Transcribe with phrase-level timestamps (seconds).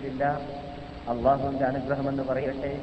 [0.00, 0.24] അലഹമില്ല
[1.08, 2.80] അള്ളാഹുവിന്റെ അനുഗ്രഹമെന്ന് പറയട്ടെ.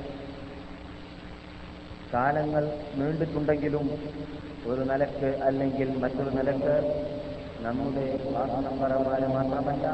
[2.13, 2.63] കാലങ്ങൾ
[2.95, 3.89] നീണ്ടിട്ടുണ്ടെങ്കിലും
[4.67, 6.75] ഒരു നിലയ്ക്ക് അല്ലെങ്കിൽ മറ്റൊരു നിലയ്ക്ക്
[7.61, 9.87] നമ്മുടെ വാസനപരമായ മാത്രമല്ല.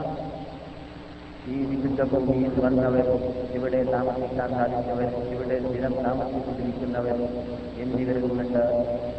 [1.47, 7.29] ഈ വിശുദ്ധ ഭൂമിയിൽ വന്നവരും ഇവിടെ താമസിക്കാൻ സാധിച്ചവരും ഇവിടെ സ്ഥിരം താമസിച്ചിരിക്കുന്നവരും
[7.77, 8.63] എന്നിവരിൽ കൊണ്ട്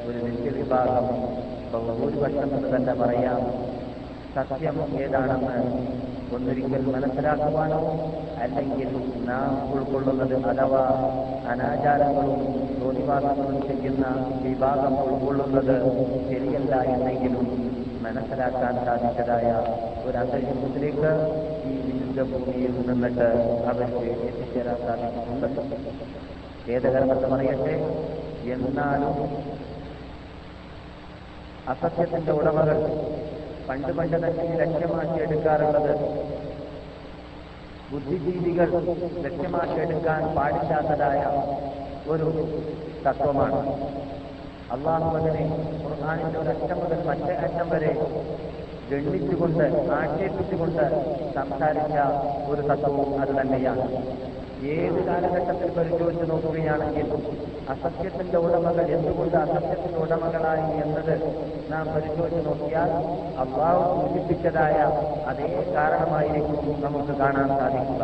[0.06, 1.06] ഒരു നിത്യവിഭാഗം.
[2.00, 3.40] ഭൂരിപക്ഷം എന്ന് തന്നെ പറയാം.
[4.34, 7.80] സത്യം ഏതാണെന്ന് ഒന്നൊരിക്കൽ മനസ്സിലാക്കുവാനോ
[8.44, 8.90] അല്ലെങ്കിൽ
[9.28, 10.82] നാം ഉൾക്കൊള്ളുന്നത് അഥവാ
[11.52, 12.40] അനാചാരങ്ങളും
[12.78, 14.06] തോന്നിവാസങ്ങളും ചെയ്യുന്ന
[14.44, 15.76] വിഭാഗം ഉൾക്കൊള്ളുന്നത്
[16.28, 17.46] ശരിയല്ല എന്നെങ്കിലും
[18.04, 19.50] മനസ്സിലാക്കാൻ സാധിച്ചതായ
[20.04, 21.10] ഒരു അന്തരീക്ഷത്തിലേക്ക്
[21.66, 23.28] ഈ വിശുദ്ധ ഭൂമിയിൽ നിന്നിട്ട്
[23.70, 25.48] അവർക്ക് എത്തിച്ചേരാൻ സാധിച്ചിട്ടുണ്ട്.
[26.66, 27.74] ഖേദകരമെന്ന് പറയട്ടെ
[28.54, 29.16] എന്നാലും
[31.66, 32.78] അസത്യത്തിന്റെ ഉടമകൾ
[33.68, 35.92] പണ്ട് പണ്ട് തന്നെ ലക്ഷ്യമാക്കി എടുക്കാറുള്ളത്.
[37.90, 38.70] ബുദ്ധിജീവികൾ
[39.26, 41.22] ലക്ഷ്യമാക്കി എടുക്കാൻ പാടില്ലാത്തതായ
[42.12, 42.28] ഒരു
[43.06, 43.60] തത്വമാണ്.
[44.74, 45.44] അള്ളാഹു അതിനെ
[45.84, 47.92] ഖുർആാനിന്റെ ഒരറ്റം മുതൽ മറ്റേ അറ്റം വരെ
[48.90, 49.64] ഗണ്ണിച്ചുകൊണ്ട്
[49.98, 50.84] ആക്ഷേപിച്ചുകൊണ്ട്
[51.36, 51.96] സംസാരിച്ച
[52.52, 53.86] ഒരു തത്വവും അത് തന്നെയാണ്.
[54.72, 57.08] ഏത് കാലഘട്ടത്തിൽ പരിശോധിച്ച് നോക്കുകയാണെങ്കിൽ
[57.68, 61.14] അസത്യത്തിന്റെ ഉടമകൾ എന്തുകൊണ്ട് അസത്യത്തിന്റെ ഉടമകളായി എന്നത്
[61.70, 62.90] നാം പരിശോധിച്ച് നോക്കിയാൽ
[63.36, 64.78] അള്ളാഹു സൂചിപ്പിച്ചതായ
[65.26, 68.02] അതേ കാരണമായിരിക്കും നമുക്ക് കാണാൻ സാധിക്കുക.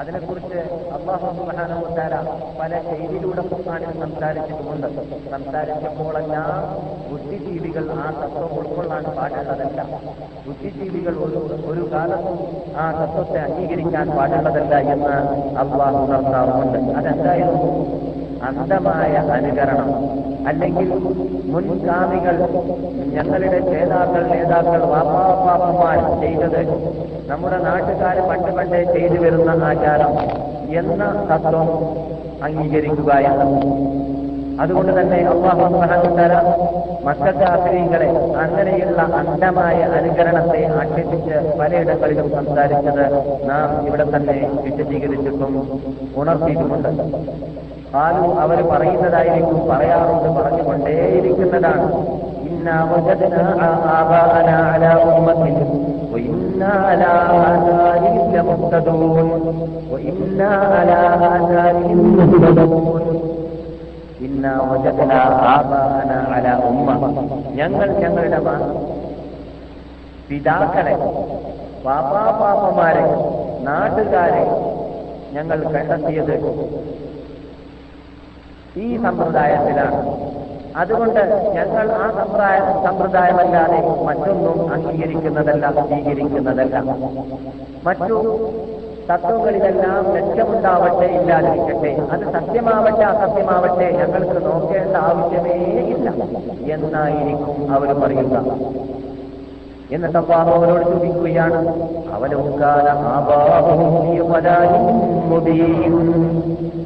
[0.00, 0.58] അതിനെക്കുറിച്ച്
[0.96, 2.14] അള്ളാഹു സുബാനുത്താര
[2.60, 4.88] പല ശൈലിയിലൂടെ ഖുർആാനിൽ സംസാരിച്ചിട്ടുമുണ്ട്.
[5.30, 6.50] സംസാരിച്ചപ്പോഴെല്ലാം
[7.10, 9.80] ബുദ്ധിജീവികൾ ആ തത്വം ഉൾക്കൊള്ളാൻ പാടുള്ളതല്ല.
[10.46, 11.14] ബുദ്ധിജീവികൾ
[11.72, 12.38] ഒരു കാലത്തും
[12.82, 15.16] ആ തത്വത്തെ അംഗീകരിക്കാൻ പാടുള്ളതല്ല എന്ന്
[15.62, 17.72] അള്ളാഹു നടത്താറുമുണ്ട് അതെന്തായിരുന്നു?
[18.48, 19.88] അന്ധമായ അനുകരണം.
[20.48, 20.88] അല്ലെങ്കിൽ
[21.52, 22.36] മുൻഗാമികൾ
[23.14, 26.62] ഞങ്ങളുടെ നേതാക്കൾ നേതാക്കൾ വാപ്പാപ്പാപ്പന്മാർ ചെയ്തത്
[27.30, 30.14] നമ്മുടെ നാട്ടുകാർ പണ്ട് പണ്ടേ ചെയ്തു വരുന്ന ആചാരം
[30.80, 31.68] എന്ന തത്വം
[32.44, 33.56] അംഗീകരിക്കുക എന്നത്.
[34.62, 35.66] അതുകൊണ്ട് തന്നെ അള്ളാഹു
[37.04, 38.08] മക്കാത്രീകളെ
[38.44, 43.04] അങ്ങനെയുള്ള അന്ധമായ അനുകരണത്തെ ആക്ഷേപിച്ച് പലയിടങ്ങളിലും സംസാരിച്ചത്
[43.48, 45.54] നാം ഇവിടെ തന്നെ വിശദീകരിച്ചിട്ടും
[46.16, 46.90] ഉണർത്തിയിട്ടുമുണ്ട്.
[47.94, 51.86] കാലു അവർ പറയുന്നതായിരിക്കും പറയാറുണ്ട് പറഞ്ഞുകൊണ്ടേയിരിക്കുന്നതാണ്.
[67.54, 68.38] ഞങ്ങൾ ഞങ്ങളുടെ
[70.28, 70.94] പിതാക്കളെ
[71.86, 73.04] പാപ്പാപാപ്പമാരെ
[73.60, 74.44] നാട്ടുകാരെ
[75.32, 76.34] ഞങ്ങൾ കണ്ടെത്തിയത്
[78.76, 80.00] ഈ സമ്പ്രദായത്തിലാണ്.
[80.76, 81.20] അതുകൊണ്ട്
[81.54, 86.76] ഞങ്ങൾ ആ സമ്പ്രദായ സമ്പ്രദായമല്ലാതെ മറ്റൊന്നും അംഗീകരിക്കുന്നതല്ല സ്വീകരിക്കുന്നതല്ല.
[87.84, 88.16] മറ്റു
[89.10, 91.90] തത്വങ്ങളിലെല്ലാം ലക്ഷ്യമുണ്ടാവട്ടെ ഇല്ലാതിരിക്കട്ടെ.
[92.10, 95.54] അത് സത്യമാവട്ടെ അസത്യമാവട്ടെ ഞങ്ങൾക്ക് നോക്കേണ്ട ആവശ്യമേ
[95.94, 96.08] ഇല്ല
[96.74, 98.36] എന്നായിരിക്കും അവർ പറയുക
[99.90, 101.58] എന്നിട്ട് അള്ളാഹു അവനോട് ചോദിക്കുകയാണ്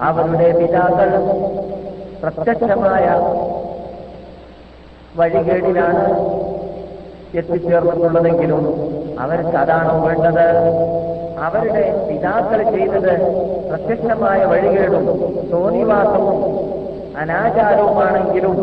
[0.00, 1.10] അവരുടെ പിതാക്കൾ
[2.22, 3.06] പ്രത്യക്ഷമായ
[5.14, 6.04] വഴികേടിലാണ്
[7.34, 8.62] എത്തിച്ചേർന്നിട്ടുള്ളതെങ്കിലും
[9.20, 10.46] അവർക്ക് അതാണോ വേണ്ടത്?
[11.38, 13.12] അവരുടെ പിതാക്കൾ ചെയ്തത്
[13.68, 15.06] പ്രത്യക്ഷമായ വഴികേടും
[15.52, 16.36] തോന്നിവാസവും
[17.16, 18.56] അനാചാരവുമാണെങ്കിലും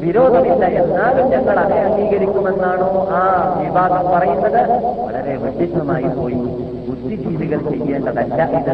[0.00, 3.20] വിരോധമില്ല എന്നാലും ഞങ്ങൾ അതെ അംഗീകരിക്കുമെന്നാണോ ആ
[3.58, 4.62] വിഭാഗം പറയുന്നത്?
[5.06, 6.38] വളരെ വ്യത്യസ്തമായി പോയി.
[7.02, 8.70] ബുദ്ധിജീവികൾ ചെയ്യേണ്ടതല്ല ഇത്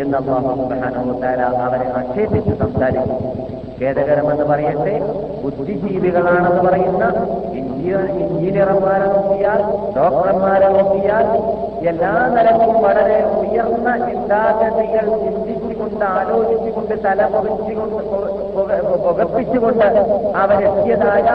[0.00, 3.18] എന്ന് അള്ളാഹുബാനോത്താര അവരെ ആക്ഷേപിച്ച് സംസാരിക്കും
[3.78, 4.94] ഖേദകരമെന്ന് പറയട്ടെ
[5.42, 7.04] ബുദ്ധിജീവികളാണെന്ന് പറയുന്ന
[7.54, 9.60] എഞ്ചിനീയർമാരെ നോക്കിയാൽ
[9.96, 11.26] ഡോക്ടർമാരെ നോക്കിയാൽ
[11.88, 18.02] എല്ലാ നിലക്കും വളരെ ഉയർന്ന ചിന്താഗതികൾ ചിന്തിച്ചുകൊണ്ട് ആലോചിച്ചുകൊണ്ട് തല പുകച്ചുകൊണ്ട്
[19.04, 19.88] പുകപ്പിച്ചുകൊണ്ട്
[20.36, 21.26] അവരെത്തിയതായ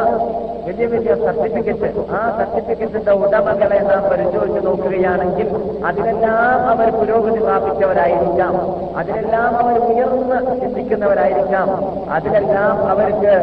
[0.67, 5.49] വലിയ വലിയ സർട്ടിഫിക്കറ്റ് ആ സർട്ടിഫിക്കറ്റിന്റെ ഉടമകളെ നാം പരിശോധിച്ച് നോക്കുകയാണെങ്കിൽ
[5.85, 8.53] അതിനെല്ലാം അവർ പുരോഗതി പ്രാപിച്ചവരായിരിക്കാം.
[8.97, 11.69] അതിനെല്ലാം അവർ ഉയർന്ന് ചിന്തിക്കുന്നവരായിരിക്കാം.
[12.11, 13.33] അതിനെല്ലാം അവർക്ക്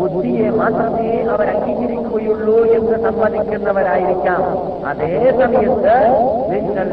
[0.00, 4.42] ബുദ്ധിയെ മാത്രമേ അവർ അംഗീകരിക്കുകയുള്ളൂ എന്ന് സമ്മതിക്കുന്നവരായിരിക്കാം.
[4.88, 5.96] അതേ സമയത്ത്
[6.52, 6.88] നിങ്ങൾ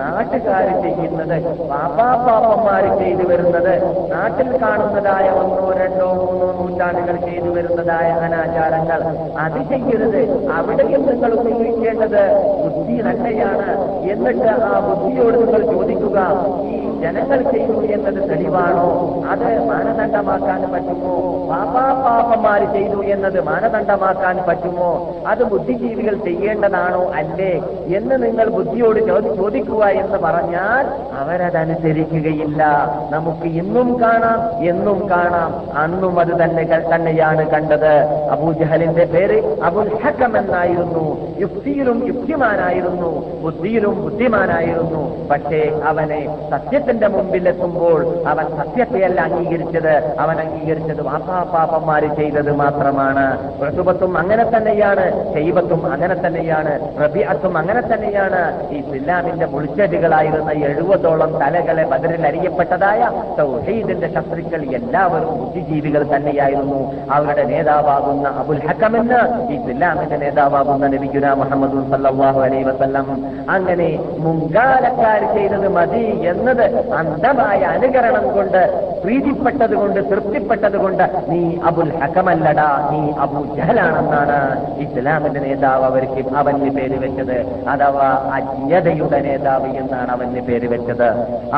[0.00, 3.72] നാട്ടുകാർ ചെയ്യുന്നത് പാപ്പാപ്പാപ്പന്മാർ ചെയ്തു വരുന്നത്
[4.12, 9.00] നാട്ടിൽ കാണുന്നതായ ഒന്നോ രണ്ടോ മൂന്നോ നൂറ്റാണ്ടുകൾ ചെയ്തു വരുന്നതായ അനാചാരങ്ങൾ
[9.38, 13.90] അത് ചെയ്യരുത് അവിടെയും നിങ്ങൾ ഉപയോഗിക്കേണ്ടത് ബുദ്ധി തന്നെയാണ്.
[13.90, 19.22] എന്നിട്ട് ആ ബുദ്ധിയോട് നിങ്ങൾ ചോദിക്കുക ഈ ജനങ്ങൾ ചെയ്തു എന്നത് തെളിവാണോ?
[19.30, 21.46] അത് മാനദണ്ഡമാക്കാൻ പറ്റുമോ?
[21.50, 25.16] പാപാപാപന്മാർ ചെയ്തു എന്നത് മാനദണ്ഡമാക്കാൻ പറ്റുമോ?
[25.26, 27.62] അത് ബുദ്ധിജീവികൾ ചെയ്യേണ്ടതാണോ അല്ലേ?
[27.96, 30.86] എന്ന് നിങ്ങൾ ബുദ്ധിയോട് ചോദി- ചോദിക്കുക എന്ന് പറഞ്ഞാൽ
[31.18, 32.66] അവരതനുസരിക്കുകയില്ല.
[33.10, 35.78] നമുക്ക് ഇന്നും കാണാം എന്നും കാണാം.
[35.78, 37.98] അന്നും അത് തന്നെ തന്നെയാണ് കണ്ടത്.
[38.30, 41.34] അബൂജഹലിന്റെ പേര് അബുൽ ഹക്കം എന്നായിരുന്നു.
[41.40, 43.40] യുക്തിയിലും യുക്തിമാനായിരുന്നു.
[43.40, 45.28] ബുദ്ധിയിലും ബുദ്ധിമാനായിരുന്നു.
[45.28, 50.16] പക്ഷേ അവനെ സത്യത്തിന്റെ മുമ്പിലെത്തുമ്പോൾ അവൻ സത്യത്തെയല്ല അംഗീകരിച്ചത്.
[50.20, 53.54] അവൻ അംഗീകരിച്ചത് വാപ്പാപ്പാപ്പന്മാര് ചെയ്തത് മാത്രമാണ്.
[53.68, 55.34] ഋതുബത്തും അങ്ങനെ തന്നെയാണ്.
[55.34, 56.98] ശൈബത്തും അങ്ങനെ തന്നെയാണ്.
[57.04, 58.70] റബിഅത്തും അങ്ങനെ തന്നെയാണ്.
[58.70, 66.92] ഈ ഇസ്ലാമിന്റെ മുൾച്ചെടികളായിരുന്ന എഴുപതോളം തലകളെ ബദറിൽ അറിയപ്പെട്ടതായ തൗഹീദിന്റെ ശത്രുക്കൾ എല്ലാവരും ബുദ്ധിജീവികൾ തന്നെയായിരുന്നു.
[67.10, 73.06] അവരുടെ നേതാവാകുന്ന അബുൽ ഹക്കമെന്ന് ഈ ഇസ്ലാമിന്റെ നേതാവാകുന്ന നബിഗുന മുഹമ്മദ് സല്ലല്ലാഹു അലൈഹി വസല്ലം
[73.54, 73.88] അങ്ങനെ
[74.24, 76.64] മുൻകാലക്കാർ ചെയ്തത് മതി എന്നത്
[77.00, 78.62] അന്ധമായ അനുകരണം കൊണ്ട്
[79.02, 84.38] പ്രീതിപ്പെട്ടത് കൊണ്ട് തൃപ്തിപ്പെട്ടത് കൊണ്ട് നീ അബുൽ ഹക്കമല്ലടാ നീ അബു ജഹലാണെന്നാണ്
[84.84, 87.36] ഇസ്ലാമിന്റെ നേതാവ് അവർക്ക് അവന് പേര് വെച്ചത്.
[87.72, 91.08] അഥവാ അജ്ഞതയുടെ നേതാവ് എന്നാണ് അവന് പേര് വെച്ചത്.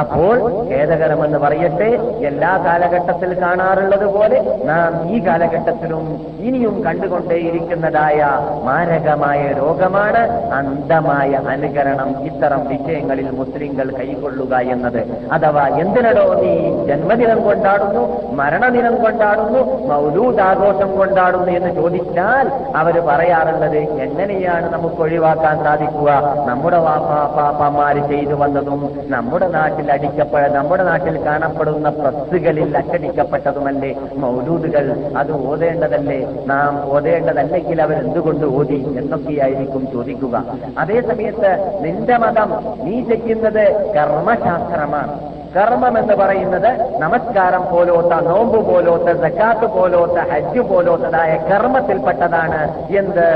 [0.03, 0.37] അപ്പോൾ
[0.71, 1.91] ഖേദകരമെന്ന് പറയട്ടെ
[2.31, 4.39] എല്ലാ കാലഘട്ടത്തിൽ കാണാറുള്ളത് പോലെ
[4.71, 6.05] നാം ഈ കാലഘട്ടത്തിലും
[6.49, 6.77] ഇനിയും
[7.23, 8.21] കണ്ടുകൊണ്ടേയിരിക്കുന്നതായ
[8.65, 10.23] മാരകമായ രോഗമാണ്
[10.59, 12.11] അന്ധമായ അനുകരണം.
[12.29, 15.01] ഇത്തരം വിഷയങ്ങളിൽ മുസ്ലിങ്ങൾ കൈക്കൊള്ളുക എന്നത്.
[15.33, 16.53] അഥവാ എന്തിനടോ നീ
[16.89, 18.03] ജന്മദിനം കൊണ്ടാടുന്നു
[18.41, 22.47] മരണദിനം കൊണ്ടാടുന്നു മൗലൂദ് ആഘോഷം കൊണ്ടാടുന്നു എന്ന് ചോദിച്ചാൽ
[22.77, 26.11] അവർ പറയാറുള്ളത് എങ്ങനെയാണ് നമുക്ക് ഒഴിവാക്കാൻ സാധിക്കുക?
[26.49, 33.93] നമ്മുടെ വാപ്പാപ്പാപ്പമാര് ചെയ്തു വന്നതും നമ്മുടെ നാട്ടിൽ അടിക്കപ്പെട നമ്മുടെ നാട്ടിൽ കാണപ്പെടുന്ന പ്രസ്സുകളിൽ അച്ചടിക്കപ്പെട്ടതുമല്ലേ?
[34.17, 34.87] മൗലൂദുകൾ
[35.17, 36.21] അത് ഓതേണ്ടതല്ലേ?
[36.47, 36.73] നാം
[37.13, 40.45] ഓതേണ്ടതല്ലെങ്കിൽ അവർ എന്തുകൊണ്ട് ഓതി എന്നൊക്കെയായിരിക്കും ചോദിക്കുക.
[40.79, 41.51] അതേ സമയത്ത്
[41.81, 42.51] നിന്റെ മതം
[42.85, 45.21] നീ ചെയ്യുന്നത് കർമ്മശാസ്ത്രമാണ്.
[45.57, 52.87] കർമ്മം എന്ന് പറയുന്നത് നമസ്കാരം പോലോത്ത നോമ്പ് പോലോത്ത സക്കാത്ത് പോലോത്ത ഹജ്ജ് പോലോത്തതായ കർമ്മത്തിൽപ്പെട്ടതാണ്.
[52.97, 53.29] എന്ത്?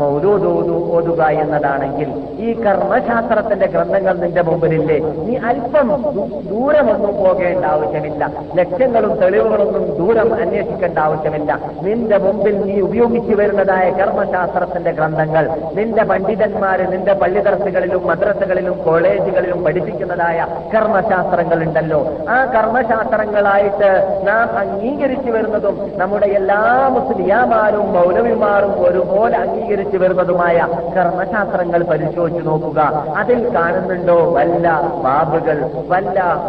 [0.00, 2.08] ഓതുക എന്നതാണെങ്കിൽ
[2.38, 4.98] ഈ കർമ്മശാസ്ത്രത്തിന്റെ ഗ്രന്ഥങ്ങൾ നിന്റെ മുമ്പിലില്ലേ?
[4.98, 5.88] നീ അല്പം
[6.50, 8.30] ദൂരമൊന്നും പോകേണ്ട ആവശ്യമില്ല.
[8.54, 11.58] ലക്ഷ്യങ്ങളും തെളിവുകളൊന്നും ദൂരം അന്വേഷിക്കേണ്ട ആവശ്യമില്ല.
[11.82, 21.64] നിന്റെ മുമ്പിൽ നീ ഉപയോഗിച്ചു വരുന്നതായ കർമ്മശാസ്ത്രത്തിന്റെ ഗ്രന്ഥങ്ങൾ നിന്റെ പണ്ഡിതന്മാര് നിന്റെ പള്ളിദർസുകളിലും മദ്രസകളിലും കോളേജുകളിലും പഠിപ്പിക്കുന്നതായ കർമ്മശാസ്ത്രങ്ങൾ
[21.64, 32.48] ഉണ്ടല്ലോ ആ കർമ്മശാസ്ത്രങ്ങളായിട്ട് നാം അംഗീകരിച്ചു വരുന്നതും നമ്മുടെ എല്ലാ മുസ്ലിയാമാരും മൗലവിമാരും ഒരുപോലെ അംഗീകരിച്ചു വരുന്നതുമായ കർമ്മശാസ്ത്രങ്ങൾ പരിശോധിച്ചു
[32.48, 32.80] നോക്കുക.
[33.16, 36.42] അതിൽ കാണുന്നുണ്ടോ വല്ല ബാബുകൾ വല്ല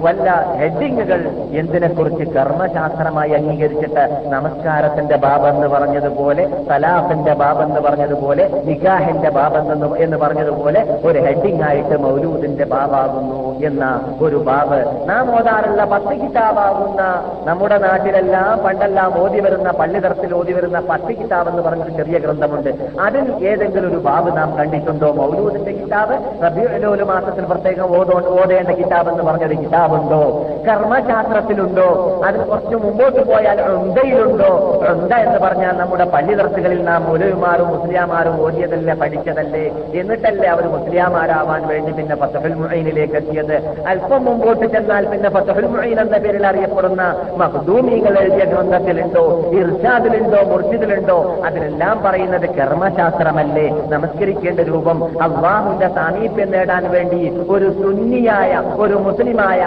[0.00, 11.00] വല്ല ഹെഡിങ്ങുകൾ എന്തിനെക്കുറിച്ച് കർമ്മശാസ്ത്രമായി അംഗീകരിച്ചിട്ട് നമസ്കാരത്തിന്റെ ബാബെന്ന് പറഞ്ഞതുപോലെ തലാഫിന്റെ ബാബെന്ന് പറഞ്ഞതുപോലെ നിഗാഹിന്റെ ബാബെന്ന് എന്ന് പറഞ്ഞതുപോലെ
[11.04, 15.08] ഒരു ഹെഡിങ് ആയിട്ട് മൗലൂദിന്റെ ബാബാകുന്നു എന്ന ഒരു ബാബ്.
[15.08, 21.62] നാം ഓതാറുള്ള പത്ത് കിതാബാകുന്ന നമ്മുടെ നാട്ടിലെല്ലാം പണ്ടെല്ലാം ഓതി വരുന്ന പള്ളിതരത്തിൽ ഓതി വരുന്ന പത്ത് കിതാബ് എന്ന്
[21.62, 22.73] പറഞ്ഞൊരു ചെറിയ ഗ്രന്ഥമുണ്ട്.
[23.00, 25.12] അതിൽ ഏതെങ്കിലും ഒരു ബാബ് നാം കണ്ടിട്ടുണ്ടോ?
[25.12, 30.46] മൗലൂദിന്റെ കിതാബ് റബിയുലോലു മാസത്തിൽ പ്രത്യേകം ഓതോ ഓതേണ്ട കിതാബ് എന്ന് പറഞ്ഞൊരു കിതാബുണ്ടോ?
[30.68, 32.20] കർമ്മശാസ്ത്രത്തിലുണ്ടോ?
[32.24, 34.80] അതിന് കുറച്ച് മുമ്പോട്ട് പോയാൽ ഉണ്ടയിലുണ്ടോ?
[34.90, 39.64] ഉണ്ട എന്ന് പറഞ്ഞാൽ നമ്മുടെ പള്ളിതർത്തുകളിൽ നാം മുലയുമാരും മുസ്ലിയാമാരും ഓതിയതല്ലേ പഠിച്ചതല്ലേ?
[39.94, 43.84] എന്നിട്ടല്ലേ അവർ മുസ്ലിയാമാരാവാൻ വേണ്ടി പിന്നെ പത്തഫിൽ മുഴയിലേക്ക് എത്തിയത്?
[43.86, 47.02] അല്പം മുമ്പോട്ട് ചെന്നാൽ പിന്നെ പത്തഫിൽ മുഴയിൽ എന്ന പേരിൽ അറിയപ്പെടുന്ന
[47.36, 49.50] മഹദൂമികൾ എഴുതിയ ഗ്രന്ഥത്തിലുണ്ടോ?
[49.50, 50.42] ഇർഷാദിലുണ്ടോ?
[50.44, 51.42] മുർഷിദിലുണ്ടോ?
[51.44, 57.18] അതിലെല്ലാം പറയുന്നത് കർമ്മശാസ്ത്രമല്ലേ നമസ്കരിക്കേണ്ട രൂപം അള്ളാഹുവിന്റെ സാമീപ്യം നേടാൻ വേണ്ടി
[57.54, 59.60] ഒരു സുന്നിയായ ഒരു മുസ്ലിമായ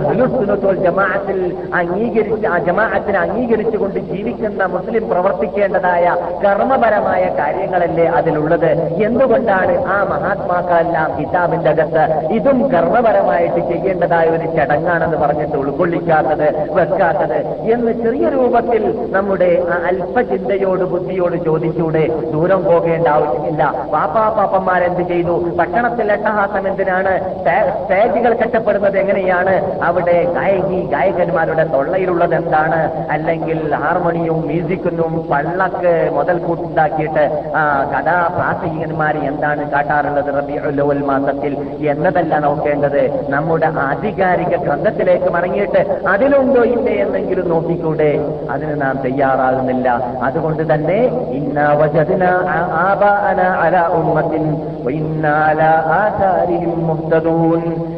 [0.00, 1.38] അഹ്ലുസുന്നത്തുൽ ജമാഅത്തിൽ
[1.74, 6.04] അംഗീകരിച്ച് ആ ജമാഅത്തിനെ അംഗീകരിച്ചുകൊണ്ട് ജീവിക്കുന്ന മുസ്ലിം പ്രവർത്തിക്കേണ്ടതായ
[6.44, 8.70] കർമ്മപരമായ കാര്യങ്ങളല്ലേ അതിലുള്ളത്?
[9.06, 12.04] എന്തുകൊണ്ടാണ് ആ മഹാത്മാക്കളെല്ലാം കിതാബിന്റെ അകത്ത്
[12.36, 16.46] ഇതും കർമ്മപരമായിട്ട് ചെയ്യേണ്ടതായ ഒരു ചടങ്ങാണെന്ന് പറഞ്ഞിട്ട് ഉൾക്കൊള്ളിക്കാത്തത്
[16.78, 17.38] വെക്കാത്തത്
[17.72, 19.50] എന്ന് ചെറിയ രൂപത്തിൽ നമ്മുടെ
[19.90, 21.36] അല്പചിന്തയോട് ബുദ്ധിയോട്
[21.90, 23.62] ചോദിച്ചൂടെ ദൂരം പോകേണ്ട ആവശ്യമില്ല.
[23.92, 25.34] പാപ്പാ പാപ്പന്മാരെന്ത് ചെയ്തു?
[25.58, 27.12] ഭക്ഷണത്തിൽ എട്ടഹാസം എന്തിനാണ്?
[27.82, 29.54] സ്റ്റേജുകൾ കെട്ടപ്പെടുന്നത് എങ്ങനെയാണ്?
[29.88, 32.80] അവിടെ ഗായകി ഗായകന്മാരുടെ തൊള്ളയിലുള്ളത് എന്താണ്?
[33.14, 37.24] അല്ലെങ്കിൽ ഹാർമോണിയവും മ്യൂസിക്കിനും പള്ളക്ക് മുതൽ കൂട്ടുണ്ടാക്കിയിട്ട്
[37.60, 40.30] ആ കഥാപ്രാസംഗികന്മാർ എന്താണ് കാട്ടാറുള്ളത്?
[40.38, 41.52] റബിയുൽ മാസത്തിൽ
[41.92, 43.02] എന്നതല്ല നോക്കേണ്ടത്.
[43.34, 45.80] നമ്മുടെ ആധികാരിക ഗ്രന്ഥത്തിലേക്ക് മടങ്ങിയിട്ട്
[46.12, 48.10] അതിലുണ്ടോ ഇല്ലേ എന്നെങ്കിലും നോക്കിക്കൂടെ.
[48.52, 49.88] അതിന് നാം തയ്യാറാകുന്നില്ല.
[50.28, 50.98] അതുകൊണ്ട് തന്നെ
[51.38, 51.58] ഇന്ന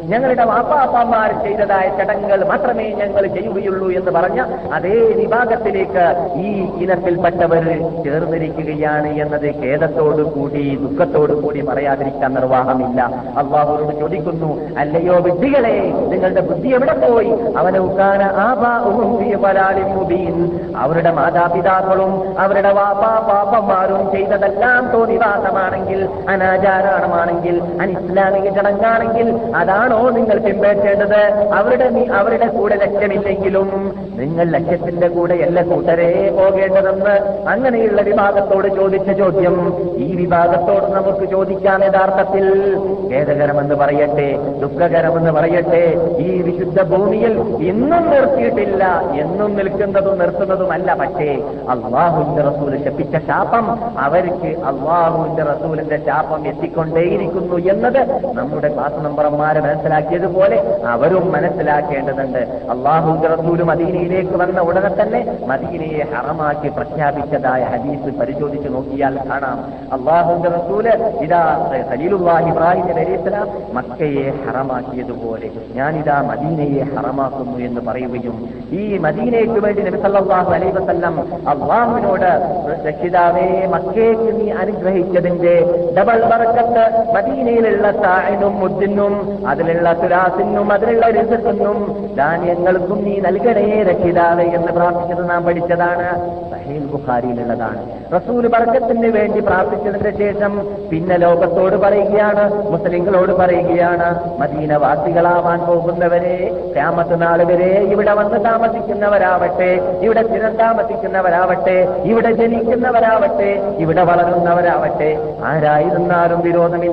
[0.08, 7.64] ഞങ്ങളുടെ വാപ്പാപ്പന്മാർ ചെയ്തതായ ചടങ്ങുകൾ മാത്രമേ ഞങ്ങൾ ചെയ്യുകയുള്ളൂ എന്ന് പറഞ്ഞ അതേ വിഭാഗത്തിലേക്ക് ഈ ഇനത്തിൽപ്പെട്ടവർ
[8.04, 13.00] ചേർന്നിരിക്കുകയാണ് എന്നത് ഖേദത്തോടു കൂടി ദുഃഖത്തോടു കൂടി പറയാതിരിക്കാൻ നിർവാഹമില്ല.
[13.36, 17.32] അള്ളാഹുരോട് ചോദിക്കുന്നു അല്ലയോ വിഡ്ഢികളെ നിങ്ങളുടെ ബുദ്ധി എവിടെ പോയി?
[17.56, 18.22] അവനൗക്കാന
[19.42, 26.00] ളലാലിൻ അവരുടെ മാതാപിതാക്കളും അവരുടെ വാപ്പാ പാപ്പന്മാരും മതമന്ത്രന്മാരും ചെയ്തതെല്ലാം തോന്നിവാസമാണെങ്കിൽ
[26.32, 29.28] അനാചാരമാണെങ്കിൽ അനിസ്ലാമിക ചടങ്ങാണെങ്കിൽ
[29.60, 31.20] അതാണോ നിങ്ങൾ പിൻപറ്റേണ്ടത്?
[31.58, 31.86] അവരുടെ
[32.20, 33.68] അവരുടെ കൂടെ ലക്ഷ്യമില്ലെങ്കിലും
[34.20, 37.14] നിങ്ങൾ ലക്ഷ്യത്തിന്റെ കൂടെ എല്ലാ കൂട്ടരെ പോകേണ്ടതെന്ന്
[37.52, 39.56] അങ്ങനെയുള്ള വിഭാഗത്തോട് ചോദിച്ച ചോദ്യം.
[40.04, 42.46] ഈ വിഭാഗത്തോട് നമുക്ക് ചോദിക്കാം യഥാർത്ഥത്തിൽ.
[43.12, 44.28] ഖേദകരമെന്ന് പറയട്ടെ
[44.62, 45.84] ദുഃഖകരമെന്ന് പറയട്ടെ
[46.26, 47.34] ഈ വിശുദ്ധ ഭൂമിയിൽ
[47.70, 48.82] ഇന്നും നിർത്തിയിട്ടില്ല
[49.22, 51.30] എന്നും നിൽക്കുന്നതും നിർത്തുന്നതുമല്ല പക്ഷേ
[51.74, 53.61] അള്ളാഹുന്റെ റസൂൽ ശപ്പിച്ച ശാപം
[53.98, 58.00] അവർക്ക് അള്ളാഹുവിന്റെ റസൂലിന്റെ ശാപം എത്തിക്കൊണ്ടേയിരിക്കുന്നു എന്നത്
[58.38, 60.58] നമ്മുടെ ക്ലാസ് മെമ്പർമാരെ മനസ്സിലാക്കിയതുപോലെ
[60.94, 62.42] അവരും മനസ്സിലാക്കേണ്ടതുണ്ട്.
[62.74, 69.58] അള്ളാഹുവിന്റെ റസൂൽ മദീനയിലേക്ക് വന്ന ഉടനെ തന്നെ മദീനയെ ഹറമാക്കി പ്രഖ്യാപിച്ചതായ ഹദീസ് പരിശോധിച്ച് നോക്കിയാൽ കാണാം.
[69.92, 70.86] അള്ളാഹുവിന്റെ റസൂൽ
[71.26, 71.42] ഇതാ
[71.90, 73.18] ഖലീലുല്ലാഹി ഇബ്രാഹിം അലൈഹി
[73.74, 78.36] മക്കയെ ഹറമാക്കിയതുപോലെ ഞാനിതാ മദീനയെ ഹറമാക്കുന്നു എന്ന് പറയുകയും
[78.72, 81.14] ഈ മദീനയ്ക്ക് വേണ്ടി നബി സല്ലല്ലാഹു അലൈഹി വസല്ലം
[81.52, 82.30] അള്ളാഹുവിനോട്
[82.86, 85.54] രക്ഷിതാവേ മക്കയ്ക്ക് നീ അനുഗ്രഹിച്ചതിന്റെ
[85.98, 89.14] ഡബിൾ ബർക്കത്ത് മദീനയിലുള്ള സാഹിനും മുദ്ദിനും
[89.48, 91.78] അതിലുള്ള തുലാസിനും അതിലുള്ള രസത്തിനും
[92.16, 96.08] ധാന്യങ്ങൾക്കും നീ നൽകണേ രക്ഷിതാവേ എന്ന് പ്രാർത്ഥിച്ചത് നാം പഠിച്ചതാണ്.
[96.50, 97.80] സഹീൽ ബുഖാരിയിലുള്ളതാണ്.
[98.14, 100.52] റസൂൽ ബർക്കത്തിന് വേണ്ടി പ്രാർത്ഥിച്ചതിന്റെ ശേഷം
[100.90, 104.08] പിന്നെ ലോകത്തോട് പറയുകയാണ് മുസ്ലിങ്ങളോട് പറയുകയാണ്
[104.40, 106.36] മദീനവാസികളാവാൻ പോകുന്നവരെ
[106.74, 113.31] ക്യാമത്ത് നാൾ വരെ ഇവിടെ വന്ന് താമസിക്കുന്നവരാവട്ടെ ഇവിടെ സ്ഥിരം താമസിക്കുന്നവരാവട്ടെ ഇവിടെ ജനിക്കുന്നവരാവട്ടെ
[113.78, 116.92] ഇവിടെ വളരുന്നവരാവട്ടെ ആരായിരുന്നാലും വിരോധമില്ല.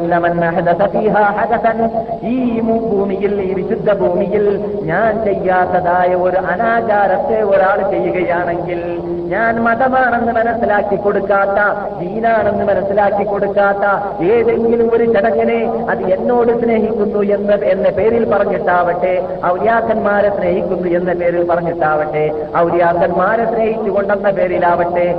[2.23, 11.59] ഈ ഭൂമിയിൽ ഈ വിശുദ്ധ ഭൂമിയിൽ ഞാൻ ചെയ്യാത്തതായ ഒരു അനാചാരത്തെ ഒരാൾ ചെയ്യുകയാണെങ്കിൽ ഞാൻ മതമാണെന്ന് മനസ്സിലാക്കി കൊടുക്കാത്ത
[11.99, 13.85] ദീനാണെന്ന് മനസ്സിലാക്കി കൊടുക്കാത്ത
[14.23, 22.31] ഏതെങ്കിലും ഒരു ചടങ്ങിനെ അത് എന്നോട് സ്നേഹിക്കുന്നു എന്ന് എന്ന പേരിൽ പറഞ്ഞിട്ടാവട്ടെ ഔര്യാക്കന്മാരെ സ്നേഹിക്കുന്നു എന്ന പേരിൽ പറഞ്ഞിട്ടാവട്ടെ
[22.57, 25.15] ഔര്യാക്കന്മാരെ സ്നേഹിച്ചുകൊണ്ടെന്ന പേരിലാവട്ടെ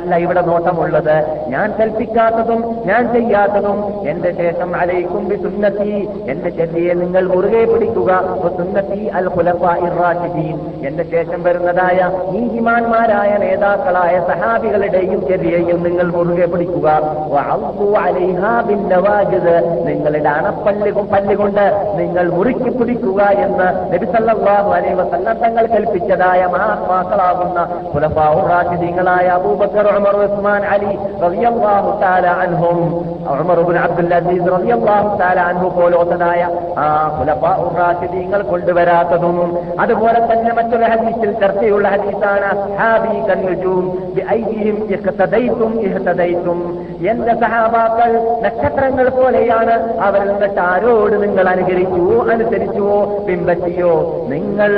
[0.00, 1.16] പേരെന്താണെന്നല്ല ഇവിടെ നോട്ടമുള്ളത്.
[1.52, 3.78] ഞാൻ കൽപ്പിക്കാത്തതും ഞാൻ ചെയ്യാത്തതും.
[4.10, 5.92] എന്റെ ശേഷം അലയിക്കും ബി സുന്നത്തി
[6.32, 8.10] എന്റെ ചെല്ലിയെ നിങ്ങൾ മുറുകെ പിടിക്കുക.
[9.18, 9.26] അൽ
[10.88, 11.98] എന്റെ ശേഷം വരുന്നതായ
[12.32, 16.88] നീതിമാന്മാരായ നേതാക്കളായ സഹാബികളുടെയും ചെല്ലിയെയും നിങ്ങൾ മുറുകെ പിടിക്കുക.
[19.88, 21.64] നിങ്ങളുടെ അണപ്പല്ലുകും പല്ലുകൊണ്ട്
[22.00, 27.60] നിങ്ങൾ മുറുക്കി പിടിക്കുക എന്ന് നബി സല്ലല്ലാഹു അലൈഹി വസല്ലം തങ്ങൾ കൽപ്പിച്ചതായ മഹാത്മാക്കളാകുന്ന
[27.92, 30.92] പുലപ്പാവുറാജിദീങ്ങളായ അബൂബക്കർ ഉമർ ഉസ്മാൻ അലി
[31.24, 32.78] റളിയല്ലാഹു തആല അൻഹും
[33.42, 36.42] ഉമർ ഇബ്നു അബ്ദുൽ അസീസ് റളിയല്ലാഹു തആല അൻഹു പോലോത്തനായ
[36.84, 39.38] ആ ഖുലഫാഉർ റാഷിദീങ്ങൾ കൊണ്ടുവരാത്തതും
[39.84, 43.84] അതുപോലെ തന്നെ മറ്റൊരു ഹദീസിൽ ചർച്ചയുള്ള ഹദീസാണ് അസ്ഹാബി കന്നുജൂം
[44.16, 46.60] ബിഐഹിം ഇഹ്തദൈതും ഇഹ്തദൈതും.
[47.10, 48.10] എന്റെ സഹാബാക്കൾ
[48.44, 49.74] നക്ഷത്രങ്ങൾ പോലെയാണ്
[50.06, 53.92] അവർ എന്നിട്ട് ആരോട് നിങ്ങൾ അനുകരിച്ചുവോ അനുസരിച്ചുവോ പിൻപറ്റിയോ?
[54.32, 54.70] നിങ്ങൾ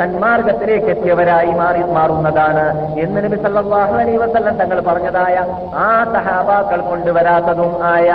[0.00, 2.64] സന്മാർഗത്തിലേക്ക് എത്തിയവരായി മാറി മാറുന്നതാണ്.
[3.04, 5.36] എന്ന് നബി സല്ലല്ലാഹു അലൈഹി വസല്ലം തങ്ങൾ പറഞ്ഞതായ
[5.74, 8.08] ആ സഹാബാക്കൾ കൊണ്ടുവരാത്തതും ആയ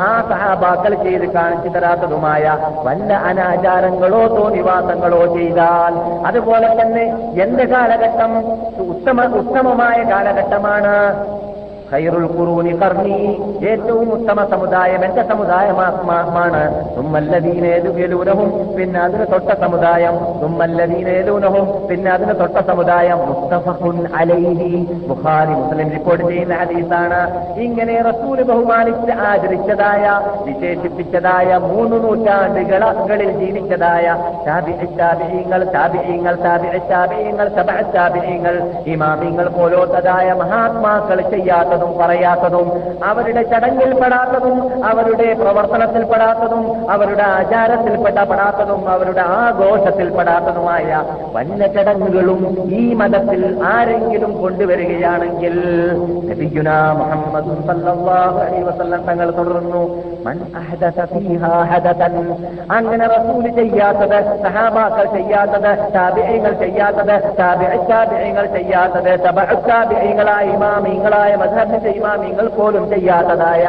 [0.00, 2.44] ആ സഹാബാക്കൾ ചെയ്ത് കാണിച്ചു തരാത്തതുമായ
[2.84, 5.94] വല്ല അനാചാരങ്ങളോ തോന്നിവാസങ്ങളോ ചെയ്താൽ
[6.26, 7.04] അതുപോലെ തന്നെ
[7.42, 8.32] എന്ത് കാലഘട്ടം?
[8.90, 10.94] ഉത്തമ ഉത്തമമായ കാലഘട്ടമാണ്.
[11.92, 13.16] ഖൈറുൽ ഖുറൂനി കർണി
[13.66, 20.14] ഏറ്റവും ഉത്തമ സമുദായം എന്റെ സമുദായമാണ് തുമ്മല്ലദീനേലുനഹും പിന്നെ അതിന് തൊട്ട സമുദായം.
[20.42, 23.18] തുമ്മല്ലദീനേലുനഹും പിന്നെ അതിന് തൊട്ട സമുദായം.
[23.18, 24.70] മുസ്തഫഹുൻ അലൈഹി.
[25.08, 27.20] ബുഖാരി മുസ്ലിം റിപ്പോർട്ട് ചെയ്യുന്ന ഹദീസാണ്.
[27.60, 30.04] ഇങ്ങനെ റസൂൽ ബഹുമാനിച്ച് ആദരിച്ചതായ
[30.46, 34.06] വിശേഷിപ്പിച്ചതായ മൂന്ന് നൂറ്റാണ്ടുകളിൽ ജീവിച്ചതായ
[34.46, 36.34] താബിഈങ്ങൾ താബിഈങ്ങൾ
[36.86, 37.48] താബിഈങ്ങൾ
[37.96, 42.68] താബിഈങ്ങൾ ഇമാമിങ്ങൾ പോലോത്തതായ മഹാത്മാക്കൾ ചെയ്യാത്തതും പറയാത്തതും പറയാത്തതും
[43.02, 51.02] അവരുടെ ചടങ്ങിൽ പെടാത്തതും അവരുടെ പ്രവർത്തനത്തിൽ പെടാത്തതും അവരുടെ ആചാരത്തിൽ പെടാത്തതും അവരുടെ ആഘോഷത്തിൽ പെടാത്തതുമായ
[51.34, 52.40] വല്ല ചടങ്ങുകളും
[52.70, 55.56] ഈ മതത്തിൽ ആരെങ്കിലും കൊണ്ടുവരികയാണെങ്കിൽ
[58.62, 59.82] വസല്ലം തങ്ങൾ തുടർന്നു
[60.26, 60.38] മൻ
[62.70, 67.14] അങ്ങനെ റസൂൽ ചെയ്യാത്തത് സഹാബാക്കൾ ചെയ്യാത്തത് താബിഈങ്ങൾ ചെയ്യാത്തത്
[67.88, 69.58] താബിഈങ്ങൾ ചെയ്യാത്തത് ഇമാമിങ്ങളായ
[70.54, 71.32] താബിഈങ്ങളായ
[71.66, 73.64] ഇമാമിങ്ങളായ ചെയ്യുവാൻ നിങ്ങൾ പോലും ചെയ്യാത്തതായ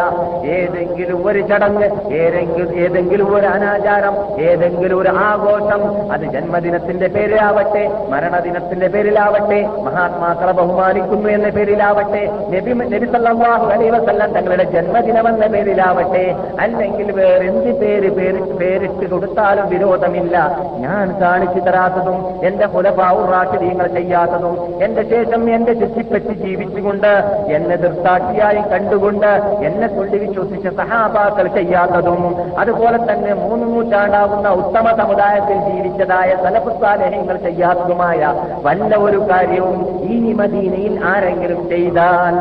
[0.56, 1.88] ഏതെങ്കിലും ഒരു ചടങ്ങ്
[2.20, 4.16] ഏതെങ്കിലും ഏതെങ്കിലും ഒരു അനാചാരം
[4.48, 5.82] ഏതെങ്കിലും ഒരു ആഘോഷം
[6.14, 12.24] അത് ജന്മദിനത്തിന്റെ പേരിലാവട്ടെ മരണദിനത്തിന്റെ പേരിലാവട്ടെ മഹാത്മാക്കളെ ബഹുമാനിക്കുന്നു എന്ന പേരിലാവട്ടെ
[12.54, 16.26] നബി നബി സല്ലല്ലാഹു അലൈഹി വസല്ലം തങ്ങളുടെ ജന്മദിനമെന്ന പേരിലാവട്ടെ
[16.60, 20.36] അല്ലെങ്കിൽ വേറെന്ത് പേര് പേര് പേരിട്ട് കൊടുത്താലും വിരോധമില്ല.
[20.80, 27.12] ഞാൻ കാണിച്ചു തരാത്തതും എന്റെ പുലപാവു റാഷിദീങ്ങൾ ചെയ്യാത്തതും എന്റെ ശേഷം എന്റെ ചുറ്റിപ്പറ്റി ജീവിച്ചുകൊണ്ട്
[27.58, 29.30] എന്നത് ദൃക്സാക്ഷിയായി കണ്ടുകൊണ്ട്
[29.64, 32.22] എന്നെ കൊണ്ട് വിശ്വസിച്ച സഹാബാക്കൾ ചെയ്യാത്തതും
[32.60, 38.22] അതുപോലെ തന്നെ മൂന്ന് നൂറ്റാണ്ടാവുന്ന ഉത്തമ സമുദായത്തിൽ ജീവിച്ചതായ സലഫുസാലഹ്യങ്ങൾ ചെയ്യാത്തതുമായ
[38.64, 39.80] വല്ല ഒരു കാര്യവും
[40.10, 42.36] ഈ മദീനയിൽ ആരെങ്കിലും ചെയ്താൽ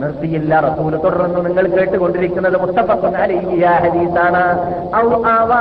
[0.00, 0.60] നിർത്തിയില്ല.
[0.60, 2.60] റസൂൽ തുടർന്ന് നിങ്ങൾ കേട്ടുകൊണ്ടിരിക്കുന്നത്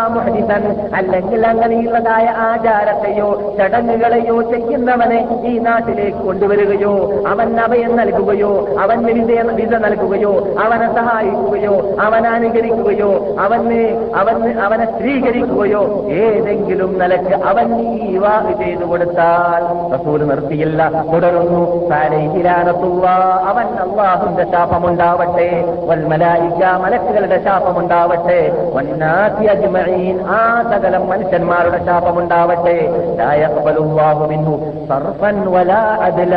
[0.08, 9.76] മുഹദിസൻ അല്ലെങ്കിൽ അങ്ങനെയുള്ളതായ ആചാരത്തെയോ ചടങ്ങുകളെയോ ചെയ്യുന്നവനെ ഈ നാട്ടിലേക്ക് കൊണ്ടുവരികയോ അവൻ അഭയം നൽകുകയോ അവൻ വിധ വിധ
[9.76, 18.86] നൽകുകയോ അവനെ സഹായിക്കുകയോ അവനെ അനുകരിക്കുകയോ അവന് അവന് അവനെ സ്ത്രീകരിക്കുകയോ ഏതെങ്കിലും നിലയ്ക്ക് അവൻ ഈ വിവാഹ ചെയ്തു
[18.86, 21.04] കൊടുത്താൽ റസൂൽ നിർത്തിയില്ല.
[21.14, 21.90] തുടരുന്നു.
[21.90, 25.50] അവൻ അവൻ അള്ളാഹുന്റെ ശാപമുണ്ടാവട്ടെ.
[25.86, 28.40] വൽമലായിക്ക മലക്കുകളുടെ ശാപമുണ്ടാവട്ടെ.
[28.74, 30.42] വന്നാസി അജ്മഈൻ ആ
[30.72, 32.78] സകലം മനുഷ്യന്മാരുടെ ശാപമുണ്ടാവട്ടെ.
[33.20, 34.54] ലാ യഖ്ബലുല്ലാഹു മിൻഹു
[34.90, 36.36] സർഫൻ വലാ അദ്ല.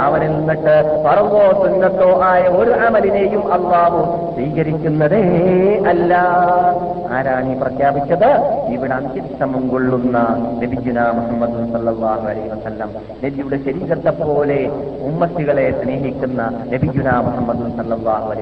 [0.00, 4.00] അവനിൽ നിന്നിട്ട് പറവോ സുന്നത്തോ ആയ ഒരു അമലിനെയും അള്ളാഹു
[4.34, 5.22] സ്വീകരിക്കുന്നതേ
[5.88, 6.14] അല്ല.
[7.12, 8.30] ആരാണ് ഈ പ്രഖ്യാപിച്ചത്?
[8.68, 10.18] ഇവിടെ അന്ത്യക്ഷമം കൊള്ളുന്ന
[10.62, 12.90] നബിജുന മുഹമ്മദ് സല്ലല്ലാഹു അലൈഹി വസ്ലം
[13.24, 14.60] നബിയുടെ ശരീരത്തെ പോലെ
[15.08, 16.42] ഉമ്മത്തികളെ സ്നേഹിക്കുന്ന
[16.72, 17.62] നബിജുന മുഹമ്മദ്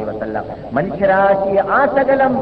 [0.09, 0.37] വസല്ല.
[0.73, 2.33] മനുഷ്യരാശിയെ ആ സകലം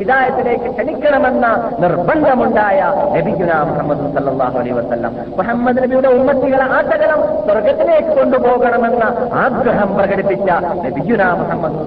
[0.00, 1.46] ഹിതായത്തിലേക്ക് ക്ഷണിക്കണമെന്ന
[1.82, 2.80] നിർബന്ധമുണ്ടായ
[3.16, 4.04] നബിജുന മുഹമ്മദ്
[4.42, 5.06] അലൈഹി വസല്ല.
[5.38, 9.04] മുഹമ്മദ് നബിയുടെ ഉമ്മത്തികളെ ആ സകലം സ്വർഗത്തിലേക്ക് കൊണ്ടുപോകണമെന്ന
[9.44, 10.48] ആഗ്രഹം പ്രകടിപ്പിച്ച
[10.84, 11.78] നബിജുന മുഹമ്മദ്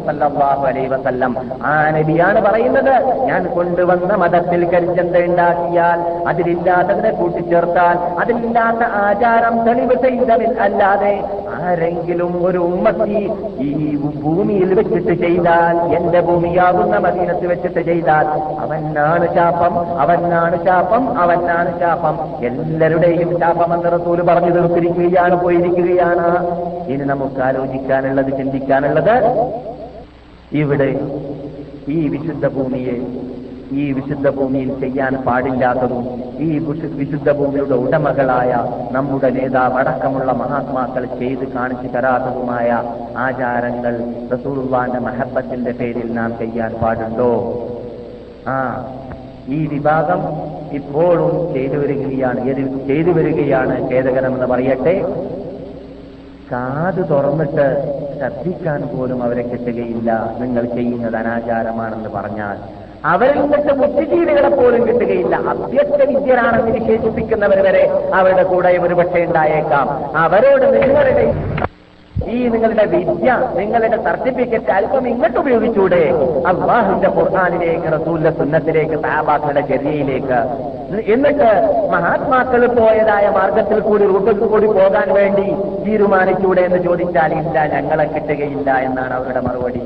[0.67, 1.33] അലൈഹി വസല്ലം.
[1.63, 2.93] ആ നബിയാണ് പറയുന്നത്
[3.29, 11.13] ഞാൻ കൊണ്ടുവന്ന മതത്തിൽ കരിചന്ത ഉണ്ടാക്കിയാൽ അതിലില്ലാത്തതിനെ കൂട്ടിച്ചേർത്താൽ അതിലില്ലാത്ത ആചാരം തെളിവ് ചെയ്തതിൽ അല്ലാതെ
[11.57, 13.21] ആരെങ്കിലും ഒരു ഉമ്മത്തി
[13.67, 13.69] ഈ
[14.23, 18.27] ഭൂമിയിൽ വെച്ചിട്ട് ചെയ്താൽ എന്റെ ഭൂമിയാകുന്ന മദീനത്ത് വെച്ചിട്ട് ചെയ്താൽ
[18.59, 22.45] അവനാണ് ശാപം അവനാണ് ശാപം അവനാണ് ശാപം.
[22.45, 26.27] എല്ലാവരുടെയും ശാപം എന്ന് റസൂൽ പറഞ്ഞു തീർത്തിരിക്കുകയാണ് പോയിരിക്കുകയാണ്.
[26.87, 29.15] ഇനി നമുക്ക് ആലോചിക്കാനുള്ളത് ചിന്തിക്കാനുള്ളത്
[30.51, 30.99] ഇവിടെ
[31.87, 32.95] ഈ വിശുദ്ധ ഭൂമിയെ
[33.71, 36.03] ഈ വിശുദ്ധ ഭൂമിയിൽ ചെയ്യാൻ പാടില്ലാത്തതും
[36.39, 42.83] ഈ വിശു- വിശുദ്ധ ഭൂമിയുടെ ഉടമകളായ നമ്മുടെ നേതാവ് അടക്കമുള്ള മഹാത്മാക്കൾ ചെയ്ത് കാണിച്ചു തരാത്തതുമായ
[43.17, 47.31] ആചാരങ്ങൾ റസൂർവാന്റെ മഹബത്തിന്റെ പേരിൽ നാം ചെയ്യാൻ പാടുണ്ടോ?
[48.47, 48.87] ആ
[49.47, 50.21] ഈ വിഭാഗം
[50.71, 52.45] ഇപ്പോഴും ചെയ്തു വരികയാണ്
[52.87, 55.05] ചെയ്തു വരികയാണ് ഖേദകരമെന്ന് പറയട്ടെ?
[56.51, 60.35] കാത് തുറന്നിട്ട് ശ്രദ്ധിക്കാൻ പോലും അവരെ കിട്ടുകയില്ല.
[60.39, 62.57] നിങ്ങൾ ചെയ്യുന്നത് അനാചാരമാണെന്ന് പറഞ്ഞാൽ
[63.05, 65.35] അവരിൽ നിന്നിട്ട് ബുദ്ധിജീവികളെ പോലും കിട്ടുകയില്ല.
[65.35, 70.17] അഭ്യസ്ത വിദ്യരാണെന്ന് വിശേഷിപ്പിക്കുന്നവർ വരെ അവരുടെ കൂടെ ഒരുപക്ഷെ ഉണ്ടായേക്കാം.
[70.17, 71.33] അവരോട് നിങ്ങളുടെ
[72.27, 76.11] ഈ നിങ്ങളുടെ വിദ്യ നിങ്ങളുടെ സർട്ടിഫിക്കറ്റ് അല്പം ഇങ്ങോട്ട് ഉപയോഗിച്ചൂടെ.
[76.47, 80.39] അള്ളാഹുന്റെ ഖുർആാനിലേക്ക് റസൂലിന്റെ സുന്നത്തിലേക്ക് സാബാക്കളുടെ ചെറിയയിലേക്ക്
[81.07, 81.49] എന്നിട്ട്
[81.91, 85.47] മഹാത്മാക്കൾ പോയതായ മാർഗത്തിൽ കൂടി റൂട്ടിൽ കൂടി പോകാൻ വേണ്ടി
[85.85, 89.81] തീരുമാനിച്ചൂടെ എന്ന് ചോദിച്ചാൽ ഇല്ല ഞങ്ങളെ കിട്ടുകയില്ല എന്നാണ് അവരുടെ മറുപടി.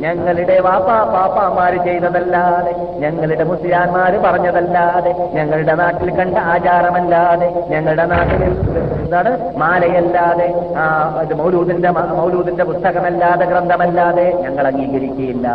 [0.00, 9.30] ഞങ്ങളുടെ വാപ്പാ പാപ്പാമാര് ചെയ്തതല്ലാതെ ഞങ്ങളുടെ മുസ്ലിയാന്മാര് പറഞ്ഞതല്ലാതെ ഞങ്ങളുടെ നാട്ടിൽ കണ്ട ആചാരമല്ലാതെ ഞങ്ങളുടെ നാട്ടിൽ എന്താണ്?
[9.56, 10.48] മാലയല്ലാതെ
[11.36, 13.44] മൗലൂദിന്റെ മൗലൂദിന്റെ പുസ്തകമല്ലാതെ
[13.76, 15.48] ഗ്രന്ഥമല്ലാതെ ഞങ്ങൾ അംഗീകരിക്കുകയില്ല.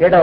[0.00, 0.22] എടോ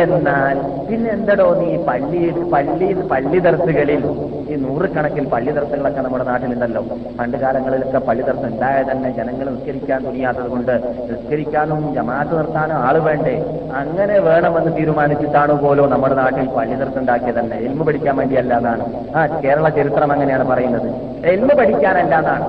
[0.00, 0.56] എന്നാൽ
[0.88, 2.20] പിന്നെ എന്തടോ നീ പള്ളി
[2.52, 4.02] പള്ളി പള്ളി ദർസുകളിൽ
[4.50, 6.82] ഈ നൂറുകണക്കിൽ പള്ളി ദർസുകളൊക്കെ നമ്മുടെ നാട്ടിലുണ്ടല്ലോ.
[7.18, 10.74] പണ്ട് കാലങ്ങളിലൊക്കെ പള്ളി ദർസ് ഉണ്ടായ തന്നെ ജനങ്ങൾ നിസ്കരിക്കാൻ തുനിയാത്തത് കൊണ്ട്
[11.10, 13.36] നിസ്കരിക്കാനും ജമാഅത്ത് നിർത്താനും ആൾ വേണ്ടേ?
[13.74, 17.56] അങ്ങനെ വേണമെന്ന് തീരുമാനിച്ചിട്ടാണ് പോലോ നമ്മുടെ നാട്ടിൽ പള്ളി ദർസ് ഉണ്ടാക്കിയത് തന്നെ.
[17.56, 18.84] എൽമ പഠിക്കാൻ വേണ്ടിയല്ല എന്നാണ്.
[19.16, 20.88] ആ കേരള ചരിത്രം അങ്ങനെയാണ് പറയുന്നത്.
[21.26, 22.48] എൽമ പഠിക്കാനല്ല എന്നാണ്.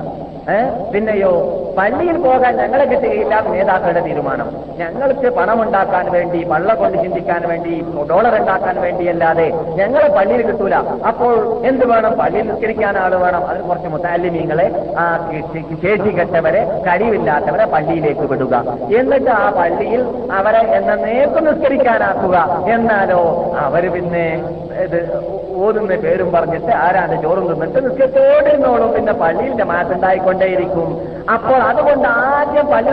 [0.52, 0.58] ഏ?
[0.94, 1.32] പിന്നെയോ
[1.78, 4.27] പള്ളിയിൽ പോകാൻ ഞങ്ങളെ കിട്ടുകയില്ല നേതാക്കളുടെ തീരുമാനം.
[4.78, 10.76] ഞങ്ങൾക്ക് പണമുണ്ടാക്കാൻ വേണ്ടി വള്ള കൊണ്ട് ചിന്തിക്കാൻ വേണ്ടി ഡോളർ ഉണ്ടാക്കാൻ വേണ്ടിയല്ലാതെ ഞങ്ങളെ പള്ളിയിൽ കിട്ടൂല.
[11.08, 12.14] അപ്പോൾ എന്ത് വേണം?
[12.20, 13.50] പള്ളിയിൽ നിസ്കരിക്കാൻ ആൾ വേണം.
[13.50, 15.32] അതിന് കുറച്ച് മുത്താലിമീങ്ങളെ ആ
[15.84, 18.64] ശേഷി കെട്ടവരെ കഴിവില്ലാത്തവരെ പള്ളിയിലേക്ക് വിടുക.
[19.00, 22.64] എന്നിട്ട് ആ പള്ളിയിൽ അവരെ എന്നേക്കും നിസ്കരിക്കാനാക്കുക.
[22.68, 24.44] എന്നാലോ അവർ പിന്നെ
[24.84, 25.00] ഇത്
[25.66, 30.90] ഓതുന്ന പേരും പറഞ്ഞിട്ട് ആരാണ് ചോറും തിന്നിട്ട് നിസ്കരിച്ചോടിരുന്നോളും പിന്നെ പള്ളിയിൽ മാറ്റുണ്ടായിക്കൊണ്ടേയിരിക്കും
[31.34, 32.92] അപ്പോൾ അതുകൊണ്ട് ആദ്യം പള്ളി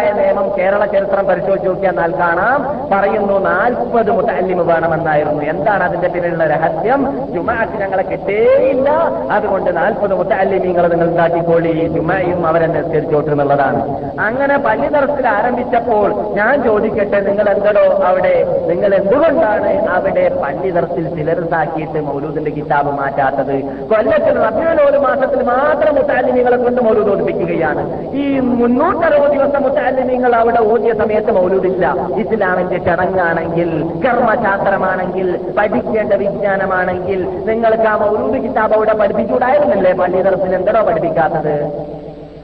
[0.00, 2.60] നിർത്തുണ്ടാക്കിയപ്പോഴുണ്ടായ നിയമം കേരള ചരിത്രം പരിശോധിച്ച് നോക്കിയാൽ കാണാം.
[2.92, 5.42] പറയുന്നു നാൽപ്പത് മുത്തല്ലിമ് വേണമെന്നായിരുന്നു.
[5.44, 7.00] എന്താണ് അതിന്റെ പിന്നിലുള്ള രഹസ്യം?
[7.34, 8.90] ജുമാക്ക് ഞങ്ങളെ കിട്ടേയില്ല.
[9.30, 11.72] അതുകൊണ്ട് നാൽപ്പത് മുത്തല്ലിമീങ്ങൾ നിങ്ങൾ ഉണ്ടാക്കിക്കോളി.
[11.94, 13.80] ജുമായും അവരെ നിസ്കരിച്ചോട്ട് എന്നുള്ളതാണ്.
[14.20, 18.34] അങ്ങനെ പള്ളി ദർസിൽ ആരംഭിച്ചപ്പോൾ ഞാൻ ചോദിക്കട്ടെ നിങ്ങൾ എന്തടോ അവിടെ
[18.68, 23.56] നിങ്ങൾ എന്തുകൊണ്ടാണ് അവിടെ പള്ളി ദർസിൽ ചിലർസാക്കിയിട്ട് മൗലൂദിന്റെ കിതാബ് മാറ്റാത്തത്?
[23.88, 27.82] കൊല്ലത്തിൽ റബിയുൽ ഒരു മാസത്തിൽ മാത്രം മുത്താലിമികളെ കൊണ്ട് മൗലൂദ് ഓടിപ്പിക്കുകയാണ്.
[28.14, 31.84] ഈ മുന്നൂറ്ററുപത് ദിവസം മുത്താലിമിങ്ങൾ അവിടെ ഓതിയ സമയത്ത് മൗലൂദില്ല.
[32.22, 33.70] ഇസ്ലാമിന്റെ ചടങ്ങാണെങ്കിൽ
[34.04, 35.26] കർമ്മശാസ്ത്രമാണെങ്കിൽ
[35.58, 39.92] പഠിക്കേണ്ട വിജ്ഞാനമാണെങ്കിൽ നിങ്ങൾക്ക് ആ മൗലൂദ് കിതാബ് അവിടെ പഠിപ്പിച്ചുകൂടായിരുന്നില്ലേ?
[40.02, 40.18] പള്ളി
[40.58, 41.54] എന്തടോ പഠിപ്പിക്കാത്തത്?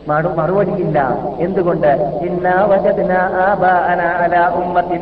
[0.09, 1.19] മറുപടിയില്ല.
[1.40, 1.87] എന്തുകൊണ്ട്?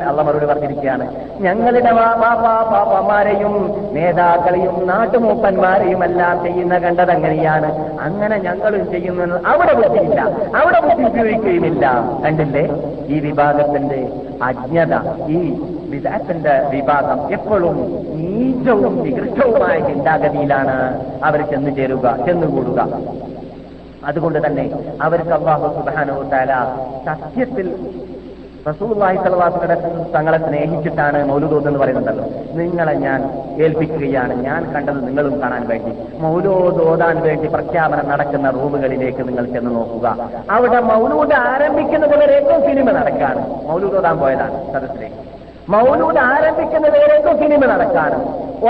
[0.09, 1.15] അള്ള മറുപടി പറഞ്ഞിരിക്കുകയാണ്.
[1.41, 7.99] ഞങ്ങളുടെ പാപ്പാമാരെയും നേതാക്കളെയും നാട്ടുമൂപ്പന്മാരെയും എല്ലാം ചെയ്യുന്ന കണ്ടത് അങ്ങനെയാണ്.
[8.01, 10.21] അങ്ങനെ ഞങ്ങളും ചെയ്യുന്നത് അവിടെ ബുദ്ധിയില്ല.
[10.57, 11.93] അവിടെ ബുദ്ധി ഉപയോഗിക്കുകയുമില്ല.
[12.25, 12.69] കണ്ടില്ലേ?
[13.07, 14.09] ഈ വിഭാഗത്തിന്റെ
[14.43, 14.95] അജ്ഞത
[15.29, 17.77] ഈ വിദാത്തിന്റെ വിഭാഗം എപ്പോഴും
[18.15, 22.89] നീചവും നികൃഷ്ടവുമായ ചിന്താഗതിയിലാണ് അവർ ചെന്നു ചേരുക ചെന്നുകൂടുക.
[24.07, 24.71] അതുകൊണ്ട് തന്നെ
[25.03, 26.55] അവർക്ക് അള്ളാഹു സുബാനുത്താല
[27.07, 27.69] സത്യത്തിൽ
[28.69, 29.75] റസൂള്ളാഹി സലവാസിയുടെ
[30.15, 33.31] തങ്ങളെ സ്നേഹിച്ചിട്ടാണ് മൗലൂദ് എന്ന് പറയുന്നുണ്ടല്ലോ നിങ്ങളെ ഞാൻ
[33.63, 34.35] ഏൽപ്പിക്കുകയാണ്.
[34.45, 36.21] ഞാൻ കണ്ടത് നിങ്ങളും കാണാൻ വേണ്ടി.
[36.21, 40.31] മൗലൂദ് ഓതാൻ വേണ്ടി പ്രഖ്യാപനം നടക്കുന്ന റൂമുകളിലേക്ക് നിങ്ങൾ ചെന്ന് നോക്കുക.
[40.51, 43.67] അവിടെ മൗലൂദ് ആരംഭിക്കുന്നത് ഏറ്റവും സിനിമ നടക്കാണ്.
[43.67, 45.34] മൗലൂദ് ഓതാൻ പോയതാണ് സദസ്സിലേക്ക്.
[45.73, 48.17] മൗലൂദ് ആരംഭിക്കുന്ന വരേക്കും സിനിമ നടക്കാറ്.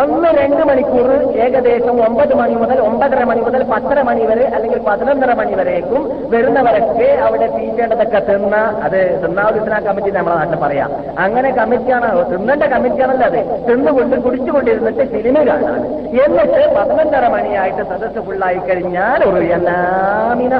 [0.00, 1.08] ഒന്ന് രണ്ട് മണിക്കൂർ
[1.44, 7.08] ഏകദേശം ഒമ്പത് മണി മുതൽ ഒമ്പതര മണി മുതൽ പത്തര മണി വരെ അല്ലെങ്കിൽ പതിനൊന്നര മണി വരേക്കും വരുന്നവരൊക്കെ
[7.26, 10.90] അവിടെ തീറ്റേണ്ടതൊക്കെ തിന്ന അത് തിന്നാവുന്ന കമ്മിറ്റി നമ്മളെ നാട്ടിൽ പറയാം.
[11.18, 13.40] അങ്ങനെ കമ്മിറ്റിയാണ് തിന്നേണ്ട കമ്മിറ്റിയാണല്ലോ അത്.
[13.68, 15.80] തിന്നുകൊണ്ട് കുടിച്ചുകൊണ്ടിരുന്നിട്ട് സിനിമ കാണാൻ
[16.24, 20.54] എന്നിട്ട് പതിനൊന്നര മണിയായിട്ട് സദസ്സ് ഫുള്ളായി കഴിഞ്ഞാൽ ഒരു എല്ലാമിന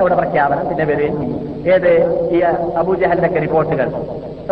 [0.00, 1.16] അവിടെ പ്രഖ്യാപനം പിന്നെ വരും
[1.74, 1.92] ഏത്?
[2.36, 2.40] ഈ
[2.80, 3.88] അബൂജഹലിന്റെ റിപ്പോർട്ടുകൾ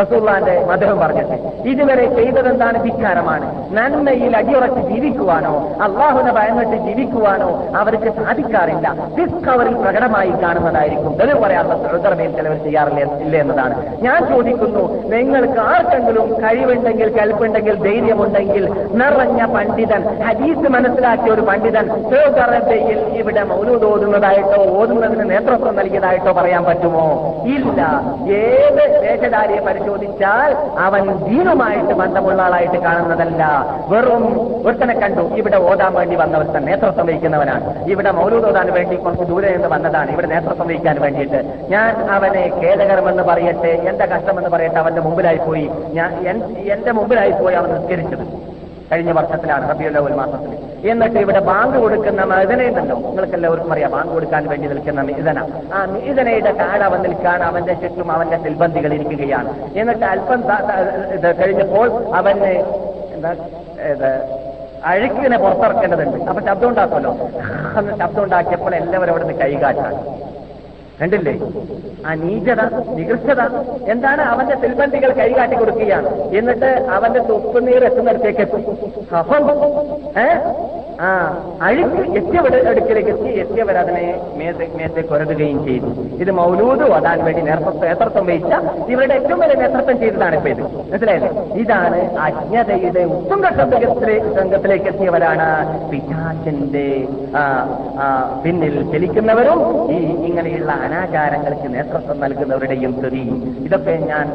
[0.01, 1.37] റസൂള്ളാന്റെ മധുരം പറഞ്ഞിട്ട്
[1.69, 3.47] ഇതുവരെ ചെയ്തതെന്താണ് ധിക്കാരമാണ്?
[3.75, 8.95] നന്മയിൽ അടിയുറച്ച് ജീവിക്കുവാനോ അള്ളാഹുനെ ഭയന്നിട്ട് ജീവിക്കുവാനോ അവർക്ക് സാധിക്കാറില്ല.
[9.19, 11.13] ഡിസ്കവറിൽ പ്രകടമായി കാണുന്നതായിരിക്കും.
[11.21, 13.75] തെളിവ് പറയാത്ത ഉത്തരമേൽ ചിലവർ ചെയ്യാറില്ല ഇല്ല എന്നതാണ്.
[14.03, 23.43] ഞാൻ ചോദിക്കുന്നു നിങ്ങൾക്ക് ആർക്കെങ്കിലും കഴിവുണ്ടെങ്കിൽ കൽപ്പുണ്ടെങ്കിൽ ധൈര്യമുണ്ടെങ്കിൽ നിറഞ്ഞ പണ്ഡിതൻ ഹദീസ് മനസ്സിലാക്കിയ ഒരു പണ്ഡിതൻ സൗദറബയിൽ ഇവിടെ
[23.43, 27.05] മൗലൂദ് ഓതുന്നതായിട്ടോ ഓതുന്നതിന് നേതൃത്വം നൽകിയതായിട്ടോ പറയാൻ പറ്റുമോ?
[27.47, 27.81] ഇല്ല.
[28.31, 33.67] ഏത് വേഷധാരിയെ പരിശോധിച്ചാൽ അവൻ ദീനുമായിട്ട് ബന്ധമുള്ള ആളായിട്ട് കാണുന്നതല്ല.
[33.89, 34.25] വെറും
[34.67, 35.21] ഒരുത്തനെ കണ്ടു.
[35.21, 37.85] ഇവിടെ ഓടാൻ വേണ്ടി വന്നവൻ നേതൃത്വം വഹിക്കുന്നവനാണ്.
[37.85, 40.11] ഇവിടെ മൗലൂദ് ഓടാൻ വേണ്ടി കുറച്ച് ദൂരെ നിന്ന് വന്നതാണ്.
[40.11, 41.55] ഇവിടെ നേതൃത്വം വഹിക്കാൻ വേണ്ടിയിട്ട്.
[41.69, 45.71] ഞാൻ അവനെ ഖേദകരമെന്ന് പറയട്ടെ എന്റെ കഷ്ടമെന്ന് പറയട്ടെ അവന്റെ മുമ്പിലായി പോയി.
[45.93, 46.15] ഞാൻ
[46.73, 48.56] എന്റെ മുമ്പിലായി പോയി അവൻ നിസ്കരിച്ചത്.
[48.91, 50.53] കഴിഞ്ഞ വർഷത്തിലാണ് റബിയുള്ള ഒരു മാസത്തിൽ.
[50.91, 55.39] എന്നിട്ട് ഇവിടെ ബാങ്ക് കൊടുക്കുന്ന മിതനയുണ്ടല്ലോ നിങ്ങൾക്ക് എല്ലാവർക്കും അറിയാം ബാങ്ക് കൊടുക്കാൻ വേണ്ടി നിൽക്കുന്ന മിതന
[55.77, 59.53] ആ മിതനയുടെ കാട് അവൻ നിൽക്കാൻ അവന്റെ ചുറ്റും അവന്റെ സിൽബന്ധികൾ ഇരിക്കുകയാണ്.
[59.81, 60.43] എന്നിട്ട് അല്പം
[61.43, 61.89] കഴിഞ്ഞപ്പോൾ
[62.21, 62.53] അവന്
[63.17, 63.33] എന്താ
[64.91, 66.19] അഴുക്കിനെ പുറത്തിറക്കേണ്ടതുണ്ട്.
[66.31, 67.13] അപ്പൊ ശബ്ദം ഉണ്ടാക്കുമല്ലോ.
[67.79, 69.99] അന്ന് ശബ്ദം ഉണ്ടാക്കിയപ്പോൾ എല്ലാവരും അവിടെ നിന്ന് കൈകാട്ടാണ്
[71.01, 71.33] കണ്ടില്ലേ?
[72.07, 72.61] ആ നീചത
[72.97, 73.41] നികൃഷ്ടത
[73.93, 76.11] എന്താണ് അവന്റെ സിൽബന്ധികൾ കൈകാട്ടി കൊടുക്കുകയാണ്?
[76.39, 78.63] എന്നിട്ട് അവന്റെ തുപ്പുനീർ എത്തുന്നിടത്തേക്ക് എത്തും.
[81.05, 81.09] ആ
[81.61, 84.05] അഴുക്ക് എത്തിയവിടെ അടുക്കിലേക്ക് എത്തി എത്തിയവർ അതിനെ
[84.77, 85.89] മേത്തെ കൊരടുകയും ചെയ്തു.
[86.23, 88.53] ഇത് മൗലൂദ് ഓടാൻ വേണ്ടി നേതൃത്വം വഹിച്ച
[88.93, 90.63] ഇവരുടെ ഏറ്റവും വലിയ നേതൃത്വം ചെയ്തതാണ് ഇപ്പൊ ഇത്.
[90.91, 91.29] മനസ്സിലായത്
[91.63, 93.47] ഇതാണ് അജ്ഞതയുടെ ഉത്തുംഗ
[94.39, 95.49] സംഘത്തിലേക്ക് എത്തിയവരാണ്
[95.91, 96.87] പിശാചിന്റെ
[98.45, 99.61] പിന്നിൽ ചലിക്കുന്നവരും
[99.97, 103.25] ഈ ഇങ്ങനെയുള്ള അനാചാരങ്ങൾക്ക് നേതൃത്വം നൽകുന്നവരുടെയും സ്ഥിതി
[103.67, 104.27] ഇതൊക്കെ ഞാൻ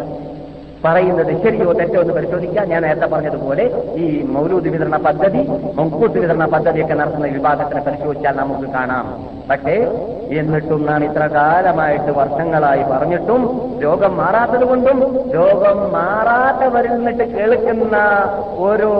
[0.86, 3.66] പറയുന്നത് ശരിയോ തെറ്റോ എന്ന് പരിശോധിക്കാൻ ഞാൻ നേരത്തെ പറഞ്ഞതുപോലെ
[3.96, 5.42] ഈ മൗലൂദ് വിതരണ പദ്ധതി
[5.78, 9.06] മങ്കൂത്ത് വിതരണ പദ്ധതിയൊക്കെ നടത്തുന്ന വിഭാഗത്തിനെ പരിശോധിച്ചാൽ നമുക്ക് കാണാം.
[9.50, 9.76] പക്ഷേ
[10.40, 13.42] എന്നിട്ടും നാം ഇത്ര കാലമായിട്ട് വർഷങ്ങളായി പറഞ്ഞിട്ടും
[13.84, 15.00] രോഗം മാറാത്തത് കൊണ്ടും
[15.34, 17.98] രോഗം മാറാത്തവരിൽ നിന്നിട്ട് കേൾക്കുന്ന
[18.68, 18.92] ഓരോ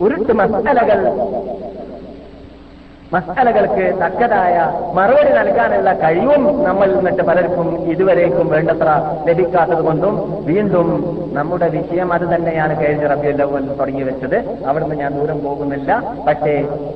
[0.00, 1.00] ഉരുട്ട് മസാലകൾ
[3.14, 4.56] മസാലകൾക്ക് തക്കതായ
[4.94, 8.88] മറുപടി നൽകാനുള്ള കഴിവും നമ്മൾ നിന്നിട്ട് പലർക്കും ഇതുവരേക്കും വേണ്ടത്ര
[9.28, 10.14] ലഭിക്കാത്തത് കൊണ്ടും
[10.46, 10.88] വീണ്ടും
[11.34, 14.38] നമ്മുടെ വിഷയം അത് തന്നെയാണ് കഴിഞ്ഞ റബിയുല്ലവൽ തുടങ്ങി വെച്ചത്.
[14.66, 15.90] അവിടുന്ന് ഞാൻ ദൂരം പോകുന്നില്ല.
[16.28, 16.54] പക്ഷേ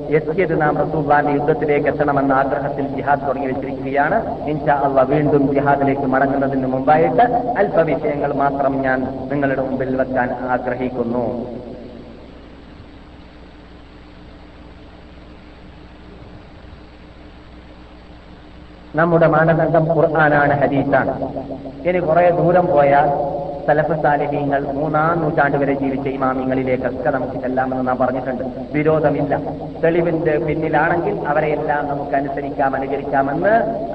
[0.09, 4.19] എത്തിയത് നാം റസൂബാന്റെ യുദ്ധത്തിലേക്ക് എത്തണമെന്ന ആഗ്രഹത്തിൽ ജിഹാദ് തുടങ്ങി വെച്ചിരിക്കുകയാണ്.
[4.47, 7.25] ഇൻഷാ അള്ള വീണ്ടും ജിഹാദിലേക്ക് മടങ്ങുന്നതിന് മുമ്പായിട്ട്
[7.57, 11.25] അല്പ വിഷയങ്ങൾ മാത്രം ഞാൻ നിങ്ങളുടെ മുമ്പിൽ വെക്കാൻ ആഗ്രഹിക്കുന്നു.
[18.99, 21.15] നമ്മുടെ മാനദണ്ഡം ഖുർആനാണ് ഹദീസാണ്.
[21.89, 23.09] ഇനി കുറെ ദൂരം പോയാൽ
[23.67, 28.43] സലഫ് സാലിഹ്യങ്ങൾ മൂന്നാം നൂറ്റാണ്ട് വരെ ജീവിച്ച ഇമാമിങ്ങളിലേക്കൊക്കെ നമുക്ക് ചെല്ലാമെന്ന് നാം പറഞ്ഞിട്ടുണ്ട്.
[28.73, 29.39] വിരോധമില്ല.
[29.83, 33.53] തെളിവിന്റെ പിന്നിലാണെങ്കിൽ അവരെയെല്ലാം നമുക്ക് അനുസരിക്കാം അനുകരിക്കാമെന്ന്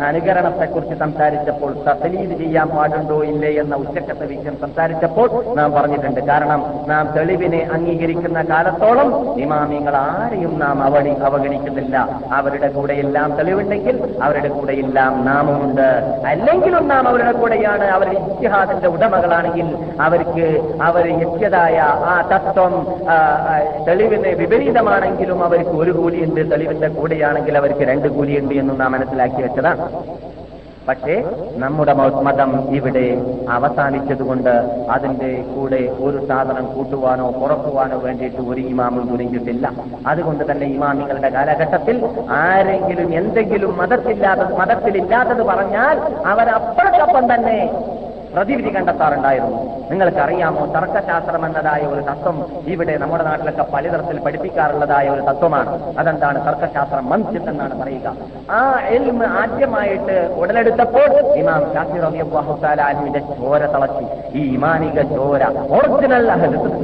[0.08, 6.20] അനുകരണത്തെക്കുറിച്ച് സംസാരിച്ചപ്പോൾ തസലീത് ചെയ്യാൻ പാടുണ്ടോ ഇല്ലേ എന്ന ഉച്ചക്കത്തെ വിഷയം സംസാരിച്ചപ്പോൾ നാം പറഞ്ഞിട്ടുണ്ട്.
[6.20, 11.96] കാരണം നാം തെളിവിനെ അംഗീകരിക്കുന്ന കാലത്തോളം ഇമാമിങ്ങൾ ആരെയും നാം അവഗണിക്കുന്നില്ല.
[12.32, 15.88] അവരുടെ കൂടെയെല്ലാം തെളിവുണ്ടെങ്കിൽ അവരുടെ കൂടെയെല്ലാം നാമുണ്ട്
[16.26, 17.84] അല്ലെങ്കിലും നാം അവരുടെ കൂടെയാണ്.
[17.84, 19.68] അവർ ഇത്തിഹാദിന്റെ ഉടമകളാണെങ്കിൽ
[20.00, 20.46] അവർക്ക്
[20.82, 21.78] അവർ എത്തിയതായ
[22.12, 22.74] ആ തത്വം
[23.88, 26.50] തെളിവിന് വിപരീതമാണെങ്കിലും അവർക്ക് ഒരു കൂലിയുണ്ട്.
[26.50, 29.86] തെളിവിന്റെ കൂടെയാണെങ്കിൽ അവർക്ക് രണ്ട് കൂലിയുണ്ട് എന്ന് നാം മനസ്സിലാക്കി വെച്ചതാണ്.
[30.88, 31.14] പക്ഷേ
[31.56, 31.92] നമ്മുടെ
[32.26, 33.04] മതം ഇവിടെ
[33.48, 34.54] അവസാനിച്ചതുകൊണ്ട്
[34.90, 39.66] അതിന്റെ കൂടെ ഒരു സാധനം കൂട്ടുവാനോ കുറക്കുവാനോ വേണ്ടിയിട്ട് ഒരു ഇമാമും തുനിഞ്ഞിട്ടില്ല.
[40.06, 41.98] അതുകൊണ്ട് തന്നെ ഇമാമികളുടെ കാലഘട്ടത്തിൽ
[42.42, 47.58] ആരെങ്കിലും എന്തെങ്കിലും മതത്തില്ലാത്ത മതത്തിലില്ലാത്തത് പറഞ്ഞാൽ അവരപ്പോഴൊപ്പം തന്നെ
[48.34, 49.58] പ്രതിവിധി കണ്ടെത്താറുണ്ടായിരുന്നു.
[49.90, 52.36] നിങ്ങൾക്കറിയാമോ തർക്കശാസ്ത്രം എന്നതായ ഒരു തത്വം
[52.74, 55.72] ഇവിടെ നമ്മുടെ നാട്ടിലൊക്കെ പലതരത്തിൽ പഠിപ്പിക്കാറുള്ളതായ ഒരു തത്വമാണ്.
[55.98, 56.38] അതെന്താണ്?
[56.46, 58.14] തർക്കശാസ്ത്രം മൻസിത്ത് എന്നാണ് പറയുക.
[58.58, 58.60] ആ
[58.96, 61.10] എൽമ് ആദ്യമായിട്ട് ഉടലെടുത്തപ്പോൾ
[61.42, 64.04] ഇമാം ഷാഫി റബിഅള്ളാഹു താലാനുവിന്റെ ചോര തളച്ചു.
[64.38, 65.42] ഈ ഇമാനിക ചോര
[65.78, 66.26] ഒറിജിനൽ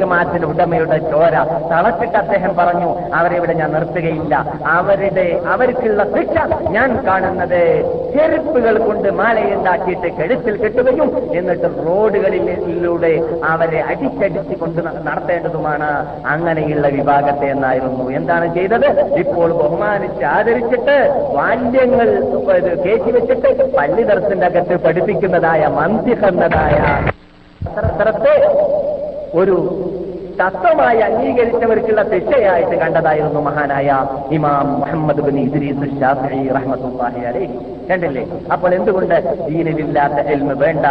[0.03, 1.35] ജമാഅത്തിന്റെ ഉടമയുടെ ചോര
[1.73, 4.35] തളച്ചിട്ട് അദ്ദേഹം പറഞ്ഞു അവരെ ഇവിടെ ഞാൻ നിർത്തുകയില്ല.
[4.77, 6.37] അവരുടെ അവർക്കുള്ള ശിക്ഷ
[6.77, 7.63] ഞാൻ കാണുന്നത്
[8.15, 13.13] ചെരുപ്പുകൾ കൊണ്ട് മാലയുണ്ടാക്കിയിട്ട് കഴുത്തിൽ കെട്ടുകയും എന്നിട്ട് റോഡുകളിലൂടെ
[13.45, 15.91] അവരെ അടിച്ചടിച്ച് കൊണ്ട് നടത്തേണ്ടതുമാണ്.
[16.27, 18.05] അങ്ങനെയുള്ള വിഭാഗത്തെ എന്നായിരുന്നു.
[18.11, 18.89] എന്താണ് ചെയ്തത്?
[19.23, 20.97] ഇപ്പോൾ ബഹുമാനിച്ച് ആദരിച്ചിട്ട്
[21.37, 22.09] വാല്യങ്ങൾ
[22.85, 26.77] കയറ്റി വെച്ചിട്ട് പള്ളിതരത്തിന്റെ അകത്ത് പഠിപ്പിക്കുന്നതായ മന്തി എന്നതായ
[27.75, 28.35] ശാസ്ത്രത്തെ
[29.41, 29.57] ഒരു
[30.41, 37.59] തത്വമായി അംഗീകരിച്ചവർക്കുള്ള ശിക്ഷയായിട്ട് കണ്ടതായിരുന്നു മഹാനായ ഇമാം മുഹമ്മദ് ബിൻ ഇദ്രീസ് അലൈഹി.
[37.91, 38.27] കണ്ടില്ലേ?
[38.53, 40.87] അപ്പോൾ എന്തുകൊണ്ട് ദീനിലില്ലാത്ത എൽമ് വേണ്ട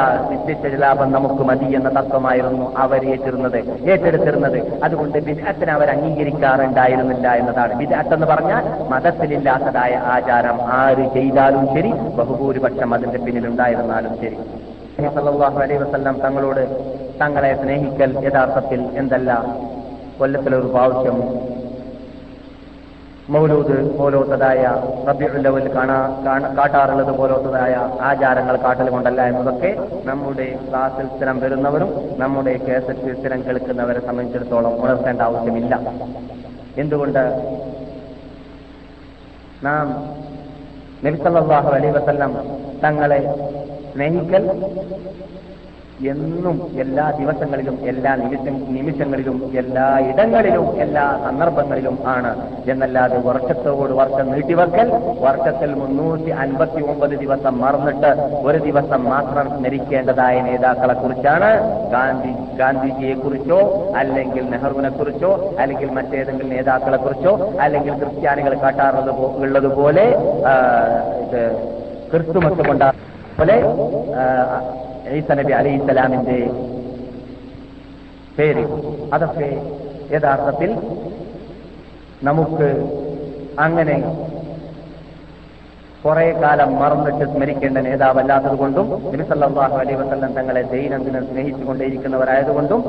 [0.46, 4.84] നിത്യലാഭം നമുക്ക് മതി എന്ന തത്വമായിരുന്നു അവർ ഏറ്റിരുന്നത് ഏറ്റെടുത്തിരുന്നത്.
[4.84, 7.78] അതുകൊണ്ട് വിദഗ്ധന അവർ അംഗീകരിക്കാറുണ്ടായിരുന്നില്ല എന്നതാണ്.
[7.78, 14.38] വിദഗ്ധ എന്ന് പറഞ്ഞാൽ മതത്തിലില്ലാത്തതായ ആചാരം ആര് ചെയ്താലും ശരി ബഹുഭൂരിപക്ഷം അതിന്റെ പിന്നിലുണ്ടായിരുന്നാലും ശരി.
[15.00, 16.62] നബി അലൈ വസല്ലം തങ്ങളോട്
[17.22, 19.46] തങ്ങളെ സ്നേഹിക്കൽ യഥാർത്ഥത്തിൽ എന്തല്ല?
[20.20, 21.48] കൊല്ലത്തിലൊരു പ്രാവശ്യം
[23.30, 24.76] മൗലൂദ് പോലോത്തതായ
[25.08, 33.46] റബ്യുല്ലവിൽ കാണ- കാട്ടാറുള്ളത് പോലോത്തതായ ആചാരങ്ങൾ കാട്ടൽ കൊണ്ടല്ല എന്നതൊക്കെ നമ്മുടെ ക്ലാസ്സിൽ സ്ഥിരം വരുന്നവരും നമ്മുടെ കേസറ്റ് സ്ഥിരം
[33.46, 35.80] കേൾക്കുന്നവരെ സംബന്ധിച്ചിടത്തോളം ഉണർത്തേണ്ട ആവശ്യമില്ല.
[36.78, 37.54] എന്തുകൊണ്ട്?
[39.64, 40.16] നാം
[41.06, 43.36] നബിസല്ലാഹു അലൈ വസല്ലം തങ്ങളെ
[43.98, 44.44] സ്നേഹിക്കൽ
[46.10, 48.44] എന്നും എല്ലാ ദിവസങ്ങളിലും എല്ലാ നിമിഷ
[48.76, 52.32] നിമിഷങ്ങളിലും എല്ലാ ഇടങ്ങളിലും എല്ലാ സന്ദർഭങ്ങളിലും ആണ്.
[52.72, 58.12] എന്നല്ലാതെ വർഷത്തോട് വർഷം നീട്ടിവെക്കൽ വർഷത്തിൽ മുന്നൂറ്റി അൻപത്തി ഒമ്പത് ദിവസം മറന്നിട്ട്
[58.46, 61.50] ഒരു ദിവസം മാത്രം സ്മരിക്കേണ്ടതായ നേതാക്കളെ കുറിച്ചാണ്
[61.92, 63.60] ഗാന്ധി ഗാന്ധിജിയെ കുറിച്ചോ
[63.96, 69.12] അല്ലെങ്കിൽ നെഹ്റുവിനെ കുറിച്ചോ അല്ലെങ്കിൽ മറ്റേതെങ്കിലും നേതാക്കളെ കുറിച്ചോ അല്ലെങ്കിൽ ക്രിസ്ത്യാനികൾ കാട്ടാറുള്ളത്
[69.44, 70.06] ഉള്ളതുപോലെ
[72.14, 72.90] ക്രിസ്തുമസ് കൊണ്ടാ
[73.38, 73.56] പോലെ
[75.18, 76.38] ഈസ നബി അലൈഹി സ്വലാമിന്റെ
[78.38, 78.64] പേര്.
[79.14, 79.48] അതൊക്കെ
[80.14, 80.72] യഥാർത്ഥത്തിൽ
[82.24, 82.68] നമുക്ക്
[83.60, 83.96] അങ്ങനെ
[86.04, 92.82] കുറെ കാലം മറന്നിട്ട് സ്മരിക്കേണ്ട നേതാവല്ലാത്തത് കൊണ്ടും നബിസല്ലാഹു അലൈ വസല്ലം തങ്ങളെ ദൈനംദിനം സ്നേഹിച്ചുകൊണ്ടേയിരിക്കുന്നവരായതുകൊണ്ടും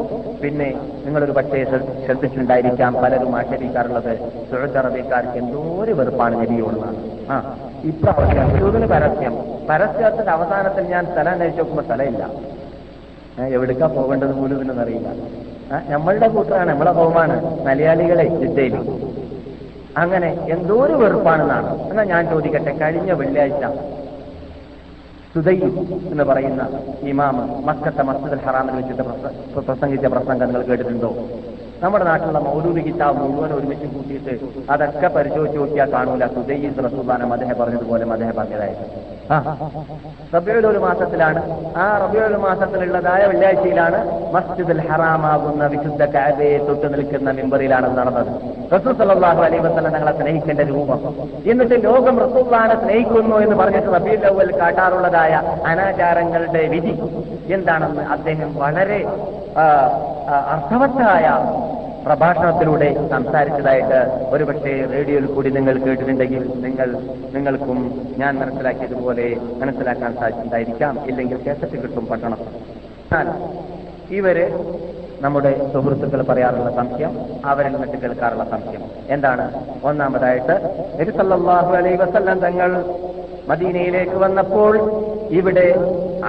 [0.42, 0.68] പിന്നെ
[1.04, 4.12] നിങ്ങളൊരു പക്ഷേ ശ്രദ്ധ- ശ്രദ്ധിച്ചിട്ടുണ്ടായിരിക്കാം പലരും ആക്ഷേപിക്കാറുള്ളത്
[4.50, 7.00] സുഹൃത്ത് അറബിക്കാർക്ക് എന്തോ ഒരു വെറുപ്പാണ് നബിയോടുന്നാണ്.
[7.30, 7.36] ആ
[7.84, 9.34] ഇപ്രാവശ്യം ചൂതിന് പരസ്യം.
[9.70, 12.30] പരസ്യത്തിന്റെ അവസാനത്തിൽ ഞാൻ സ്ഥലം അന്വേഷിച്ച് നോക്കുമ്പോൾ സ്ഥലമില്ല.
[13.54, 15.08] എവിടുക്കാ പോകേണ്ടത് പോലും ഇതിനൊന്നും അറിയില്ല.
[15.88, 18.74] നമ്മളുടെ കൂട്ടാണ് നമ്മളെ ഹോമാണ് മലയാളികളെ ജിദ്ദയിൽ.
[19.96, 21.82] അങ്ങനെ എന്തോ ഒരു വെറുപ്പാണെന്നാണ്.
[21.90, 23.64] എന്നാ ഞാൻ ചോദിക്കട്ടെ കഴിഞ്ഞ വെള്ളിയാഴ്ച
[25.34, 25.56] സുദൈ
[26.10, 26.68] എന്ന് പറയുന്ന
[27.02, 29.02] ഇമാമ് മക്കത്തെ മസ്ജിദ് ഹറാമിൽ വെച്ചിട്ട്
[29.58, 31.10] പ്രസംഗിച്ച പ്രസംഗം നിങ്ങൾ കേട്ടിട്ടുണ്ടോ?
[31.82, 34.34] നമ്മുടെ നാട്ടിലുള്ള മൗലൂദ് കിതാബ് മുഴുവൻ ഒരുമിച്ച് കൂട്ടിയിട്ട്
[34.72, 36.26] അതൊക്കെ പരിശോധിച്ച് നോക്കിയാൽ കാണൂല.
[36.34, 38.86] സുദൈസ് റസൂദാനം അദ്ദേഹം പറഞ്ഞതുപോലെ അദ്ദേഹം പറഞ്ഞതായിരുന്നു.
[40.34, 41.40] റബിയുൽ ഒരു മാസത്തിലാണ്.
[41.82, 43.98] ആ റബിയുൽ മാസത്തിലുള്ളതായ വെള്ളിയാഴ്ചയിലാണ്
[44.34, 48.30] മസ്ജിദുൽ ഹറാമാകുന്ന വിശുദ്ധ കാബയെ തൊട്ട് നിൽക്കുന്ന മിമ്പറിലാണ് നടന്നത്.
[48.74, 51.00] റസൂൽ സല്ലല്ലാഹു അലൈഹി വസല്ലം ഞങ്ങളെ സ്നേഹിക്കേണ്ട രൂപം.
[51.50, 55.34] എന്നിട്ട് ലോകം റസൂബാനെ സ്നേഹിക്കുന്നു എന്ന് പറഞ്ഞിട്ട് റബീൽ അവൽ കാട്ടാറുള്ളതായ
[55.70, 56.94] അനാചാരങ്ങളുടെ വിധി.
[57.56, 59.00] എന്താണെന്ന് അദ്ദേഹം വളരെ
[60.54, 61.26] അർത്ഥവത്തായ
[62.08, 63.98] പ്രഭാഷണത്തിലൂടെ സംസാരിച്ചതായിട്ട്
[64.30, 66.88] ഒരുപക്ഷെ റേഡിയോയിൽ കൂടി നിങ്ങൾ കേട്ടിട്ടുണ്ടെങ്കിൽ നിങ്ങൾ
[67.34, 67.78] നിങ്ങൾക്കും
[68.18, 71.06] ഞാൻ മനസ്സിലാക്കിയതുപോലെ മനസ്സിലാക്കാൻ സാധിച്ചിട്ടുണ്ടായിരിക്കാം.
[71.06, 72.38] ഇല്ലെങ്കിൽ കേസറ്റ് കിട്ടും പട്ടണം.
[73.08, 73.28] എന്നാൽ
[74.14, 74.38] ഇവർ
[75.20, 77.12] നമ്മുടെ സുഹൃത്തുക്കൾ പറയാറുള്ള സംശയം
[77.44, 78.82] അവരിൽ നിന്നിട്ട് കേൾക്കാറുള്ള സംശയം.
[79.08, 79.46] എന്താണ്?
[79.84, 80.56] ഒന്നാമതായിട്ട്
[81.00, 82.70] നബി സല്ലല്ലാഹു അലൈഹി വസല്ലം തങ്ങൾ
[83.48, 84.72] മദീനയിലേക്ക് വന്നപ്പോൾ
[85.30, 85.68] ഇവിടെ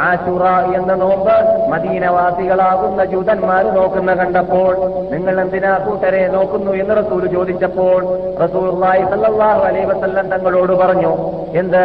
[0.01, 0.43] ആശുറ
[0.77, 1.36] എന്ന നോമ്പ്
[1.71, 4.71] മദീനവാസികളാകുന്ന ജൂതന്മാർ നോക്കുന്ന കണ്ടപ്പോൾ
[5.12, 7.99] നിങ്ങൾ എന്തിനാ കൂട്ടരെ നോക്കുന്നു എന്ന് റസൂൽ ചോദിച്ചപ്പോൾ
[8.43, 8.67] റസൂർ
[9.12, 11.13] സല്ലല്ലാഹു അലൈഹി വസല്ലം തങ്ങളോട് പറഞ്ഞു
[11.53, 11.84] എന്ത്?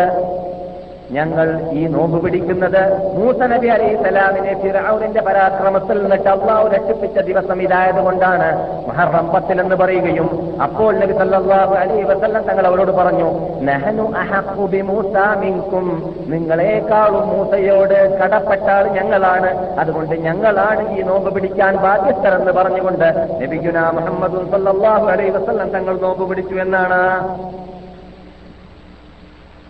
[1.11, 2.83] ഞങ്ങൾ ഈ നോമ്പ് പിടിക്കുന്നത്
[3.17, 8.49] മൂസ നബി അലൈഹി സ്വലാമിനെ ഫിറൌനിന്റെ പരാക്രമത്തിൽ നിന്നിട്ട് അള്ളാഹു രക്ഷിപ്പിച്ച ദിവസം ഇതായത് കൊണ്ടാണ്
[8.89, 9.27] മഹറം
[9.61, 13.29] എന്ന് പറയുകയും അപ്പോൾ നബി സല്ലാഹു അലൈഹി വസല്ലം തങ്ങൾ അവരോട് പറഞ്ഞു
[13.63, 16.31] നഹനു അഹഖു മൂസാമിൻകും മിൻകും.
[16.31, 19.79] നിങ്ങളെക്കാളും മൂസയോട് കടപ്പെട്ടാൽ ഞങ്ങളാണ്.
[19.79, 23.09] അതുകൊണ്ട് ഞങ്ങളാണ് ഈ നോമ്പ് പിടിക്കാൻ ബാധ്യസ്ഥരെന്ന് പറഞ്ഞുകൊണ്ട്
[23.43, 27.01] നബിഗുന മുഹമ്മദ് സല്ലാഹു അലൈഹി വസല്ലം തങ്ങൾ നോമ്പ് പിടിച്ചു എന്നാണ്.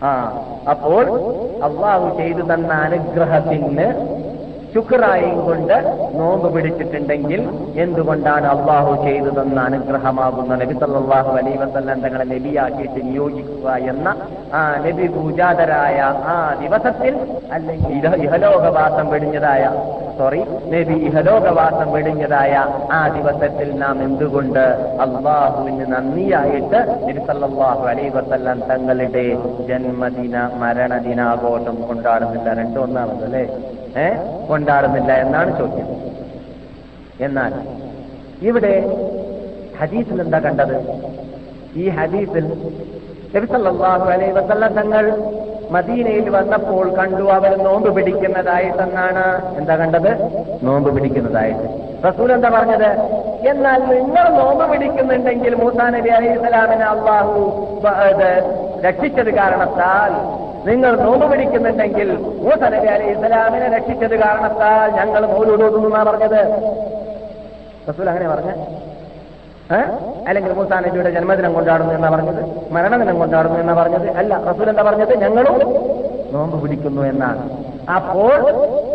[0.04, 0.12] ആ
[0.70, 1.04] അപ്പോൾ
[1.62, 3.88] അള്ളാഹു ചെയ്തു തന്ന അനുഗ്രഹത്തിന്
[4.74, 5.74] ശുക്രായും കൊണ്ട്
[6.14, 7.40] നോമ്പ് പിടിച്ചിട്ടുണ്ടെങ്കിൽ
[7.78, 13.52] എന്തുകൊണ്ടാണ് അള്ളാഹു ചെയ്തു തന്ന അനുഗ്രഹമാകുന്ന നബി സല്ലാഹു അലൈ വസല്ലം തങ്ങളെ നബിയാക്കിയിട്ട് നിയോഗിക്കുക
[13.92, 14.08] എന്ന
[14.52, 17.14] ആ നബി പൂജാതരായ ആ ദിവസത്തിൽ
[17.50, 19.62] അല്ലെങ്കിൽ ഇഹ- ഇഹലോകവാസം വെടിഞ്ഞതായ
[20.18, 20.40] സോറി
[20.72, 22.52] നബി ഇഹലോകവാസം വെടിഞ്ഞതായ
[22.92, 24.64] ആ ദിവസത്തിൽ നാം എന്തുകൊണ്ട്
[25.04, 29.24] അള്ളാഹുവിന് നന്ദിയായിട്ട് നബി സല്ലാഹു അലൈ വസല്ലം തങ്ങളുടെ
[29.68, 32.48] ജന്മദിന മരണദിനാഘോഷം കൊണ്ടാടുന്നില്ല.
[32.54, 33.44] രണ്ടൊന്നാണത് അല്ലേ?
[33.96, 34.06] ഏ?
[34.48, 35.88] കൊണ്ടാടുന്നില്ല എന്നാണ് ചോദ്യം.
[37.20, 37.52] എന്നാൽ
[38.42, 38.74] ഇവിടെ
[39.80, 40.76] ഹദീസിൽ എന്താ കണ്ടത്?
[41.76, 42.46] ഈ ഹദീസിൽ
[43.34, 45.04] നബി സല്ലല്ലാഹു അലൈഹി വസല്ലം തങ്ങൾ
[45.70, 49.24] മദീനയിൽ വന്നപ്പോൾ കണ്ടു അവർ നോമ്പ് പിടിക്കുന്നതായിട്ടെന്നാണ്
[49.58, 50.10] എന്താ കണ്ടത്?
[50.62, 51.66] നോമ്പ് പിടിക്കുന്നതായിട്ട്.
[52.04, 52.90] റസൂൽ എന്താ പറഞ്ഞത്?
[53.48, 57.40] എന്നാൽ നിങ്ങൾ നോമ്പ് പിടിക്കുന്നുണ്ടെങ്കിൽ മൂസാ നബി അലൈഹി സ്വലാമിനെ അള്ളാഹു
[58.84, 60.12] രക്ഷിച്ചത് കാരണത്താൽ
[60.68, 62.08] നിങ്ങൾ നോമ്പ് പിടിക്കുന്നുണ്ടെങ്കിൽ
[62.44, 66.40] മൂസനബി അലൈഹി ഇസ്ലാമിനെ രക്ഷിച്ചത് കാരണത്താൽ ഞങ്ങൾ മോലൂടോതുന്നു പറഞ്ഞത്?
[67.88, 68.50] റസൂൽ അങ്ങനെ പറഞ്ഞ.
[70.28, 72.40] അല്ലെങ്കിൽ മൂസാനബിയുടെ ജന്മദിനം കൊണ്ടാടുന്നു എന്നാ പറഞ്ഞത്?
[72.74, 74.08] മരണദിനം കൊണ്ടാടുന്നു എന്നാ പറഞ്ഞത്?
[74.20, 75.14] അല്ല റസൂൽ എന്താ പറഞ്ഞത്?
[75.24, 75.56] ഞങ്ങളും
[76.34, 77.42] നോമ്പ് പിടിക്കുന്നു എന്നാണ്.
[77.88, 78.34] അപ്പോൾ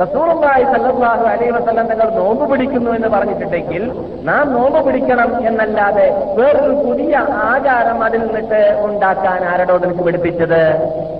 [0.01, 3.83] റസൂറുമായി സല്ലാഹു അലൈഹി വസല്ലം തങ്ങൾ നോമ്പ് പിടിക്കുന്നു എന്ന് പറഞ്ഞിട്ടുണ്ടെങ്കിൽ
[4.23, 7.13] നാം നോമ്പ് പിടിക്കണം എന്നല്ലാതെ വേറൊരു പുതിയ
[7.49, 10.63] ആചാരം അതിൽ നിന്നിട്ട് ഉണ്ടാക്കാൻ ആരോടോ നിനക്ക് പിടിപ്പിച്ചത്?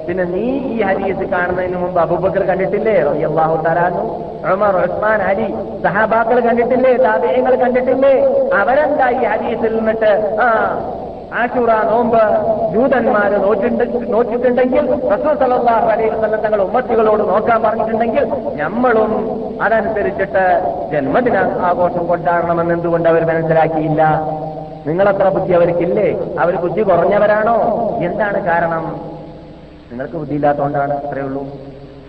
[0.08, 2.98] പിന്നെ നീ ഈ ഹദീസ് കാണുന്നതിന് മുമ്പ് അബൂബക്കർ കണ്ടിട്ടില്ലേ?
[3.30, 4.04] അള്ളാഹു തരാനു
[4.54, 5.48] ഉമർ ഉസ്മാൻ അലി
[5.86, 6.98] സഹാബാക്കൾ കണ്ടിട്ടില്ലേ?
[6.98, 8.14] താതേയങ്ങൾ കണ്ടിട്ടില്ലേ?
[8.62, 10.12] അവരെന്താ ഈ ഹരിയത്തിൽ നിന്നിട്ട്
[10.46, 10.48] ആ
[11.38, 12.22] ആശുറ നോമ്പ്
[12.74, 13.44] ജൂതന്മാര്
[14.14, 18.26] നോക്കിയിട്ടുണ്ടെങ്കിൽ റസൂൽ സലഹ് അലൈഹി വസല്ലം തങ്ങൾ ഉമ്മത്തികളോട് നോക്കാൻ പറഞ്ഞിട്ടുണ്ടെങ്കിൽ
[18.62, 19.12] നമ്മളും
[19.62, 20.44] അതനുസരിച്ചിട്ട്
[20.92, 24.04] ജന്മദിന ആഘോഷം കൊണ്ടാടണമെന്ന് എന്തുകൊണ്ട് അവർ മനസ്സിലാക്കിയില്ല?
[24.86, 26.38] നിങ്ങളത്ര ബുദ്ധി അവർക്കില്ലേ?
[26.40, 27.58] അവർ ബുദ്ധി കുറഞ്ഞവരാണോ?
[28.02, 28.86] എന്താണ് കാരണം?
[29.92, 31.44] നിങ്ങൾക്ക് ബുദ്ധിയില്ലാത്തതുകൊണ്ടാണ് അത്രേ ഉള്ളൂ.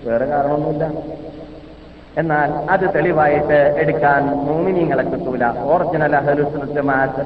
[0.05, 0.85] വേറെ കാരണമൊന്നുമില്ല.
[2.19, 7.23] എന്നാൽ അത് തെളിവായിട്ട് എടുക്കാൻ മൂമിനിങ്ങളെ കിട്ടൂല ഓറിജിനൽ അഹലുസുമാത്ത്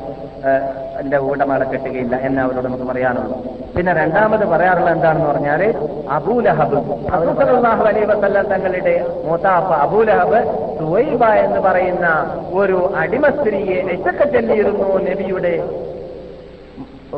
[1.01, 3.37] എന്റെ ഉടമകളെ കിട്ടുകയില്ല എന്ന് അവരോട് നമുക്ക് പറയാനുള്ളൂ.
[3.77, 5.75] പിന്നെ രണ്ടാമത് പറയാറുള്ളത് എന്താണെന്ന് പറഞ്ഞാൽ
[6.11, 6.77] അബൂലഹബ്.
[7.12, 8.05] അബൂസലാഹു അലൈ
[8.42, 10.40] തങ്ങളുടെ മൂത്താപ്പ അബൂലഹബ്
[10.79, 12.07] സുവൈബ എന്ന് പറയുന്ന
[12.53, 15.55] ഒരു അടിമ സ്ത്രീയെ എച്ചൊക്കെ ചെല്ലിയിരുന്നു നബിയുടെ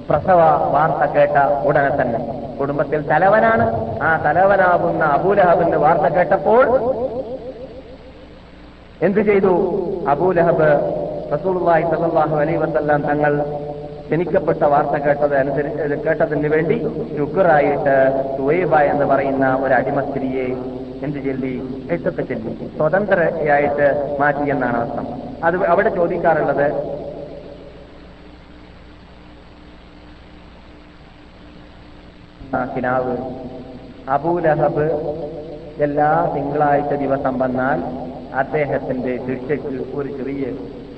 [0.08, 0.40] പ്രസവ
[0.72, 2.18] വാർത്ത കേട്ട ഉടനെ തന്നെ.
[2.60, 3.64] കുടുംബത്തിൽ തലവനാണ്.
[4.02, 6.66] ആ തലവനാകുന്ന അബൂലഹബിന്റെ വാർത്ത കേട്ടപ്പോൾ
[9.04, 9.52] എന്തു ചെയ്തു?
[10.08, 10.68] അബൂലഹബ്
[11.32, 13.32] റസൂലുള്ളാഹി സല്ലല്ലാഹു അലൈഹി വസല്ലം തങ്ങൾ
[14.06, 16.76] ക്ഷണിക്കപ്പെട്ട വാർത്ത കേട്ടത് അനുസരിച്ച് കേട്ടതിന് വേണ്ടി
[17.16, 17.96] ശുക്റായിട്ട്
[18.36, 20.46] സുവൈബ എന്ന് പറയുന്ന ഒരു അടിമ സ്ത്രീയെ
[21.06, 21.54] എന്ത് ചൊല്ലി?
[21.90, 22.52] എട്ടൊക്കെ ചൊല്ലി.
[22.76, 25.06] സ്വതന്ത്രയായിട്ട് മാറ്റി എന്നാണ് അർത്ഥം.
[25.44, 26.66] അത് അവിടെ ചോദിക്കാറുള്ളത്
[32.76, 33.16] കിനാവ്.
[34.16, 34.88] അബൂലഹബ്
[35.86, 37.80] എല്ലാ തിങ്കളാഴ്ച ദിവസം വന്നാൽ
[38.34, 40.44] അദ്ദേഹത്തിന്റെ ശിക്ഷയ്ക്ക് ഒരു ചെറിയ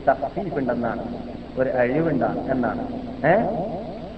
[0.08, 1.04] തഫീഫ് ഉണ്ടെന്നാണ്
[1.58, 2.82] ഒരു അഴിവുണ്ടാണ് എന്നാണ്.
[3.26, 3.34] ഏ?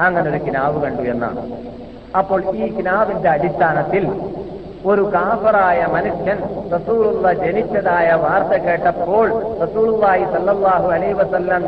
[0.01, 1.61] അങ്ങനെ ഒരു കിനാവ് കണ്ടു എന്നാണ്.
[2.19, 4.09] അപ്പോൾ ഈ കിനാവിന്റെ അടിസ്ഥാനത്തിൽ
[4.85, 6.39] ഒരു കാഫറായ മനുഷ്യൻ
[6.73, 9.27] റസൂലുള്ള ജനിച്ചതായ വാർത്ത കേട്ടപ്പോൾ
[9.63, 11.15] റസൂലുള്ളാഹി സല്ലാഹു അലൈഹി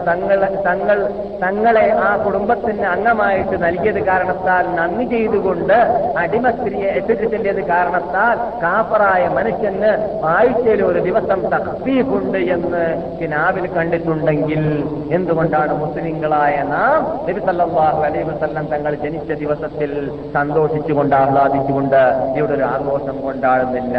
[0.06, 0.98] തങ്ങൾ തങ്ങൾ
[1.42, 5.76] തങ്ങളെ ആ കുടുംബത്തിന് അംഗമായിട്ട് നൽകിയത് കാരണത്താൽ നന്ദി ചെയ്തുകൊണ്ട്
[6.22, 9.92] അടിമ സ്ത്രീയെ എത്തിച്ചിട്ടില്ലത് കാരണത്താൽ കാഫറായ മനുഷ്യന്
[10.32, 12.84] ആഴ്ചയിൽ ഒരു ദിവസം തഖ്ഫീഫുണ്ട് എന്ന്
[13.20, 14.64] കിനാവിൽ കണ്ടിട്ടുണ്ടെങ്കിൽ
[15.12, 16.98] എന്തുകൊണ്ടാണ് മുസ്ലിങ്ങളായ നാം
[17.28, 19.92] നബി സല്ലാഹു അലൈഹി വസല്ലം തങ്ങൾ ജനിച്ച ദിവസത്തിൽ
[20.34, 22.00] സന്തോഷിച്ചുകൊണ്ട് ആഹ്ലാദിച്ചുകൊണ്ട്
[22.32, 23.96] ഇവിടെ ഒരു ആഘോഷം കൊണ്ടാടുന്നില്ല.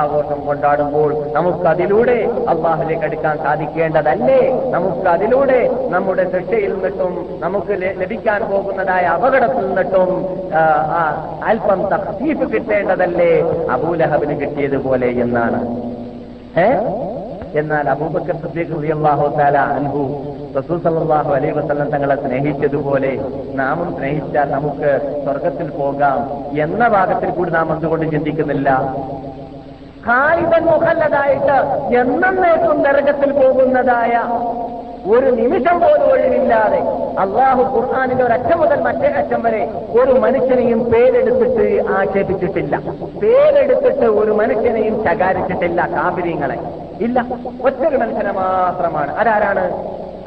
[0.00, 2.16] ആഘോഷം കൊണ്ടാടുമ്പോൾ നമുക്ക് അതിലൂടെ
[2.52, 4.40] അള്ളാഹിലേക്ക് അടുക്കാൻ സാധിക്കേണ്ടതല്ലേ?
[4.74, 5.60] നമുക്ക് അതിലൂടെ
[5.94, 7.14] നമ്മുടെ ശിക്ഷയിൽ നിന്നിട്ടും
[7.44, 10.10] നമുക്ക് ലഭിക്കാൻ പോകുന്നതായ അപകടത്തിൽ നിന്നിട്ടും
[11.50, 13.32] അല്പം തഖ്ഫീഫ് കിട്ടേണ്ടതല്ലേ?
[13.76, 15.60] അബൂലഹബിന് കിട്ടിയതുപോലെ എന്നാണ്.
[17.60, 20.02] എന്നാൽ അബൂബക്കർ സിദ്ദീഖ് റളിയല്ലാഹു തആല അൻഹു
[20.56, 23.10] റസൂൽ സല്ലാഹു അലൈ വസ്ലം തങ്ങളെ സ്നേഹിച്ചതുപോലെ
[23.60, 24.90] നാമും സ്നേഹിച്ചാൽ നമുക്ക്
[25.24, 26.18] സ്വർഗത്തിൽ പോകാം
[26.64, 28.68] എന്ന ഭാഗത്തിൽ കൂടി നാം എന്തുകൊണ്ട് ചിന്തിക്കുന്നില്ല?
[30.06, 31.56] ഖാലിദൻ മുഖല്ലതായിട്ട്
[32.00, 34.14] എന്നേക്കും നരകത്തിൽ പോകുന്നതായ
[35.14, 36.80] ഒരു നിമിഷം പോലും ഒഴിവില്ലാതെ
[37.22, 39.62] അള്ളാഹു ഖുർആാനിന്റെ ഒരറ്റം മുതൽ മറ്റേ അറ്റം വരെ
[40.00, 41.66] ഒരു മനുഷ്യനെയും പേരെടുത്തിട്ട്
[41.98, 42.74] ആക്ഷേപിച്ചിട്ടില്ല.
[43.22, 46.58] പേരെടുത്തിട്ട് ഒരു മനുഷ്യനെയും ശകാരിച്ചിട്ടില്ല കാബിര്യങ്ങളെ
[47.06, 47.18] ഇല്ല
[47.68, 49.12] ഒറ്റൊരു മനുഷ്യനെ മാത്രമാണ്.
[49.22, 49.64] അതാരാണ്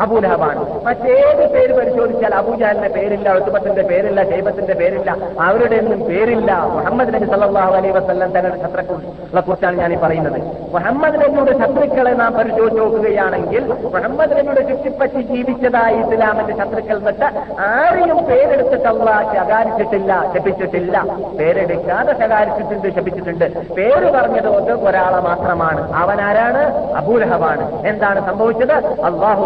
[0.02, 0.86] അബൂലഹബാണ്.
[0.86, 6.52] മറ്റേത് പേര് പരിശോധിച്ചാൽ അബൂജാലിന്റെ പേരില്ല ഒത്തുബത്തിന്റെ പേരില്ല ദൈവത്തിന്റെ പേരില്ല അവരുടെ ഒന്നും പേരില്ല.
[6.64, 10.42] മുഹമ്മദ് നബി സല്ലാഹു അലൈ വസ്ലം തങ്ങളുടെ ശത്രുക്കളെ കുറിച്ചാണ് ഞാൻ ഈ പറയുന്നത്.
[10.74, 17.26] മുഹമ്മദ് നബിയുടെ ശത്രുക്കളെ നാം പരിശോധിച്ച് നോക്കുകയാണെങ്കിൽ മുഹമ്മദ് നബിയുടെ ചുറ്റിപ്പറ്റി ജീവിച്ചതായി ഇസ്ലാമിന്റെ ശത്രുക്കൾ നിട്ട്
[17.60, 21.06] ആരെയും പേരെടുത്തിട്ട് അള്ളാഹ് ശകാരിച്ചിട്ടില്ല ശപിച്ചിട്ടില്ല.
[21.40, 23.74] പേരെടുക്കാതെ ശകാരിച്ചിട്ടുണ്ട് ശപിച്ചിട്ടുണ്ട്.
[23.74, 25.94] പേര് പറഞ്ഞത് കൊണ്ട് ഒരാളെ മാത്രമാണ്.
[25.94, 26.64] അവൻ ആരാണ്
[26.96, 27.88] അബൂലഹബാണ്.
[27.88, 28.76] എന്താണ് സംഭവിച്ചത്?
[29.02, 29.44] അള്ളാഹു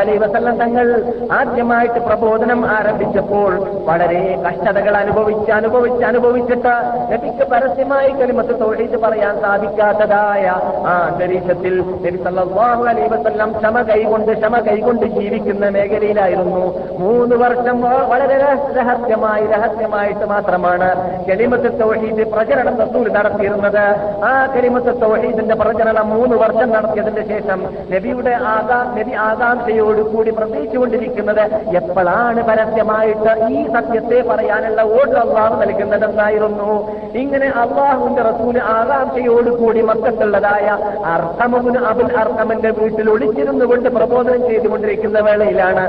[0.00, 0.86] അലൈ വസല്ലം തങ്ങൾ
[1.32, 3.52] ആദ്യമായിട്ട് പ്രബോധനം ആരംഭിച്ചപ്പോൾ
[3.88, 6.74] വളരെ കഷ്ടതകൾ അനുഭവിച്ച് അനുഭവിച്ച് അനുഭവിച്ചിട്ട്
[7.12, 10.46] നബിക്ക് പരസ്യമായി കലിമത്ത് തൊഴിൽ പറയാൻ സാധിക്കാത്തതായ
[10.90, 11.74] ആ അന്തരീക്ഷത്തിൽ
[12.04, 16.64] നബി അലൈഹി വസല്ലം ക്ഷമ കൈകൊണ്ട് ക്ഷമ കൈകൊണ്ട് ജീവിക്കുന്ന മേഖലയിലായിരുന്നു.
[16.98, 17.80] മൂന്ന് വർഷം
[18.12, 18.36] വളരെ
[18.78, 20.88] രഹസ്യമായി രഹസ്യമായിട്ട് മാത്രമാണ്
[21.30, 23.84] കലിമത്ത് തൗഹീദ് പ്രചരണം റസൂൽ നടത്തിയിരുന്നത്.
[24.30, 27.60] ആ കലിമത്ത് തൗഹീദിന്റെ പ്രചരണം മൂന്ന് വർഷം നടത്തിയതിന്റെ ശേഷം
[27.94, 31.42] നബിയുടെ ആകാ നബി ആകാംക്ഷയോടുകൂടി പ്രത്യേകിച്ചുകൊണ്ടിരിക്കുന്നത്
[31.76, 36.70] എപ്പോഴാണ് പരസ്യമായിട്ട് ഈ സത്യത്തെ പറയാനുള്ള വോട്ട് അള്ളാഹു നൽകുന്നതെന്നായിരുന്നു.
[37.14, 40.66] ഇങ്ങനെ അള്ളാഹുവിന്റെ റസൂൽ ആകാംക്ഷയോടുകൂടി മക്കത്തുള്ളതായ
[41.14, 45.84] അർഹമുന് അബുൽ അർഹമന്റെ വീട്ടിൽ ഒളിച്ചിരുന്നു കൊണ്ട് പ്രബോധനം ചെയ്തുകൊണ്ടിരിക്കുന്ന വേളയിലാണ്.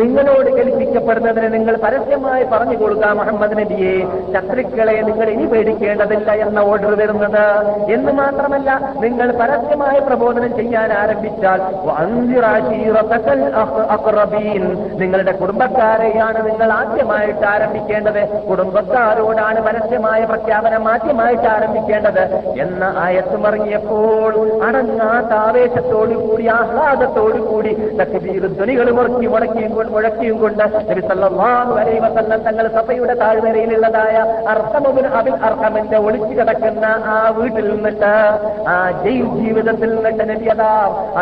[0.00, 3.94] നിങ്ങളോട് കൽപ്പിക്കപ്പെടുന്നതിന് നിങ്ങൾ പരസ്യമായി പറഞ്ഞു കൊടുക്കുക മുഹമ്മദ് നബിയെ.
[4.34, 7.44] ശത്രുക്കളെ നിങ്ങൾ ഇനി പേടിക്കേണ്ടതില്ല എന്ന ഓർഡർ വരുന്നത്.
[7.92, 11.60] എന്ന് മാത്രമല്ല നിങ്ങൾ പരസ്യമായ പ്രബോധനം ചെയ്യാൻ ആരംഭിച്ചാൽ
[14.98, 18.20] നിങ്ങളുടെ കുടുംബക്കാരെയാണ് നിങ്ങൾ ആദ്യമായിട്ട് ആരംഭിക്കേണ്ടത്.
[18.50, 22.22] കുടുംബക്കാരോടാണ് പരസ്യമായ പ്രഖ്യാപനം ആദ്യമായിട്ട് ആരംഭിക്കേണ്ടത്
[22.58, 24.32] എന്ന ആയത്തുമറങ്ങിയപ്പോൾ
[24.64, 27.72] അടങ്ങാത്ത ആവേശത്തോടു കൂടി ആഹ്ലാദത്തോടു കൂടി
[28.54, 30.64] ധ്വനികൾ മുറക്കി മുടക്കിയും മുഴക്കിയും കൊണ്ട്
[32.46, 34.16] തങ്ങൾ സഭയുടെ താഴ്വരയിലുള്ളതായ
[34.48, 38.03] അർഹമുബിൻ അബിൽ അർഹമിന്റെ ഒളിച്ചു കിടക്കുന്ന ആ വീട്ടിൽ നിന്നിട്ട്
[38.72, 40.70] ആ ജയിൽ ജീവിതത്തിൽ നിന്നിട്ട് നബി അതാ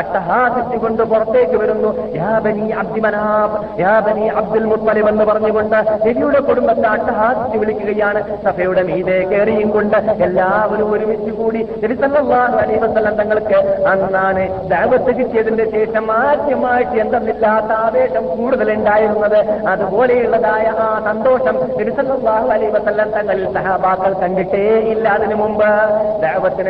[0.00, 1.90] അട്ടഹാസിച്ചുകൊണ്ട് പുറത്തേക്ക് വരുന്നു.
[2.20, 5.76] യാബനി അബ്ദിമനാബ് യാബനി അബ്ദുൽ മുത്തലിബ് എന്ന് പറഞ്ഞുകൊണ്ട്
[6.06, 8.20] നബിയുടെ കുടുംബത്തെ അട്ടഹാസിച്ച് വിളിക്കുകയാണ്.
[8.46, 13.58] സഭയുടെ മീതെ കയറിയും കൊണ്ട് എല്ലാവരും ഒരുമിച്ച് കൂടി നബി സല്ലല്ലാഹു അലൈഹി വസല്ലം തങ്ങൾക്ക്
[13.92, 19.38] അന്നാണ് ദഅവത്ത് കിട്ടിയതിന്റെ ശേഷം ആദ്യമായിട്ട് എന്തെന്നില്ലാത്ത ആവേശം കൂടുതൽ ഉണ്ടായിരുന്നത്
[19.72, 25.06] അതുപോലെയുള്ളതായ ആ സന്തോഷം നബി സല്ലല്ലാഹു അലൈഹി വസല്ലം തങ്ങളിൽ സഹാബാക്കൾ കണ്ടിട്ടേ ഇല്ല.
[25.16, 25.68] അതിനു മുമ്പ്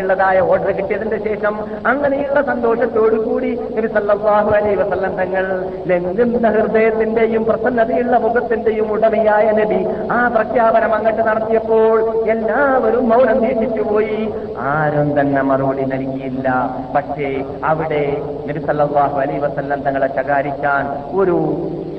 [0.03, 1.55] ദഅവത്തിനുള്ളതായ ഓർഡർ കിട്ടിയതിന്റെ ശേഷം
[1.90, 5.44] അങ്ങനെയുള്ള സന്തോഷത്തോടു കൂടി നബി സല്ലല്ലാഹു അലൈഹി വസല്ലം തങ്ങൾ
[5.90, 9.80] ലംഘുന്ന ഹൃദയത്തിന്റെയും പ്രസന്നതയുള്ള മുഖത്തിന്റെയും ഉടമയായ നബി
[10.16, 11.96] ആ പ്രഖ്യാപനം അങ്ങോട്ട് നടത്തിയപ്പോൾ
[12.34, 14.18] എല്ലാവരും മൗനം നീട്ടിച്ചുപോയി
[14.72, 16.48] ആരും തന്നെ മറുപടി നൽകിയില്ല.
[16.96, 17.30] പക്ഷേ
[17.70, 18.05] അവിടെ
[18.48, 18.62] നബി
[19.22, 20.82] അലൈ വസല്ലം തങ്ങളെ ശകാരിക്കാൻ
[21.20, 21.38] ഒരു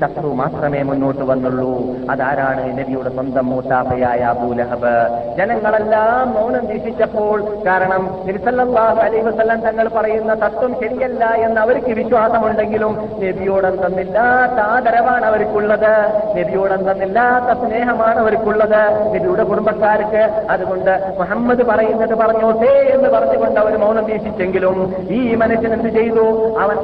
[0.00, 1.72] ശത്രു മാത്രമേ മുന്നോട്ട് വന്നുള്ളൂ.
[2.12, 4.94] അതാരാണ് നബിയുടെ സ്വന്തം മൂത്താപ്പയായ അബൂലഹബ്?
[5.38, 7.36] ജനങ്ങളെല്ലാം മൗനം ദീക്ഷിച്ചപ്പോൾ
[7.66, 15.92] കാരണം നബി സല്ലല്ലാഹു അലൈ വസല്ലം തങ്ങൾ പറയുന്ന തത്വം ശരിയല്ല എന്ന് അവർക്ക് വിശ്വാസമുണ്ടെങ്കിലും നബിയോടെന്തെന്നില്ലാത്ത ആദരവാണ് അവർക്കുള്ളത്.
[16.38, 19.14] നബിയോടെന്തെന്നില്ലാത്ത സ്നേഹമാണ് അവർക്കുള്ളത്.
[19.14, 26.58] നബിയുടെ കുടുംബക്കാർക്ക് അതുകൊണ്ട് മുഹമ്മദ് പറയുന്നത് പറഞ്ഞോട്ടേ എന്ന് പറഞ്ഞുകൊണ്ട് അവർ മൗനം വീക്ഷിച്ചെങ്കിലും ഈ മനുഷ്യൻ എന്ത് ചെയ്തു?
[26.58, 26.76] അവൻ.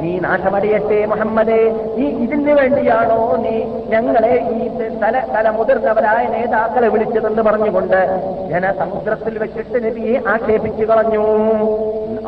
[0.00, 1.60] നീ നാശമടിയട്ടെ മുഹമ്മദേ.
[1.96, 4.68] ഈ ഇതിന് വേണ്ടിയാണോ നീ ഞങ്ങളെ ഈ
[4.98, 11.24] തല തല മുതിർന്നവരായ നേതാക്കളെ വിളിച്ചതെന്ന് പറഞ്ഞുകൊണ്ട് ജനസമുദ്രത്തിൽ വെച്ചിട്ട് നബിയെ ആക്ഷേപിച്ചു കളഞ്ഞു.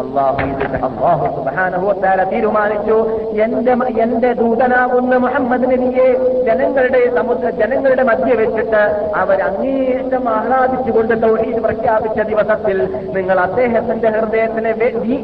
[0.02, 0.42] അള്ളാഹു
[2.30, 2.96] തീരുമാനിച്ചു.
[3.44, 3.72] എന്റെ
[4.02, 6.06] എന്റെ ദൂതനാകുന്ന മുഹമ്മദ് നബിയെ
[6.46, 8.82] ജനങ്ങളുടെ സമുദ്ര ജനങ്ങളുടെ മധ്യ വെച്ചിട്ട്
[9.16, 12.78] അവർ അങ്ങേയറ്റം ആഹ്ലാദിച്ചുകൊണ്ട് തൗഹീദ് പ്രഖ്യാപിച്ച ദിവസത്തിൽ
[13.16, 14.72] നിങ്ങൾ അദ്ദേഹത്തിന്റെ ഹൃദയത്തിനെ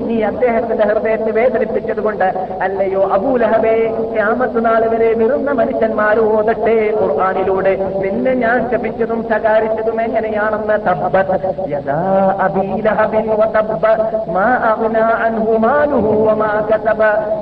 [0.08, 2.28] നീ അദ്ദേഹത്തിന്റെ ഹൃദയത്തെ വേദനിപ്പിച്ചത് കൊണ്ട്
[2.62, 3.76] അല്ലയോ അബൂലഹബേ
[4.14, 7.72] ക്യാമത്ത് നാൾ വരെ വെറുന്ന മനുഷ്യന്മാർ ഓതട്ടെ ഖുർആാനിലൂടെ.
[8.02, 11.35] നിന്നെ ഞാൻ ശപിച്ചതും ശകാരിച്ചതും എങ്ങനെയാണെന്ന് തബ്ബത്
[11.73, 11.97] യദാ
[12.45, 13.83] അബീ ലഹബിൻ വതബ്ബ
[14.35, 17.01] മാ അഗ്നാ അൻഹു മാലുഹു വമാ കസബ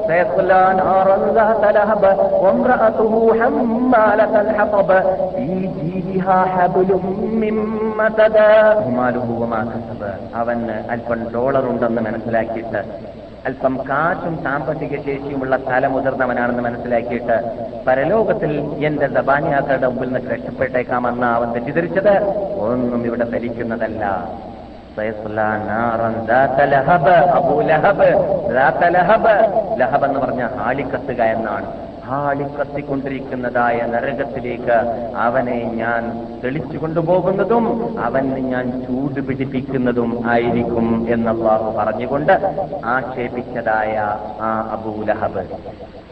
[0.09, 2.03] സയസ്ലാ നാറൻ ذات لهب
[2.43, 4.89] وامرأته حمالة الحطب
[5.36, 6.89] في جيدها حبل
[7.41, 7.55] من
[7.99, 8.38] مسد
[8.97, 10.01] മാലുഹു വമാ കസബ
[10.41, 12.82] അവന് അല്പം ഡോളർ ഉണ്ടെന്ന് മനസ്സിലാക്കിയിട്ട്
[13.47, 17.36] അല്പം കാറ്റും സാമ്പത്തിക ശേഷിയുമുള്ള തല മുതിർന്നവനാണെന്ന് മനസ്സിലാക്കിയിട്ട്
[17.86, 18.53] പരലോകത്തിൽ
[18.84, 22.14] എന്റെ ദബാനിയാക്കളുടെ മുമ്പിൽ നിന്ന് രക്ഷപ്പെട്ടേക്കാമെന്ന് അവൻ തെറ്റിദ്ധരിച്ചത്?
[22.59, 24.05] ഒന്നും ഇവിടെ ഫലിക്കുന്നതല്ല
[29.80, 34.76] ലഹബ് എന്ന് പറഞ്ഞ ഹാളിക്കത്തുക എന്നാണ് ഹാളിക്കത്തിക്കൊണ്ടിരിക്കുന്നതായ നരകത്തിലേക്ക്
[35.26, 36.02] അവനെ ഞാൻ
[36.44, 37.66] തെളിച്ചു കൊണ്ടുപോകുന്നതും
[37.98, 42.34] അവന് ഞാൻ ചൂട് പിടിപ്പിക്കുന്നതും ആയിരിക്കും എന്നല്ലാഹു പറഞ്ഞുകൊണ്ട്
[42.94, 43.94] ആക്ഷേപിച്ചതായ
[44.40, 45.44] ആ അബൂലഹബ്.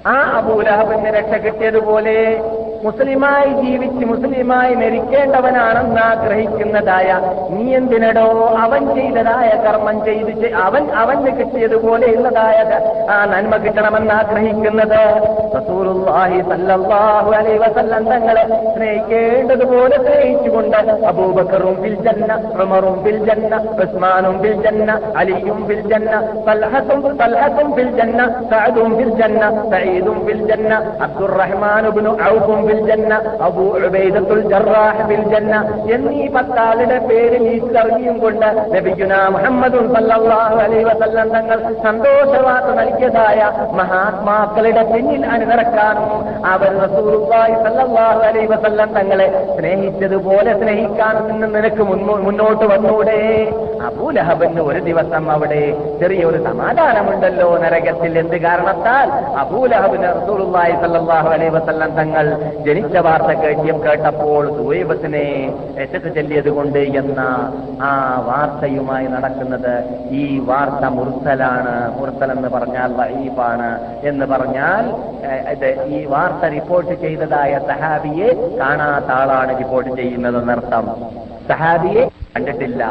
[0.05, 2.41] ആ അബൂലഹബിന് രക്ഷ കിട്ടിയതുപോലെ
[2.85, 12.59] മുസ്ലിമായി ജീവിച്ച് മുസ്ലിമായി മരിക്കേണ്ടവനാണെന്ന് ആഗ്രഹിക്കുന്നതായ നീ എന്തിനടോ അവൻ ചെയ്തതായ കർമ്മം ചെയ്ത് അവൻ അവന് കിട്ടിയതുപോലെയുള്ളതായ
[13.11, 15.01] ആ നന്മ കിട്ടണമെന്ന് ആഗ്രഹിക്കുന്നത്.
[18.11, 18.45] തങ്ങളെ
[18.75, 20.77] സ്നേഹിക്കേണ്ടതുപോലെ സ്നേഹിച്ചുകൊണ്ട്
[21.07, 22.33] അബൂബക്കറും ബിൽജന്ന
[22.63, 26.15] ഉമറും ബിൽജന്ന ഉസ്മാനും ബിൽജന്ന അലിയും ബിൽജന്ന ജന്ന
[26.47, 29.45] സൽഹസും ബിൽജന്ന സഹദും ജന്ന സഅദും ബിൽ ജന്ന
[29.95, 30.73] സഈദും ബിൽ ജന്ന
[31.05, 33.13] അബ്ദുറഹ്മാൻ ഇബ്നു ഔഫും ബിൽ ജന്ന
[33.47, 35.55] അബൂ ഉബൈദത്തുൽ ജറാഹ് ബിൽ ജന്ന
[35.95, 43.39] എന്നീ പത്താളുടെ പേര് നീച്ചറിയും കൊണ്ട് നബിഗുന മുഹമ്മദും സല്ലല്ലാഹു അലൈഹി വസല്ലം തങ്ങൾ സന്തോഷവാർത്ത നൽകിയതായ
[43.79, 46.11] മഹാത്മാക്കളുടെ പിന്നിൽ അണിനിറക്കാനും
[46.47, 53.19] അവർ റസൂലുള്ളാഹി സല്ലല്ലാഹു അലൈഹി വസല്ലം തങ്ങളെ സ്നേഹിച്ചതുപോലെ സ്നേഹിക്കാനും നിന്ന് നിനക്ക് മുന്നോ- മുന്നോട്ട് വന്നൂടെ.
[53.87, 55.63] അബൂലഹബിന് ഒരു ദിവസം അവിടെ
[56.01, 58.13] ചെറിയൊരു സമാധാനമുണ്ടല്ലോ നരകത്തിൽ.
[58.19, 59.07] എന്ത് കാരണത്താൽ?
[59.85, 60.75] അബൂലഹബിന് റസൂലുള്ളാഹി
[61.37, 62.27] അലൈഹി വസല്ലം തങ്ങൾ
[62.67, 65.25] ജനിച്ച വാർത്ത കേട്ടിയും കേട്ടപ്പോൾ സുവൈബത്തിനെ
[65.79, 67.21] രക്ഷത്ത് ചെല്ലിയത് കൊണ്ട് എന്ന
[67.89, 67.91] ആ
[68.29, 69.75] വാർത്തയുമായി നടക്കുന്നത്
[70.21, 71.75] ഈ വാർത്ത മുർസലാണ്.
[71.99, 73.71] മുർസൽ എന്ന് പറഞ്ഞാൽ വഹീബാണ്
[74.11, 74.87] എന്ന് പറഞ്ഞാൽ
[75.97, 78.31] ഈ വാർത്ത റിപ്പോർട്ട് ചെയ്തതായ സഹാബിയെ
[78.63, 80.89] കാണാത്ത ആളാണ് റിപ്പോർട്ട് ചെയ്യുന്നതെന്നർത്ഥം
[81.53, 82.05] സഹാബിയെ
[82.35, 82.83] കണ്ടിട്ടില്ല.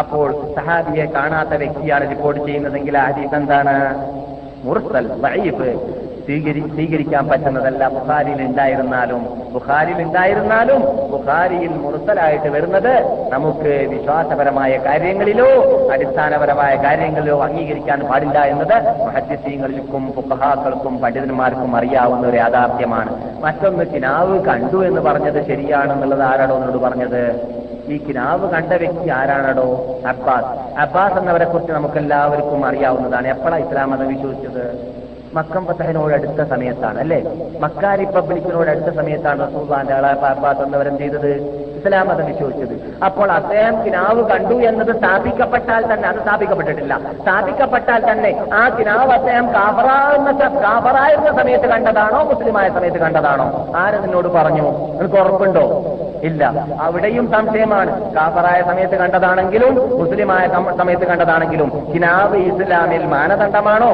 [0.00, 0.28] അപ്പോൾ
[0.58, 3.08] സഹാബിയെ കാണാത്ത വ്യക്തിയാണ് റിപ്പോർട്ട് ചെയ്യുന്നതെങ്കിൽ ആ
[3.40, 3.76] എന്താണ്?
[4.66, 5.68] മുർസൽ വൈഫ്
[6.24, 7.88] സ്വീകരി സ്വീകരിക്കാൻ പറ്റുന്നതല്ല.
[7.88, 12.94] ബുഖാരിയിൽ ഉണ്ടായിരുന്നാലും ബുഖാരിയിൽ ഉണ്ടായിരുന്നാലും ബുഖാരിയിൽ മുറുത്തലായിട്ട് വരുന്നത്
[13.32, 15.48] നമുക്ക് വിശ്വാസപരമായ കാര്യങ്ങളിലോ
[15.92, 23.42] അടിസ്ഥാനപരമായ കാര്യങ്ങളിലോ അംഗീകരിക്കാൻ പാടില്ല എന്നത് മഹദ്യസീങ്ങൾക്കും ഫുഖഹാക്കൾക്കും പണ്ഡിതന്മാർക്കും അറിയാവുന്ന ഒരു യാഥാർത്ഥ്യമാണ്.
[23.42, 27.52] മറ്റൊന്ന് കിനാവ് കണ്ടു എന്ന് പറഞ്ഞത് ശരിയാണെന്നുള്ളത് ആരാണോ എന്നോട് പറഞ്ഞത്?
[27.88, 29.86] ഈ കിനാവ് കണ്ട വ്യക്തി ആരാണടോ?
[30.08, 30.78] അബ്ബാസ്.
[30.78, 33.28] അബ്ബാസ് എന്നവരെ കുറിച്ച് നമുക്ക് എല്ലാവർക്കും അറിയാവുന്നതാണ്.
[33.28, 35.01] എപ്പോഴാണ് ഇസ്ലാം മതം വിശ്വസിച്ചത്?
[35.34, 37.22] മക്കം ഫത്തഹിനോട് അടുത്ത സമയത്താണ് അല്ലെ?
[37.60, 41.30] മക്ക റിപ്പബ്ലിക്കിനോട് അടുത്ത സമയത്താണ് റസൂഖാന്റെ ആളെ എന്നവരും ചെയ്തത്?
[41.76, 43.04] ഇസ്ലാം മതം വിശ്വസിച്ചത്.
[43.04, 47.00] അപ്പോൾ അദ്ദേഹം കിനാവ് കണ്ടു എന്നത് സ്ഥാപിക്കപ്പെട്ടാൽ തന്നെ അത് സ്ഥാപിക്കപ്പെട്ടിട്ടില്ല.
[47.22, 53.72] സ്ഥാപിക്കപ്പെട്ടാൽ തന്നെ ആ കിനാവ് അദ്ദേഹം കാബറാകുന്ന കാബറായിരുന്ന സമയത്ത് കണ്ടതാണോ മുസ്ലിമായ സമയത്ത് കണ്ടതാണോ?
[53.76, 54.96] ആര് നിന്നോട് പറഞ്ഞു?
[54.98, 55.96] നിനക്ക് ഉറപ്പുണ്ടോ?
[56.22, 56.66] ഇല്ല.
[56.80, 58.14] അവിടെയും സംശയമാണ്.
[58.14, 60.46] കാബറായ സമയത്ത് കണ്ടതാണെങ്കിലും മുസ്ലിമായ
[60.78, 63.92] സമയത്ത് കണ്ടതാണെങ്കിലും കിനാവ് ഇസ്ലാമിൽ മാനദണ്ഡമാണോ?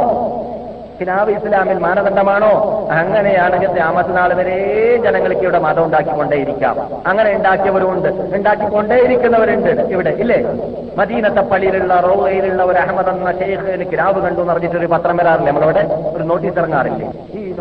[1.00, 2.88] കിനാവ് ഇസ്ലാമിൽ മാനദണ്ഡമാണോ?
[2.92, 6.76] അങ്ങനെയാണെങ്കിൽ രാമത്ത് നാൾ വരെ ജനങ്ങൾക്ക് ഇവിടെ മതം ഉണ്ടാക്കിക്കൊണ്ടേയിരിക്കാം.
[7.06, 8.08] അങ്ങനെ ഉണ്ടാക്കിയവരുണ്ട്.
[8.08, 9.70] ഉണ്ടാക്കിക്കൊണ്ടേയിരിക്കുന്നവരുണ്ട്.
[9.70, 10.44] ഇവിടെ ഇല്ലേ?
[10.96, 15.52] മദീനത്തെ പള്ളിയിലുള്ള റോയിലുള്ള ഒരു അഹമ്മദ് എന്ന ഷെയ്ഖിന് കിനാവ് കണ്ടു എന്ന് പറഞ്ഞിട്ട് ഒരു പത്രം വരാറില്ലേ?
[15.52, 17.12] നമ്മളവിടെ ഒരു നോട്ടീസ് ഇറങ്ങാറില്ലേ?
[17.40, 17.54] ഈ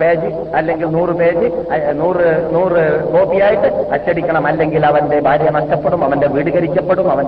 [0.00, 1.52] പേജ് അല്ലെങ്കിൽ നൂറ് പേജ്
[2.00, 4.46] നൂറ് നൂറ് കോപ്പിയായിട്ട് അച്ചടിക്കണം.
[4.46, 7.26] അല്ലെങ്കിൽ അവന്റെ ഭാര്യ നഷ്ടപ്പെടും അവന്റെ വീട് കരിക്കപ്പെടും അവൻ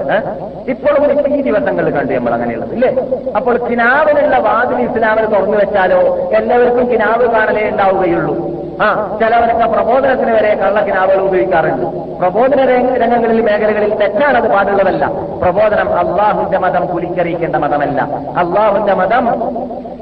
[0.69, 2.97] ഇപ്പോഴും ഇപ്പൊ ഈ ദിവസങ്ങളിൽ കണ്ടു നമ്മൾ അങ്ങനെയുള്ളത് ഇല്ലേ?
[3.37, 6.17] അപ്പോൾ കിനാവിനുള്ള വാതിൽ ഇസ്ലാമിൽ തുറന്നു വെച്ചാലോ?
[6.17, 8.59] എല്ലാവർക്കും കിനാവ് കാണലേ ഉണ്ടാവുകയുള്ളൂ.
[8.83, 11.87] ആ ചിലവരൊക്കെ പ്രബോധനത്തിന് വരെ കള്ള കള്ളക്കിനാവുകൾ ഉപയോഗിക്കാറുണ്ട്.
[12.19, 15.07] പ്രബോധന രംഗ- രംഗങ്ങളിൽ മേഖലകളിൽ തെറ്റാണത് പാടുള്ളതല്ല.
[15.43, 18.03] പ്രബോധനം അള്ളാഹുന്റെ മതം കുലിക്കറിയിക്കേണ്ട മതമല്ല.
[18.37, 19.41] അള്ളാഹുന്റെ മതം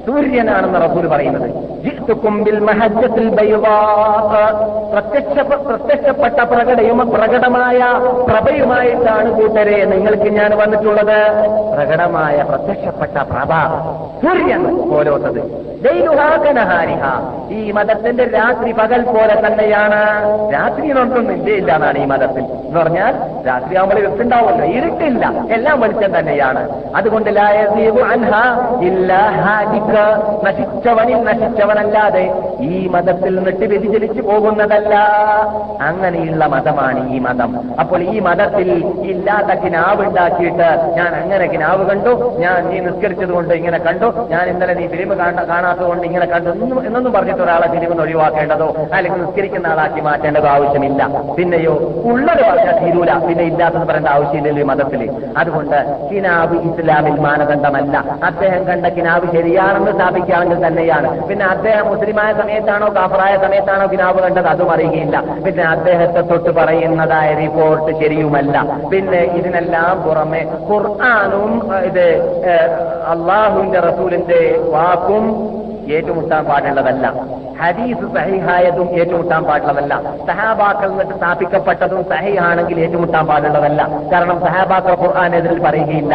[0.06, 1.50] സൂര്യനാണെന്ന് റസൂൽ പറയുന്നത്.
[5.68, 7.78] പ്രത്യക്ഷപ്പെട്ട പ്രകടയും പ്രകടമായ
[8.28, 9.84] പ്രഭയുമായിട്ടാണ് കൂട്ടരെ.
[9.84, 11.48] നിങ്ങൾക്ക് ഞാൻ വന്നിട്ടുള്ളത്.
[11.76, 13.50] പ്രകടമായ പ്രത്യക്ഷപ്പെട്ട പ്രഭ
[14.22, 15.66] സൂര്യൻ പോലോത്തത്.
[17.50, 20.04] ഈ മതത്തിന്റെ രാത്രി പകൽ പോലെ തന്നെയാണ്.
[20.54, 22.44] രാത്രി നോക്കൊന്നും ഇല്ലേ എന്നാണ് ഈ മതത്തിൽ.
[22.44, 23.14] എന്ന് പറഞ്ഞാൽ
[23.46, 24.66] രാത്രി ആവുമ്പോൾ ഇരുട്ടുണ്ടാവുമല്ലോ.
[24.66, 25.32] ഇരുട്ടില്ല.
[25.50, 26.82] എല്ലാം വെളിച്ചം തന്നെയാണ്.
[26.96, 27.30] അതുകൊണ്ട്
[30.46, 32.24] നശിച്ചവനിൽ യസീബു നശിച്ചവനല്ലാതെ
[32.60, 34.94] ഈ മതത്തിൽ നിന്നിട്ട് വ്യതിചലിച്ചു പോകുന്നതല്ല.
[35.80, 37.50] അങ്ങനെയുള്ള മതമാണ് ഈ മതം.
[37.80, 38.68] അപ്പോൾ ഈ മതത്തിൽ
[39.12, 42.12] ഇല്ലാത്ത കിനാവ് ഉണ്ടാക്കിയിട്ട് ഞാൻ അങ്ങനെ കിനാവ് കണ്ടു.
[42.38, 44.08] ഞാൻ നീ നിസ്കരിച്ചത് കൊണ്ട് ഇങ്ങനെ കണ്ടു.
[44.30, 46.50] ഞാൻ ഇന്നലെ നീ ഫിലിം കാണാത്തത് കൊണ്ട് ഇങ്ങനെ കണ്ടു.
[46.86, 48.68] എന്നൊന്നും പറഞ്ഞിട്ട് ഒരാളെ ഫിലിം ഒഴിവാക്കേണ്ടതോ?
[48.92, 51.02] അല്ലെങ്കിൽ നിസ്കരിക്കുന്ന ആളാക്കി മാറ്റേണ്ടതോ ആവശ്യമില്ല.
[51.38, 51.74] പിന്നെയോ
[52.12, 53.12] ഉള്ളത് പറഞ്ഞാൽ തീരൂല.
[53.28, 55.02] പിന്നെ ഇല്ലാത്തത് പറയേണ്ട ആവശ്യമില്ല ഈ മതത്തിൽ.
[55.36, 55.78] അതുകൊണ്ട്
[56.10, 57.96] കിനാവ് ഇസ്ലാമിൽ മാനദണ്ഡമല്ല.
[58.24, 61.08] അദ്ദേഹം കണ്ട കിനാവ് ശരിയാണെന്ന് സ്ഥാപിക്കുകയാണെങ്കിൽ തന്നെയാണ്.
[61.28, 64.46] പിന്നെ അദ്ദേഹം മുസ്ലിമായ സമയത്താണോ കാഫറായ സമയത്താണോ പിതാവ് കണ്ടത്?
[64.46, 65.16] അതും അറിയുകയില്ല.
[65.46, 68.56] പിന്നെ അദ്ദേഹത്തെ തൊട്ട് പറയുന്നതായ റിപ്പോർട്ട് ശരിയുമല്ല.
[68.92, 71.52] പിന്നെ ഇതിനെല്ലാം പുറമെ ഖുർആാനും
[71.84, 72.06] ഇത്
[73.12, 74.40] അള്ളാഹുവിന്റെ റസൂലിന്റെ
[74.74, 75.24] വാക്കും
[75.94, 77.12] ഏറ്റുമുട്ടാൻ പാടുള്ളതല്ല
[77.62, 86.14] ഹദീസ് സഹിഹായതും ഏറ്റുമുട്ടാൻ പാടുള്ളതല്ല സഹാബാക്കൾ നിന്നിട്ട് സ്ഥാപിക്കപ്പെട്ടതും സഹിയാണെങ്കിൽ ഏറ്റുമുട്ടാൻ പാടുള്ളതല്ല കാരണം സഹാബാക്കൾ ഖുർആാനെതിരിൽ പറയുകയില്ല.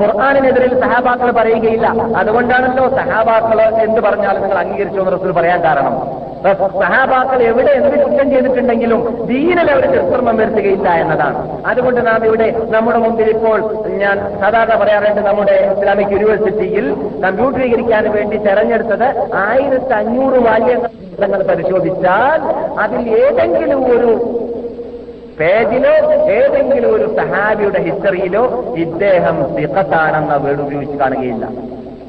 [0.00, 1.86] ഖുർആാനിനെതിരിൽ സഹാബാക്കൾ പറയുകയില്ല.
[2.16, 6.24] അതുകൊണ്ടാണല്ലോ സഹാബാക്കൾ എന്ത് പറഞ്ഞാലും നിങ്ങൾ അംഗീകരിച്ചു എന്ന് റസൂൽ പറയാൻ കാരണം.
[6.44, 11.38] സഹാബാക്കൾ എവിടെ എന്ത് കുറ്റം ചെയ്തിട്ടുണ്ടെങ്കിലും ദീനിൽ അവർ ദുഷ്കർമ്മം വരുത്തുകയില്ല എന്നതാണ്.
[11.70, 13.58] അതുകൊണ്ട് നാം ഇവിടെ നമ്മുടെ മുമ്പിൽ ഇപ്പോൾ
[14.02, 16.86] ഞാൻ സാധാരണ പറയാറുണ്ട് നമ്മുടെ ഇസ്ലാമിക് യൂണിവേഴ്സിറ്റിയിൽ
[17.24, 19.08] കമ്പ്യൂട്ടറീകരിക്കാൻ വേണ്ടി തെരഞ്ഞെടുത്തത്
[19.48, 22.40] ആയിരത്തി അഞ്ഞൂറ് വാല്യങ്ങൾ പരിശോധിച്ചാൽ
[22.84, 24.10] അതിൽ ഏതെങ്കിലും ഒരു
[25.38, 25.92] പേജിലോ
[26.38, 28.42] ഏതെങ്കിലും ഒരു സഹാബിയുടെ ഹിസ്റ്ററിയിലോ
[28.84, 31.46] ഇദ്ദേഹം സിഖത്താണെന്ന വേർഡ് ഉപയോഗിച്ച് കാണുകയില്ല.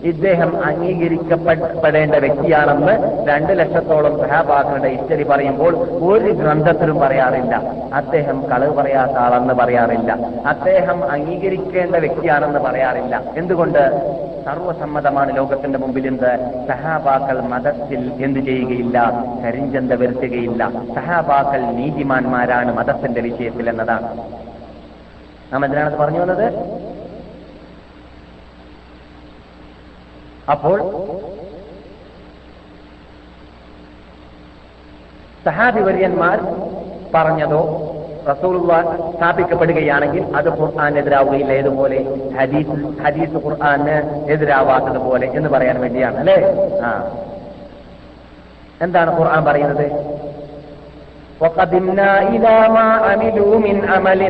[0.05, 2.93] ഇദ്ദേഹം അംഗീകരിക്കപ്പെടേണ്ട വ്യക്തിയാണെന്ന്
[3.27, 7.55] രണ്ട് ലക്ഷത്തോളം സഹാബാക്കളുടെ ഹിസ്റ്ററി പറയുമ്പോൾ ഒരു ഗ്രന്ഥത്തിലും പറയാറില്ല.
[7.93, 10.11] അദ്ദേഹം കളവ് പറയാത്ത ആളെന്ന് പറയാറില്ല.
[10.45, 13.23] അദ്ദേഹം അംഗീകരിക്കേണ്ട വ്യക്തിയാണെന്ന് പറയാറില്ല.
[13.37, 13.83] എന്തുകൊണ്ട്?
[14.45, 16.31] സർവസമ്മതമാണ് ലോകത്തിന്റെ മുമ്പിൽ എന്ത്
[16.67, 19.25] സഹാബാക്കൾ മതത്തിൽ എന്തു ചെയ്യുകയില്ല?
[19.45, 20.71] കരിഞ്ചന്ത വരുത്തുകയില്ല.
[20.95, 24.17] സഹാബാക്കൾ നീതിമാന്മാരാണ് മതത്തിന്റെ വിഷയത്തിൽ എന്നതാണ്
[25.53, 26.47] നാം എന്തിനാണത് പറഞ്ഞു വന്നത്?
[30.48, 30.78] അപ്പോൾ
[35.46, 36.38] സഹാബിവര്യന്മാർ
[37.14, 37.62] പറഞ്ഞതോ
[38.28, 38.72] റസൂലുള്ള
[39.14, 41.98] സ്ഥാപിക്കപ്പെടുകയാണെങ്കിൽ അത് ഖുർആാനെതിരാവുകയില്ല ഏതുപോലെ
[42.38, 42.74] ഹദീസ്
[43.04, 43.94] ഹദീസ് ഖുർആാന്
[44.34, 46.38] എതിരാവാത്തതുപോലെ എന്ന് പറയാൻ വേണ്ടിയാണ് അല്ലേ
[46.82, 46.92] ആ
[48.82, 49.86] എന്താണ് ഖുർആൻ പറയുന്നത്
[51.40, 54.22] وقدمنا إلى ما عملوا من عمل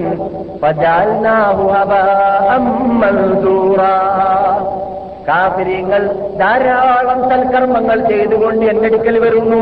[0.62, 2.48] فجعلناه هباء
[3.02, 3.98] منثورا
[5.27, 6.01] കാഫിര്യങ്ങൾ
[6.39, 9.61] ധാരാളം സൽക്കർമ്മങ്ങൾ ചെയ്തുകൊണ്ട് എന്നടിക്കൽ വരുന്നു.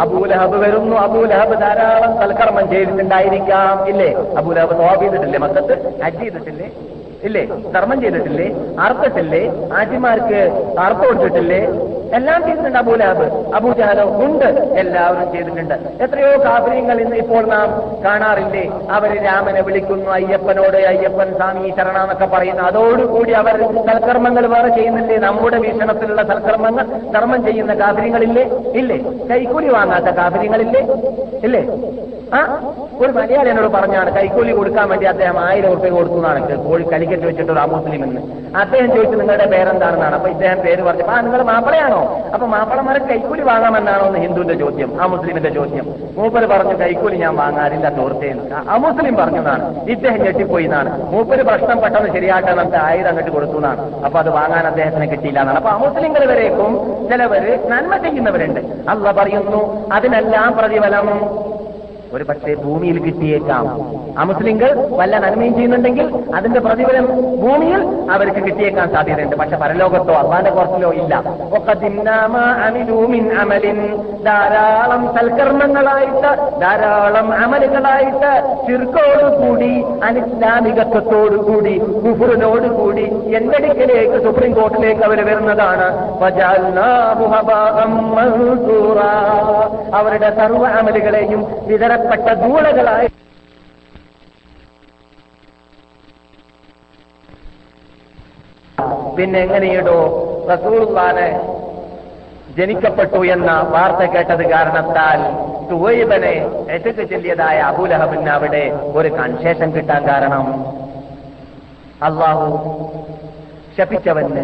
[0.00, 0.96] അബൂലഹബ് വരുന്നു.
[0.96, 3.88] അബൂലഹബ് ധാരാളം സൽക്കർമ്മം ചെയ്തിട്ടുണ്ടായിരിക്കാം.
[3.88, 4.14] ഇല്ലേ?
[4.36, 6.02] അബൂലഹബ് നോബ് ചെയ്തിട്ടില്ലേ മക്കത്ത്?
[6.02, 6.70] ഹജ്ജ് ചെയ്തിട്ടില്ലേ?
[7.22, 7.48] ഇല്ലേ?
[7.74, 8.46] ധർമ്മം ചെയ്തിട്ടില്ലേ?
[8.80, 9.42] അർത്ഥത്തില്ലേ
[9.72, 10.40] ആജിമാർക്ക്
[10.78, 11.60] അർത്ഥം കൊടുത്തിട്ടില്ലേ?
[12.18, 14.48] എല്ലാം ചെയ്തിട്ടുണ്ട് അബൂലാബ് അബൂജാലോ ഉണ്ട്
[14.82, 15.76] എല്ലാവരും ചെയ്തിട്ടുണ്ട്.
[16.04, 17.68] എത്രയോ കാഫര്യങ്ങൾ ഇന്ന് ഇപ്പോൾ നാം
[18.04, 18.64] കാണാറില്ലേ?
[18.96, 22.62] അവർ രാമനെ വിളിക്കുന്നു അയ്യപ്പനോട് അയ്യപ്പൻ സ്വാമി ശരണ എന്നൊക്കെ പറയുന്നു.
[22.62, 23.56] അതോടുകൂടി അവർ
[23.88, 25.18] സൽക്കർമ്മങ്ങൾ വേറെ ചെയ്യുന്നില്ലേ?
[25.26, 26.86] നമ്മുടെ വീക്ഷണത്തിലുള്ള സൽക്കർമ്മങ്ങൾ
[27.16, 28.46] കർമ്മം ചെയ്യുന്ന കാഫര്യങ്ങളില്ലേ?
[28.82, 28.98] ഇല്ലേ?
[29.32, 30.82] കൈക്കൂലി വാങ്ങാത്ത കാഫര്യങ്ങളില്ലേ?
[31.48, 31.64] ഇല്ലേ?
[32.38, 32.40] ആ
[33.00, 37.52] ഒരു മലയാളി എന്നോട് പറഞ്ഞാണ് കൈക്കൂലി കൊടുക്കാൻ വേണ്ടി അദ്ദേഹം ആയിരം ഉറുപ്പ്യ കൊടുത്തു എന്നാണ് കോഴി കലിക്കറ്റ് വെച്ചിട്ട്
[37.52, 38.20] ഒരു അമുസ്ലിം എന്ന്.
[38.60, 40.14] അദ്ദേഹം ചോദിച്ചു നിങ്ങളുടെ പേരെന്താണെന്നാണ്?
[40.14, 41.06] അപ്പൊ ഇദ്ദേഹം പേര് പറഞ്ഞു.
[41.14, 42.01] ആ നിങ്ങൾ മാപ്പിളയാണോ?
[42.34, 45.86] അപ്പൊ മാപ്പിളമാരെ കൈക്കൂലി വാങ്ങാമെന്നാണോ എന്ന് ഹിന്ദുവിന്റെ ചോദ്യം ആ മുസ്ലിമിന്റെ ചോദ്യം.
[46.16, 50.90] മൂപ്പര് പറഞ്ഞു കൈക്കൂലി ഞാൻ വാങ്ങാറില്ല തോർത്തേന്ന് ആ മുസ്ലിം പറഞ്ഞതാണ് ഇദ്ദേഹം ഞെട്ടിപ്പോയി എന്നാണ്.
[51.12, 54.04] മൂപ്പര് പ്രശ്നം പെട്ടെന്ന് ശരിയാക്കാൻ നമുക്ക് ആയിരം അങ്ങോട്ട് കൊടുത്തു എന്നാണ്.
[54.04, 55.58] അപ്പൊ അത് വാങ്ങാൻ അദ്ദേഹത്തിന് കിട്ടിയില്ല എന്നാണ്.
[55.58, 56.72] അപ്പൊ അമുസ്ലിങ്ങൾ വരേക്കും
[57.10, 58.60] ചിലവര് നന്മ ചെയ്യുന്നവരുണ്ട്.
[58.88, 61.08] അല്ല പറയുന്നു അതിനെല്ലാം പ്രതിഫലം
[62.14, 63.68] ഒരു പക്ഷേ ഭൂമിയിൽ കിട്ടിയേക്കാം.
[63.68, 67.06] ആ അമുസ്ലിങ്ങൾ വല്ല നന്മയും ചെയ്യുന്നുണ്ടെങ്കിൽ അതിന്റെ പ്രതിഫലം
[67.42, 69.36] ഭൂമിയിൽ അവർക്ക് കിട്ടിയേക്കാൻ സാധ്യതയുണ്ട്.
[69.36, 71.22] പക്ഷെ പരലോകത്തോ അള്ളാന്റെ പുറത്തിലോ ഇല്ല.
[73.40, 74.02] അമലിൻ.
[74.24, 83.04] ധാരാളം സൽക്കർമ്മങ്ങളായിട്ട് ധാരാളം അമലുകളായിട്ട് ചിർക്കോട് കൂടി അനിസ്ലാമികത്വത്തോടു കൂടി കുഫുറിനോട് കൂടി
[83.36, 85.88] എന്റെ അടുക്കലേക്ക് സുപ്രീം കോർട്ടിലേക്ക് അവർ വരുന്നതാണ്.
[89.94, 91.46] അവരുടെ സർവ അമലുകളെയും
[92.02, 93.08] വിതരപ്പെട്ട ദൂളകളായി
[99.16, 99.98] പിന്നെ എങ്ങനെയിടോ
[100.50, 101.26] റസൂൾവാന്
[102.56, 105.20] ജനിക്കപ്പെട്ടു എന്ന വാർത്ത കേട്ടത് കാരണത്താൽ
[105.70, 106.34] തുവൈബനെ
[106.76, 108.64] എട്ടുക്ക് ചെല്ലിയതായ അബുലഹബിന് അവിടെ
[108.98, 110.46] ഒരു കൺസേഷൻ കിട്ടാൻ കാരണം
[112.08, 112.46] അള്ളാഹു
[113.76, 114.42] ശപിച്ചവന്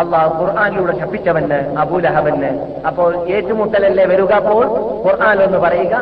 [0.00, 2.50] അള്ളാഹു ഖുർആാനിലൂടെ ശപിച്ചവന് അബൂലഹബന്.
[2.88, 4.62] അപ്പോൾ ഏറ്റുമുട്ടലല്ലേ വരിക അപ്പോൾ
[5.06, 5.94] ഖുർആാനൊന്ന് പറയുക?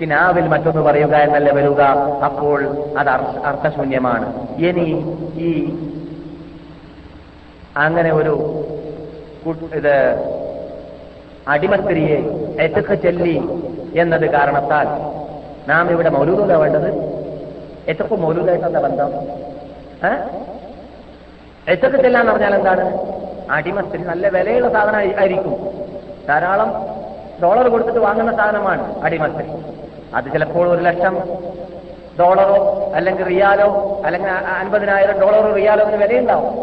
[0.00, 1.80] കിനാവിൽ മറ്റൊന്ന് പറയുക എന്നല്ല വരിക
[2.28, 2.60] അപ്പോൾ
[3.00, 3.10] അത്
[3.50, 4.26] അർത്ഥശൂന്യമാണ്.
[4.68, 4.86] ഇനി
[5.46, 5.50] ഈ
[7.84, 8.34] അങ്ങനെ ഒരു
[9.78, 9.96] ഇത്
[11.52, 12.18] അടിമസ്ത്രീയെ
[12.64, 13.36] എത്തുക ചെല്ലി
[14.02, 14.88] എന്നത് കാരണത്താൽ
[15.70, 16.90] നാം ഇവിടെ മൗലൂദല്ല വേണ്ടത്?
[17.92, 19.10] എത്തക്കും മൗലൂദായിട്ട് ബന്ധം?
[21.72, 22.84] എത്തക്ക ചെല്ലാന്ന് പറഞ്ഞാൽ എന്താണ്
[23.56, 25.54] അടിമസ്ത്രീ നല്ല വിലയുള്ള സാധനം ആയിരിക്കും.
[26.28, 26.70] ധാരാളം
[27.42, 29.46] ഡോളർ കൊടുത്തിട്ട് വാങ്ങുന്ന സാധനമാണ് അടിമസ്ത്രീ
[30.14, 31.18] അത് ചിലപ്പോൾ ഒരു ലക്ഷം
[32.20, 36.54] ഡോളറോ അല്ലെങ്കിൽ റിയാലോ അല്ലെങ്കിൽ അൻപതിനായിരം ഡോളറോ റിയാലോ എന്ന് വിലയുണ്ടാവും.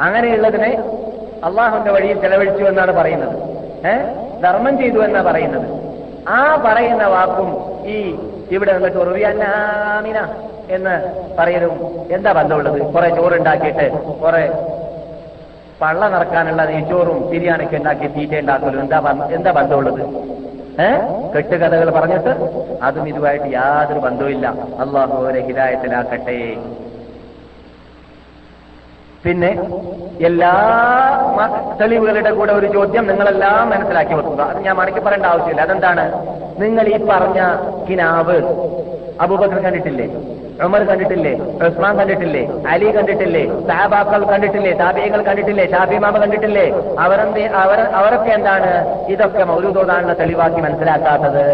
[0.00, 0.82] അങ്ങനെയുള്ളതിനെ
[1.44, 3.42] അള്ളാഹുന്റെ വഴിയിൽ ചെലവഴിച്ചു എന്നാണ് പറയുന്നത്.
[3.86, 5.66] ഏഹ് ധർമ്മം ചെയ്തു എന്നാ പറയുന്നത്.
[6.28, 7.50] ആ പറയുന്ന വാക്കും
[7.86, 8.18] ഈ
[8.50, 10.28] ഇവിടെ നിന്നിട്ട് ഉറുവിയാമിന
[10.70, 10.94] എന്ന്
[11.38, 11.72] പറയലും.
[12.10, 12.92] എന്താ ബന്ധമുള്ളത്?
[12.92, 13.92] കുറെ ചോറുണ്ടാക്കിയിട്ട്
[14.22, 14.48] കുറെ
[15.80, 18.98] പള്ള നിറക്കാനുള്ള നെയ്ച്ചോറും ബിരിയാണിക്ക് ഉണ്ടാക്കി തീറ്റ ഉണ്ടാക്കലും എന്താ
[19.30, 20.02] എന്താ ബന്ധമുള്ളത്?
[20.84, 21.02] ഏഹ്
[21.34, 22.32] കെട്ടുകഥകൾ പറഞ്ഞിട്ട്
[22.82, 24.46] അതും ഇതുമായിട്ട് യാതൊരു ബന്ധവുമില്ല.
[24.80, 26.38] അള്ളാഹു അവരെ ഹിതായത്തിലാക്കട്ടെ
[29.24, 29.50] പിന്നെ
[30.20, 30.52] എല്ലാ
[31.80, 34.42] തെളിവുകളുടെ കൂടെ ഒരു ചോദ്യം നിങ്ങളെല്ലാം മനസ്സിലാക്കി വെക്കുക.
[34.42, 35.62] അത് ഞാൻ മടക്കി പറയേണ്ട ആവശ്യമില്ല.
[35.62, 36.04] അതെന്താണ്?
[36.62, 37.40] നിങ്ങൾ ഈ പറഞ്ഞ
[37.88, 38.36] കിനാവ്
[39.20, 40.06] അബൂബക്കർ കണ്ടിട്ടില്ലേ?
[40.64, 41.32] ഉമർ കണ്ടിട്ടില്ലേ?
[41.66, 42.48] ഉസ്മാൻ കണ്ടിട്ടില്ലേ?
[42.68, 43.44] അലി കണ്ടിട്ടില്ലേ?
[43.68, 44.72] സാബാക്കൾ കണ്ടിട്ടില്ലേ?
[44.72, 45.66] താബിയകൾ കണ്ടിട്ടില്ലേ?
[45.70, 46.66] ഷാഫിമാമ കണ്ടിട്ടില്ലേ?
[46.98, 48.70] അവരെന്ത് അവർ അവരൊക്കെ എന്താണ്
[49.08, 51.46] ഇതൊക്കെ മൗലൂദോടാണുള്ള തെളിവാക്കി മനസ്സിലാക്കാത്തത്?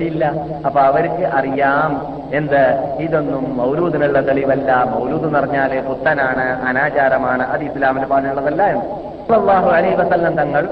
[0.00, 0.24] ഇല്ല
[0.66, 1.90] അപ്പൊ അവർക്ക് അറിയാം
[2.32, 2.62] എന്ത്?
[2.98, 4.84] ഇതൊന്നും മൗലൂദിനുള്ള തെളിവല്ല.
[4.84, 7.46] മൗലൂദ് എന്ന് പറഞ്ഞാൽ പുത്തനാണ് അനാചാരമാണ്.
[7.46, 8.84] അത് ഇസ്ലാമിന് പറഞ്ഞുള്ളതല്ല എന്ന്.
[9.34, 10.68] അള്ളാഹു അലൈ വസല്ലം തങ്ങൾ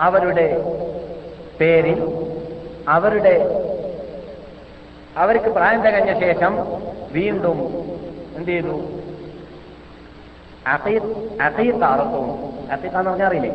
[0.00, 0.46] അവരുടെ
[1.60, 2.00] പേരിൽ
[2.88, 3.34] അവരുടെ
[5.16, 6.52] അവർക്ക് പ്രായം തികഞ്ഞ ശേഷം
[7.12, 7.58] വീണ്ടും
[8.36, 8.74] എന്ത് ചെയ്തു?
[11.46, 12.26] അസീത്താറത്തും
[12.72, 13.52] അഖീത്ത എന്ന് പറഞ്ഞാൽ അറിയില്ലേ?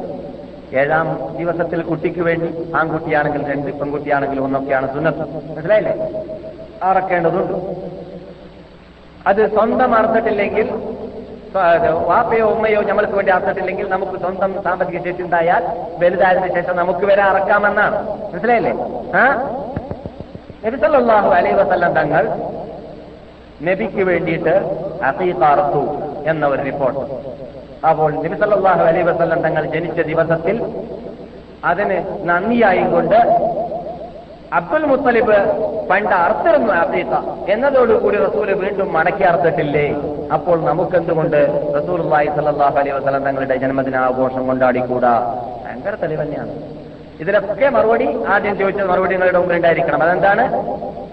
[0.80, 1.08] ഏഴാം
[1.38, 5.26] ദിവസത്തിൽ കുട്ടിക്ക് വേണ്ടി ആൺകുട്ടിയാണെങ്കിൽ രണ്ട് പെൺകുട്ടിയാണെങ്കിൽ ഒന്നൊക്കെയാണ് സുന്നത്ത്.
[5.50, 5.96] മനസ്സിലായില്ലേ?
[6.84, 7.56] അറക്കേണ്ടതുണ്ട്
[9.28, 10.68] അത് സ്വന്തം അർത്ഥത്തില്ലെങ്കിൽ
[12.08, 15.64] വാപ്പയോ ഉമ്മയോ ഞമ്മൾക്ക് വേണ്ടി അർത്ഥത്തില്ലെങ്കിൽ നമുക്ക് സ്വന്തം സാമ്പത്തിക ശേഷി ഉണ്ടായാൽ
[16.04, 17.98] വലുതായതിനു ശേഷം നമുക്ക് വരെ അറക്കാമെന്നാണ്.
[18.34, 18.74] മനസ്സിലായില്ലേ?
[19.20, 19.24] ആ?
[20.64, 22.24] നബിസല്ലാഹു അലൈ വസല്ലം തങ്ങൾ
[23.68, 24.54] നബിക്ക് വേണ്ടിയിട്ട്
[25.10, 25.84] അസീതാർത്തു
[26.32, 27.04] എന്ന ഒരു റിപ്പോർട്ട്.
[27.90, 30.58] അപ്പോൾ നബിസല്ലാഹു അലൈ വസല്ലം തങ്ങൾ ജനിച്ച ദിവസത്തിൽ
[31.70, 31.98] അതിന്
[32.30, 33.20] നന്ദിയായും കൊണ്ട്
[34.58, 35.38] അബ്ദുൽ മുത്തലിബ്
[35.90, 37.16] പണ്ട് അർത്തിരുന്നു അസീത
[37.54, 39.86] എന്നതോടുകൂടി റസൂൽ വീണ്ടും മടക്കി അർത്തിട്ടില്ലേ
[40.36, 41.40] അപ്പോൾ നമുക്കെന്തുകൊണ്ട്
[41.78, 45.14] റസൂൽ അലൈഹി വസല്ലം തങ്ങളുടെ ജന്മദിനാഘോഷം കൊണ്ടാടിക്കൂടാ?
[45.64, 46.54] ഭയങ്കര തെളിവ് തന്നെയാണ്.
[47.20, 50.04] ഇതിലൊക്കെ മറുപടി ആദ്യം ചോദിച്ച മറുപടി നിങ്ങളുടെ മുമ്പിൽ ഉണ്ടായിരിക്കണം.
[50.04, 50.44] അതെന്താണ്?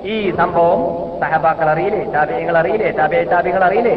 [0.04, 0.80] ഈ സംഭവം
[1.20, 2.04] സഹബാക്കൾ അറിയില്ലേ?
[2.14, 2.90] താപേയങ്ങൾ അറിയില്ലേ?
[2.90, 3.96] താപിയ താപികൾ അറിയില്ലേ?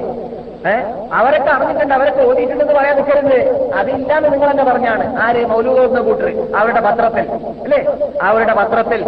[0.69, 3.37] ഏഹ് അവരൊക്കെ അറിഞ്ഞിട്ടുണ്ട് അവരൊക്കെ ഓടിയിട്ടുണ്ടെന്ന് പറയാൻ നിൽക്കരുത്.
[3.73, 5.17] അതില്ലാന്ന് നിങ്ങൾ തന്നെ പറഞ്ഞാണ്.
[5.17, 5.45] ആര്?
[5.45, 7.25] മൗലൂദ് കൂട്ടർ അവരുടെ പത്രത്തിൽ.
[7.63, 7.85] അല്ലേ?
[8.21, 9.03] അവരുടെ പത്രത്തിൽ.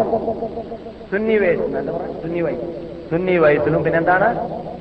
[1.12, 1.72] സുന്നി വയസ്സ്
[2.22, 2.68] സുന്നി വയസ്സ്
[3.12, 4.28] സുന്നി വയസ്സിലും പിന്നെന്താണ്?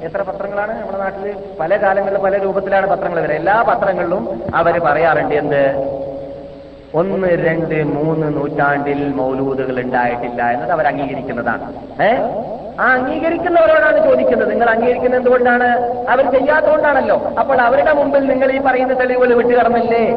[0.06, 5.62] എത്ര പത്രങ്ങളാണ് നമ്മുടെ നാട്ടിൽ പല കാലങ്ങളിൽ പല രൂപത്തിലാണ് പത്രങ്ങൾ വരെ എല്ലാ പത്രങ്ങളിലും അവർ പറയാറുണ്ട് എന്ത്?
[6.94, 11.72] ഒന്ന് രണ്ട് മൂന്ന് നൂറ്റാണ്ടിൽ മൗലൂദുകൾ ഉണ്ടായിട്ടില്ല എന്നത് അവർ അംഗീകരിക്കുന്നതാണ്.
[12.02, 12.16] ഏ?
[12.80, 14.50] ആ അംഗീകരിക്കുന്നവരോടാണ് ചോദിക്കുന്നത്.
[14.50, 15.68] നിങ്ങൾ അംഗീകരിക്കുന്നത് എന്തുകൊണ്ടാണ്?
[16.10, 17.32] അവർ ചെയ്യാത്തതുകൊണ്ടാണല്ലോ.
[17.40, 20.16] അപ്പോൾ അവരുടെ മുമ്പിൽ നിങ്ങൾ ഈ പറയുന്ന തെളിവുകൾ വിട്ടുകടന്നില്ലേ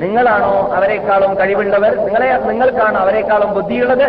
[0.00, 1.96] നിങ്ങളാണോ അവരെക്കാളും കഴിവുള്ളവർ?
[1.96, 4.06] നിങ്ങളെ നിങ്ങൾക്കാണ് അവരെക്കാളും ബുദ്ധിയുള്ളത്?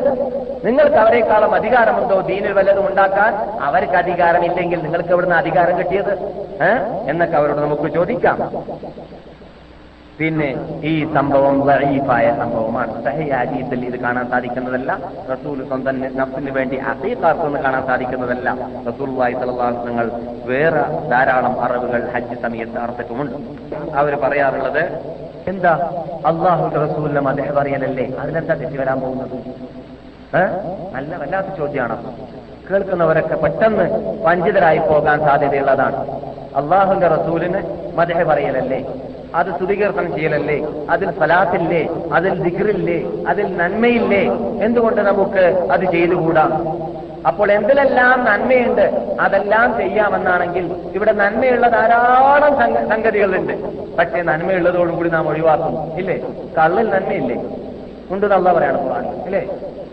[0.66, 3.34] നിങ്ങൾക്ക് അവരെക്കാളും അധികാരമുണ്ടോ ദീനിൽ വല്ലതും ഉണ്ടാക്കാൻ?
[3.61, 6.14] അവർക്ക് അധികാരമില്ലെങ്കിൽ നിങ്ങൾക്ക് എവിടുന്ന് അധികാരം കിട്ടിയത്?
[7.09, 8.38] എന്നൊക്കെ അവരോട് നമുക്ക് ചോദിക്കാം.
[10.20, 10.49] പിന്നെ
[10.84, 13.03] ഈ സംഭവം വഴീഫായ സംഭവമാണ്.
[13.03, 14.99] സഹി ഹദീസിൽ ഇത് കാണാൻ സാധിക്കുന്നതല്ല.
[15.32, 18.57] റസൂൽ സ്വന്തം നഫ്സിന് വേണ്ടി അസീഖാർക്കൊന്ന് കാണാൻ സാധിക്കുന്നതല്ല.
[18.89, 20.11] റസൂൽവായി തങ്ങൾ
[20.45, 23.38] വേറെ ധാരാളം അറിവുകൾ ഹജ്ജ് സമയത്ത് അർത്ഥക്കുമുണ്ട്
[23.95, 24.84] അവർ പറയാറുള്ളത്
[25.47, 25.74] എന്താ?
[26.26, 28.05] അള്ളാഹുന്റെ റസൂലിനെ അദ്ദേഹം പറയലല്ലേ?
[28.20, 29.38] അതിനെന്താ തെറ്റി വരാൻ പോകുന്നത്?
[30.93, 31.97] നല്ല വല്ലാത്ത ചോദ്യമാണ്.
[32.70, 33.86] കേൾക്കുന്നവരൊക്കെ പെട്ടെന്ന്
[34.24, 35.99] വഞ്ചിതരായി പോകാൻ സാധ്യതയുള്ളതാണ്.
[36.55, 37.61] അള്ളാഹുന്റെ റസൂലിന്
[37.97, 38.80] മദഹ പറയലല്ലേ?
[39.36, 40.58] അത് സ്തുതികീർത്തനം ചെയ്യലല്ലേ?
[40.90, 44.24] അതിൽ ഫലാത്തില്ലേ അതിൽ ദിഗ്റില്ലേ അതിൽ നന്മയില്ലേ?
[44.66, 46.46] എന്തുകൊണ്ട് നമുക്ക് അത് ചെയ്തുകൂടാ?
[47.28, 48.86] അപ്പോൾ എന്തിലെല്ലാം നന്മയുണ്ട്
[49.20, 52.54] അതെല്ലാം ചെയ്യാമെന്നാണെങ്കിൽ ഇവിടെ നന്മയുള്ള ധാരാളം
[52.90, 53.54] സംഗതികളുണ്ട്.
[54.00, 55.76] പക്ഷേ നന്മയുള്ളതോടുകൂടി നാം ഒഴിവാക്കും.
[55.98, 56.18] ഇല്ലേ?
[56.58, 57.38] കള്ളിൽ നന്മയില്ലേ?
[58.12, 58.80] ഉണ്ട് നല്ല പറയാണ്
[59.26, 59.44] ഇല്ലേ?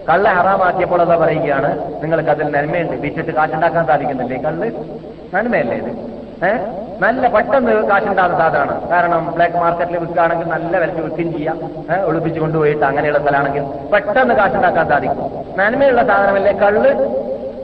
[0.09, 1.71] കള്ള ഹറാമാക്കിയപ്പോൾ അതാ പറയുകയാണ്
[2.03, 2.93] നിങ്ങൾക്ക് അതിൽ നന്മയുണ്ട്.
[2.93, 4.39] വിറ്റിട്ട് കാറ്റുണ്ടാക്കാൻ സാധിക്കുന്നില്ലേ?
[4.39, 4.69] കള്ള്
[5.35, 5.93] നന്മയല്ലേ ഇത്?
[7.03, 8.75] നല്ല പെട്ടെന്ന് കാശുണ്ടാകുന്ന സാധനമാണ്.
[8.91, 11.57] കാരണം ബ്ലാക്ക് മാർക്കറ്റിൽ വിൽക്കുകയാണെങ്കിൽ നല്ല വിലക്ക് വിൽക്കുകയും ചെയ്യാം.
[12.09, 15.27] ഒളിപ്പിച്ചു കൊണ്ടുപോയിട്ട് അങ്ങനെയുള്ള സ്ഥലമാണെങ്കിൽ പെട്ടെന്ന് കാശുണ്ടാക്കാൻ സാധിക്കും.
[15.59, 16.93] നന്മയുള്ള സാധനമല്ലേ കള്ള്?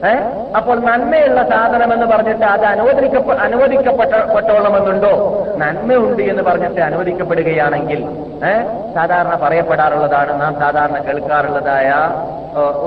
[0.09, 0.25] ഏഹ്
[0.57, 5.13] അപ്പോൾ നന്മയുള്ള സാധനം എന്ന് പറഞ്ഞിട്ട് അത് അനുവദിക്കപ്പെ അനുവദിക്കപ്പെട്ടോളമെന്നുണ്ടോ
[5.61, 8.01] നന്മയുണ്ട് എന്ന് പറഞ്ഞിട്ട് അനുവദിക്കപ്പെടുകയാണെങ്കിൽ
[8.49, 8.65] ഏഹ്
[8.95, 11.89] സാധാരണ പറയപ്പെടാറുള്ളതാണ് നാം സാധാരണ കേൾക്കാറുള്ളതായ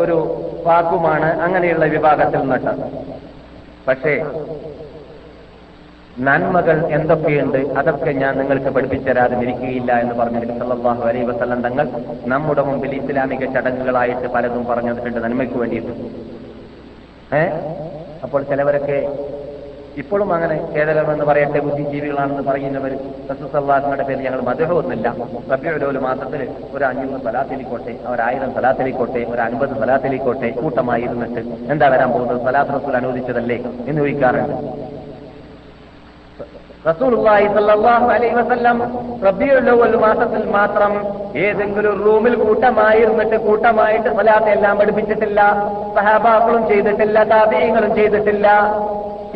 [0.03, 0.17] ഒരു
[0.67, 2.73] വാക്കുമാണ് അങ്ങനെയുള്ള വിഭാഗത്തിൽ നിന്നിട്ട്
[3.89, 4.15] പക്ഷേ
[6.19, 7.79] നന്മകൾ എന്തൊക്കെയുണ്ട്?
[7.79, 11.89] അതൊക്കെ ഞാൻ നിങ്ങൾക്ക് പഠിപ്പിച്ചു തരാതെ ഇരിക്കുകയില്ല എന്ന് പറഞ്ഞ നബി സല്ലല്ലാഹു അലൈഹി വസല്ലം തങ്ങൾ
[12.27, 15.93] നമ്മുടെ മുമ്പിൽ ഇസ്ലാമിക ചടങ്ങുകളായിട്ട് പലതും പറഞ്ഞു തന്നിട്ടുണ്ട് നന്മയ്ക്ക് വേണ്ടിയിട്ട്.
[17.35, 17.43] ഏ?
[18.23, 19.09] അപ്പോൾ ചിലവരൊക്കെ
[19.97, 22.99] ഇപ്പോഴും അങ്ങനെ കേരളമെന്ന് പറയട്ടെ ബുദ്ധിജീവികളാണെന്ന് പറയുന്നവർ
[23.31, 25.15] റസൂസല്ലാസിന്റെ പേര് ഞങ്ങൾ മധുരമൊന്നുമില്ല
[25.53, 31.41] റബ്യോലോൽ മാസത്തിൽ ഒരു അഞ്ഞൂറ് സ്ഥലത്തിലേക്കോട്ടെ ഒരായിരം സലാത്തിലിക്കോട്ടെ ഒരു അൻപത് സലാത്തിലിക്കോട്ടെ കൂട്ടമായി ഇരുന്നിട്ട്
[31.73, 32.45] എന്താ വരാൻ പോകുന്നത്?
[32.45, 33.57] സലാത്ത് റസൂൽ അനുവദിച്ചതല്ലേ
[33.87, 34.55] എന്ന് ചോദിക്കാറുണ്ട്
[36.89, 37.47] റസൂലുള്ളാഹി
[38.15, 38.77] അലൈഹി വസല്ലം
[40.05, 40.93] മാസത്തിൽ മാത്രം
[41.47, 45.41] ഏതെങ്കിലും റൂമിൽ കൂട്ടമായിരുന്നിട്ട് കൂട്ടമായിട്ട് സ്വലാത്ത് എല്ലാം പഠിപ്പിച്ചിട്ടില്ല
[45.97, 48.47] സഹാബാക്കളും ചെയ്തിട്ടില്ല താതീയങ്ങളും ചെയ്തിട്ടില്ല.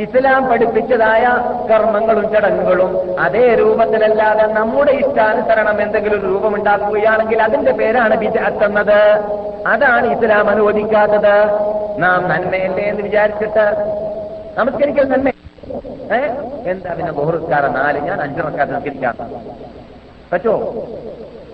[0.05, 1.25] ഇസ്ലാം പഠിപ്പിച്ചതായ
[1.71, 2.93] കർമ്മങ്ങളും ചടങ്ങുകളും
[3.25, 8.99] അതേ രൂപത്തിലല്ലാതെ നമ്മുടെ ഇഷ്ടാനുസരണം എന്തെങ്കിലും രൂപമുണ്ടാക്കുകയാണെങ്കിൽ അതിന്റെ പേരാണ് വിജയത്തുന്നത്
[9.75, 11.37] അതാണ് ഇസ്ലാം അനുവദിക്കാത്തത്.
[12.05, 13.67] നാം നന്മയല്ലേ എന്ന് വിചാരിച്ചിട്ട്
[14.59, 15.29] നമസ്കരിക്കൽ നന്മ
[16.13, 16.21] ഏ?
[16.71, 17.99] എന്താ പിന്നെ ബഹുറുസ്കാരം നാല്?
[18.09, 19.15] ഞാൻ അഞ്ചിറക്കാത്ത നിസ്കരിക്കാം
[20.33, 20.55] പറ്റോ?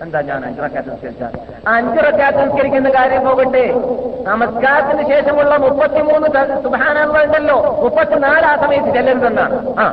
[0.01, 1.33] എന്താ ഞാൻ അഞ്ചിറക്കാത്ത നിസ്കരിച്ചാൽ
[1.67, 3.63] അഞ്ചിറക്കാത്ത നിസ്കരിക്കുന്ന കാര്യം പോകട്ടെ.
[4.29, 6.27] നമസ്കാരത്തിന് ശേഷമുള്ള മുപ്പത്തിമൂന്ന്
[6.63, 7.57] സുധാനങ്ങൾ ഉണ്ടല്ലോ.
[7.83, 9.57] മുപ്പത്തിനാല് ആ സമയത്ത് ചെല്ലരുതെന്നാണ്.
[9.79, 9.85] ആ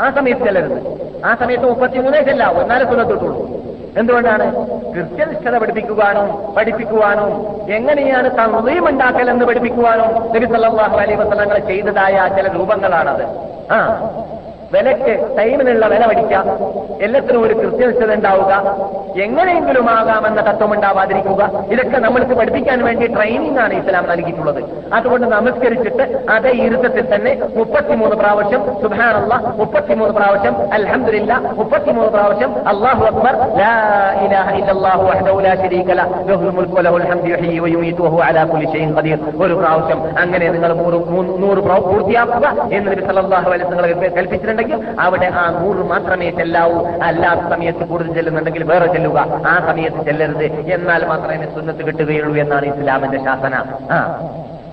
[0.00, 0.78] ആ സമയത്ത് ചെല്ലരുത്.
[1.24, 2.60] ആ സമയത്ത് മുപ്പത്തിമൂന്നേ ചെല്ലാവൂ.
[2.60, 3.38] എന്നാലേ സുലത്തോട്ടുള്ളൂ
[3.96, 4.46] എന്തുകൊണ്ടാണ്?
[4.94, 7.30] കൃത്യനിഷ്ഠത പഠിപ്പിക്കുവാനും പഠിപ്പിക്കുവാനും
[7.70, 13.24] എങ്ങനെയാണ് തന്ത്രിയും ഉണ്ടാക്കൽ എന്ന് പഠിപ്പിക്കുവാനും നബി സല്ലല്ലാഹു അലൈഹി വസല്ലങ്ങൾ ചെയ്തതായ ചില രൂപങ്ങളാണത്.
[13.72, 13.80] ആ.
[14.74, 16.46] വിലക്ക് ടൈമിനുള്ള വില പഠിക്കാം
[17.00, 18.52] എല്ലാത്തിനും ഒരു കൃത്യനിഷ്ഠത ഉണ്ടാവുക.
[19.16, 24.62] എങ്ങനെയെങ്കിലും ആകാമെന്ന തത്വം ഉണ്ടാവാതിരിക്കുക ഇതൊക്കെ നമ്മൾക്ക് പഠിപ്പിക്കാൻ വേണ്ടി ട്രെയിനിങ് ആണ് ഇസ്ലാം നൽകിയിട്ടുള്ളത്.
[24.92, 33.34] അതുകൊണ്ട് നമസ്കരിച്ചിട്ട് അതേ ഇരുത്തത്തിൽ തന്നെ മുപ്പത്തിമൂന്ന് പ്രാവശ്യം സുഹാനുള്ള മുപ്പത്തിമൂന്ന് പ്രാവശ്യം അലഹമില്ല മുപ്പത്തിമൂന്ന് പ്രാവശ്യം അള്ളാഹു അക്ബർ
[39.42, 40.72] ഒരു പ്രാവശ്യം അങ്ങനെ നിങ്ങൾ
[41.78, 46.86] പൂർത്തിയാക്കുക എന്ന് നബി വസല്ലം കൽപ്പിച്ചിട്ടുണ്ടെങ്കിൽ അവിടെ ആ നൂറ് മാത്രമേ ചെല്ലാവൂ.
[47.02, 49.18] അല്ലാത്ത സമയത്ത് കൂടുതൽ ചെല്ലുന്നുണ്ടെങ്കിൽ വേറെ ചെല്ലുക.
[49.46, 50.44] ആ സമയത്ത് ചെല്ലരുത്.
[50.44, 53.54] എന്നാൽ മാത്രമേ സുന്നത്ത് കിട്ടുകയുള്ളൂ എന്നാണ് ഇസ്ലാമിന്റെ ശാസന.
[53.90, 54.22] ആ.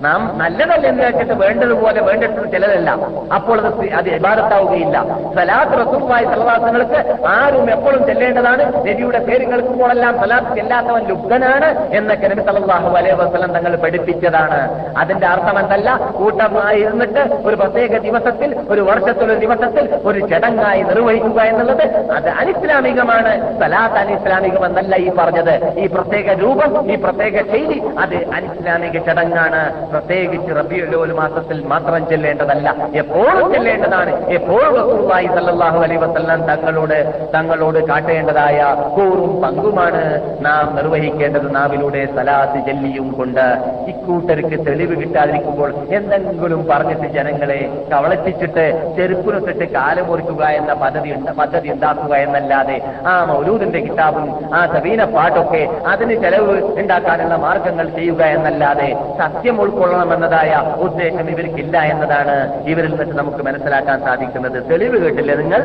[0.02, 2.90] നാം നല്ലതല്ല എന്ന് വെച്ചിട്ട് വേണ്ടതുപോലെ വേണ്ടിട്ട് ചിലതല്ല.
[3.34, 5.02] അപ്പോൾ അത് അത് ഇബാദത്താവുകയില്ല.
[5.36, 8.76] സലാത്ത് റസൂലുള്ളാഹി സലവാസങ്ങൾക്ക് ആരും എപ്പോഴും ചെല്ലേണ്ടതാണ്.
[8.76, 14.60] നബിയുടെ പേര് കേൾക്കുമ്പോഴെല്ലാം സലാത്ത് ചെല്ലാത്തവൻ ലുബ്ധനാണ് എന്നൊക്കെ നബി സലാഹു അലൈഹി വസ്ലം തങ്ങൾ പഠിപ്പിച്ചതാണ്.
[14.98, 15.96] അതിന്റെ അർത്ഥം എന്തല്ല?
[15.96, 23.60] കൂട്ടമായി ഇരുന്നിട്ട് ഒരു പ്രത്യേക ദിവസത്തിൽ ഒരു വർഷത്തിലൊരു ദിവസത്തിൽ ഒരു ചടങ്ങായി നിർവഹിക്കുക എന്നുള്ളത് അത് അനിസ്ലാമികമാണ്.
[23.60, 25.78] സലാത്ത് അനിസ്ലാമികം എന്നല്ല ഈ പറഞ്ഞത്.
[25.78, 29.89] ഈ പ്രത്യേക രൂപം ഈ പ്രത്യേക ശൈലി അത് അനിസ്ലാമിക ചടങ്ങാണ്.
[29.92, 32.68] പ്രത്യേകിച്ച് റബിയുലോൽ മാസത്തിൽ മാത്രം ചെല്ലേണ്ടതല്ല.
[33.02, 34.12] എപ്പോഴും ചെല്ലേണ്ടതാണ്.
[34.38, 36.98] എപ്പോഴും റസൂലുള്ളാഹി സല്ലാഹു അലൈഹി വസല്ലം തങ്ങളോട്
[37.34, 38.58] തങ്ങളോട് കാട്ടേണ്ടതായ
[38.96, 40.02] കൂറും പങ്കുമാണ്
[40.46, 41.48] നാം നിർവഹിക്കേണ്ടത്.
[41.58, 43.44] നാവിലൂടെ സലാത്ത് ചെല്ലിയും കൊണ്ട്
[43.92, 47.60] ഇക്കൂട്ടർക്ക് തെളിവ് കിട്ടാതിരിക്കുമ്പോൾ എന്തെങ്കിലും പറഞ്ഞിട്ട് ജനങ്ങളെ
[47.92, 48.66] കവളത്തിച്ചിട്ട്
[48.96, 51.10] ചെരുപ്പിനൊത്തിട്ട് കാലമൊരുക്കുക എന്ന പദ്ധതി
[51.40, 52.76] പദ്ധതി ഉണ്ടാക്കുക എന്നല്ലാതെ
[53.10, 54.26] ആ മൗലൂദിന്റെ കിതാബും
[54.58, 55.62] ആ സവീന പാട്ടൊക്കെ
[55.92, 58.88] അതിന് ചെലവ് ഉണ്ടാക്കാനുള്ള മാർഗങ്ങൾ ചെയ്യുക എന്നല്ലാതെ
[59.20, 60.52] സത്യം ഉൾക്കൊള്ളണമെന്നതായ
[60.84, 62.34] ഉദ്ദേശം ഇവർക്കില്ല എന്നതാണ്
[62.70, 64.58] ഇവരിൽ നിന്ന് നമുക്ക് മനസ്സിലാക്കാൻ സാധിക്കുന്നത്.
[64.70, 65.62] തെളിവ് കേട്ടില്ലേ നിങ്ങൾ?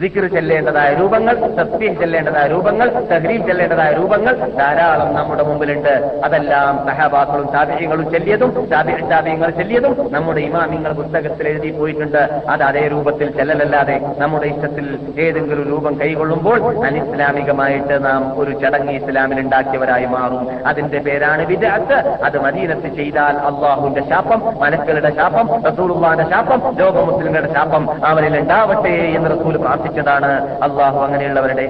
[0.00, 6.22] ദിക്ർ ചെല്ലേണ്ടതായ രൂപങ്ങൾ സത്യം ചെല്ലേണ്ടതായ രൂപങ്ങൾ തഹ്രീം ചെല്ലേണ്ടതായ രൂപങ്ങൾ ധാരാളം നമ്മുടെ മുമ്പിലുണ്ട്.
[6.24, 8.68] അതെല്ലാം സഹബാക്കളും ചാതിയങ്ങളും ചെല്ലിയതും
[9.10, 12.22] ചാതിയങ്ങൾ ചെല്ലിയതും നമ്മുടെ ഇമാമിങ്ങൾ പുസ്തകത്തിൽ എഴുതി പോയിട്ടുണ്ട്.
[12.48, 20.04] അത് അതേ രൂപത്തിൽ ചെല്ലലല്ലാതെ നമ്മുടെ ഇഷ്ടത്തിൽ ഏതെങ്കിലും രൂപം കൈകൊള്ളുമ്പോൾ അനിസ്ലാമികമായിട്ട് നാം ഒരു ചടങ്ങ് ഇസ്ലാമിൽ ഉണ്ടാക്കിയവരായി
[20.04, 20.66] മാറും.
[20.66, 21.92] അതിന്റെ പേരാണ് വിദഗ്ധ
[22.24, 29.30] അത് മദീനത്ത് ചെയ്താൽ അള്ളാഹുവിന്റെ ശാപം മലക്കളുടെ ശാപം റസൂലുള്ളാന്റെ ശാപം ലോക മുസ്ലിങ്ങളുടെ ശാപം അവരിൽ ഉണ്ടാവട്ടെ എന്ന്
[29.30, 30.30] റസൂൽ പ്രാർത്ഥിച്ചതാണ്
[30.66, 31.64] അള്ളാഹു അങ്ങനെയുള്ളവരുടെ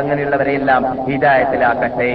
[0.00, 2.12] അങ്ങനെയുള്ളവരെയെല്ലാം ഹിതായത്തിലാക്കട്ടെ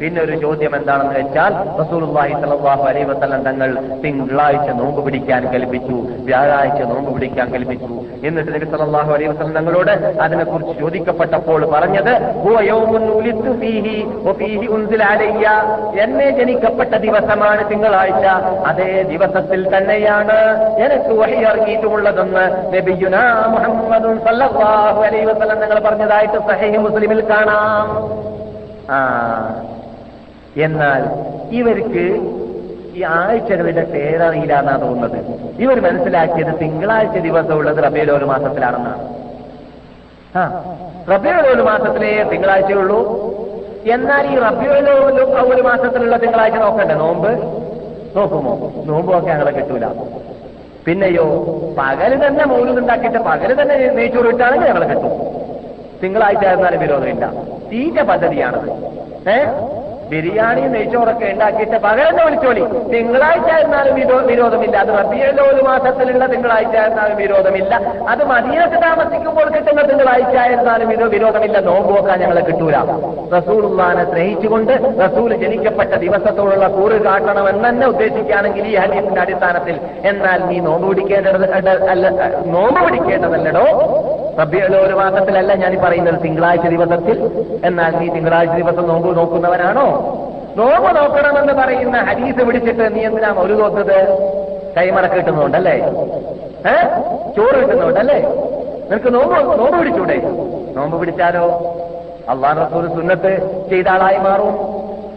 [0.00, 3.70] പിന്നെ ഒരു ചോദ്യം എന്താണെന്ന് വെച്ചാൽ റസൂലുള്ളാഹി സ്വല്ലല്ലാഹു അലൈഹി വസല്ലം തങ്ങൾ
[4.02, 5.96] തിങ്കളാഴ്ച നോമ്പ് പിടിക്കാൻ കൽപ്പിച്ചു.
[6.28, 7.94] വ്യാഴാഴ്ച നോമ്പ് പിടിക്കാൻ കൽപ്പിച്ചു.
[8.28, 9.92] എന്നിട്ട് നബി സലാഹു അലൈഹി വസല്ലം തങ്ങളോട്
[10.24, 12.12] അതിനെക്കുറിച്ച് ചോദിക്കപ്പെട്ടപ്പോൾ പറഞ്ഞത്
[16.04, 18.24] എന്നെ ജനിക്കപ്പെട്ട ദിവസമാണ് തിങ്കളാഴ്ച.
[18.70, 20.38] അതേ ദിവസത്തിൽ തന്നെയാണ്
[20.84, 23.24] എനിക്ക് വഴി ഇറങ്ങിയിട്ടുമുള്ളതെന്ന് നബിയുനാ
[23.56, 24.16] മുഹമ്മദും
[24.68, 27.86] സല്ലല്ലാഹു അലൈഹി വസല്ലം നിങ്ങൾ പറഞ്ഞതായിട്ട് സഹീഹ് മുസ്ലിമിൽ കാണാം.
[28.90, 28.98] ആ
[30.56, 31.02] എന്നാൽ
[31.54, 32.04] ഇവർക്ക്
[32.98, 35.18] ഈ ആഴ്ചകളുടെ പേരറിയില്ല എന്നാണ് തോന്നുന്നത്.
[35.62, 39.02] ഇവർ മനസ്സിലാക്കിയത് തിങ്കളാഴ്ച ദിവസം ദിവസമുള്ളത് റബേലോൽ മാസത്തിലാണെന്നാണ്.
[40.38, 40.42] ആ
[41.12, 43.00] റബിയോലോൽ മാസത്തിലേ തിങ്കളാഴ്ചയുള്ളൂ.
[43.96, 45.20] എന്നാൽ ഈ റബിയോലോൽ
[45.54, 46.94] ഒരു മാസത്തിലുള്ള തിങ്കളാഴ്ച നോക്കണ്ടേ?
[47.04, 47.30] നോമ്പ്?
[48.16, 48.52] നോക്കുമോ?
[48.88, 49.86] നോമ്പ് നോക്കി ഞങ്ങളെ കിട്ടൂല.
[50.88, 51.24] പിന്നെയോ
[51.78, 55.10] പകൽ തന്നെ മൗലുണ്ടാക്കിയിട്ട് പകൽ തന്നെ നെയ്ച്ചോറ് ഇട്ടാണെങ്കിൽ ഞങ്ങൾ കിട്ടും.
[56.02, 57.32] തിങ്കളാഴ്ച ആയിരുന്നാലും വിരോധമില്ല.
[57.72, 58.70] തീറ്റ പദ്ധതിയാണത്.
[59.30, 59.44] ഏ?
[60.08, 62.60] ബിരിയാണി നെയ്ച്ചോറൊക്കെ ഉണ്ടാക്കിയിട്ട് പകരം വിളിച്ചോളി?
[62.60, 64.76] തിങ്കളാഴ്ച വിരോ- വിരോധമില്ല.
[64.76, 67.74] അത് റബിയല്ലോ ഒരു മാസത്തിലുള്ള തിങ്കളാഴ്ച ആയിരുന്നാലും വിരോധമില്ല.
[68.08, 71.60] അത് മദീനത്ത് താമസിക്കുമ്പോൾ കിട്ടുന്ന തിങ്കളാഴ്ച ആയിരുന്നാലും വിരോധമില്ല.
[71.60, 72.76] നോമ്പ് നോക്കാൻ ഞങ്ങളെ കിട്ടൂല.
[73.38, 79.80] റസൂലുള്ളാനെ സ്നേഹിച്ചുകൊണ്ട് റസൂൽ ജനിക്കപ്പെട്ട ദിവസത്തോടുള്ള കൂറ് കാട്ടണമെന്ന് തന്നെ ഉദ്ദേശിക്കുകയാണെങ്കിൽ ഈ ഹദീസിന്റെ അടിസ്ഥാനത്തിൽ.
[80.04, 82.08] എന്നാൽ നീ നോമ്പ് പിടിക്കേണ്ടത് അല്ല
[82.46, 83.80] നോമ്പ് പിടിക്കേണ്ടതല്ലടോ.
[84.40, 86.22] റബിയുള്ള ഒരു മാസത്തിലല്ല ഞാൻ ഈ പറയുന്നത്.
[86.22, 87.16] തിങ്കളാഴ്ച ദിവസത്തിൽ.
[87.64, 89.86] എന്നാൽ നീ തിങ്കളാഴ്ച ദിവസം നോമ്പ് നോക്കുന്നവനാണോ?
[90.56, 93.96] നോമ്പ് നോക്കണമെന്ന് പറയുന്ന ഹരീസ് പിടിച്ചിട്ട് നീ എന്തിനാ ഒരു തോന്നത്
[94.76, 95.74] കൈമറക്ക് കിട്ടുന്നുണ്ടല്ലേ
[96.72, 96.76] ഏ?
[97.36, 98.18] ചോറ് കിട്ടുന്നുണ്ടല്ലേ
[98.90, 100.16] നിനക്ക് നോമ്പ് നോമ്പ് പിടിച്ചൂടെ?
[100.76, 101.44] നോമ്പ് പിടിച്ചാലോ?
[102.28, 103.30] അള്ളാഹ് റസൂൽ സുന്നത്ത്
[103.70, 104.54] ചെയ്ത ആളായി മാറും.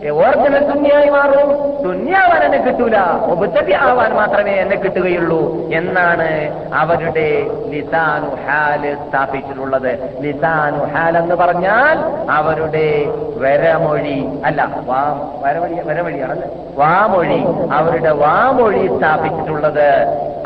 [0.10, 1.50] ഓർജിനൽ സുന്നിയായി മാറും.
[1.84, 2.98] സുന്യാവാൻ എന്നെ കിട്ടൂല.
[3.24, 5.70] ഉപത്തതി ആവാൻ മാത്രമേ എന്നെ കിട്ടുകയുള്ളൂ.
[5.74, 6.30] എന്നാണ്
[6.74, 10.22] അവരുടെ ലിസാനു ഹാൽ സ്ഥാപിച്ചിട്ടുള്ളത്.
[10.22, 11.98] ലിസാനു ഹാൽ എന്ന് പറഞ്ഞാൽ
[12.32, 13.06] അവരുടെ
[13.38, 19.90] വരമൊഴി അല്ല വാ വരമൊഴി വരമൊഴിയാണല്ലേ വാമൊഴി അവരുടെ വാമൊഴി സ്ഥാപിച്ചിട്ടുള്ളത്.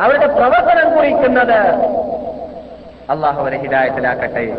[0.02, 1.60] അവരുടെ പ്രവർത്തനം കുറിക്കുന്നത്
[3.10, 4.54] അള്ളാഹു അവരെ ഹിദായത്തിലാക്കട്ടെ.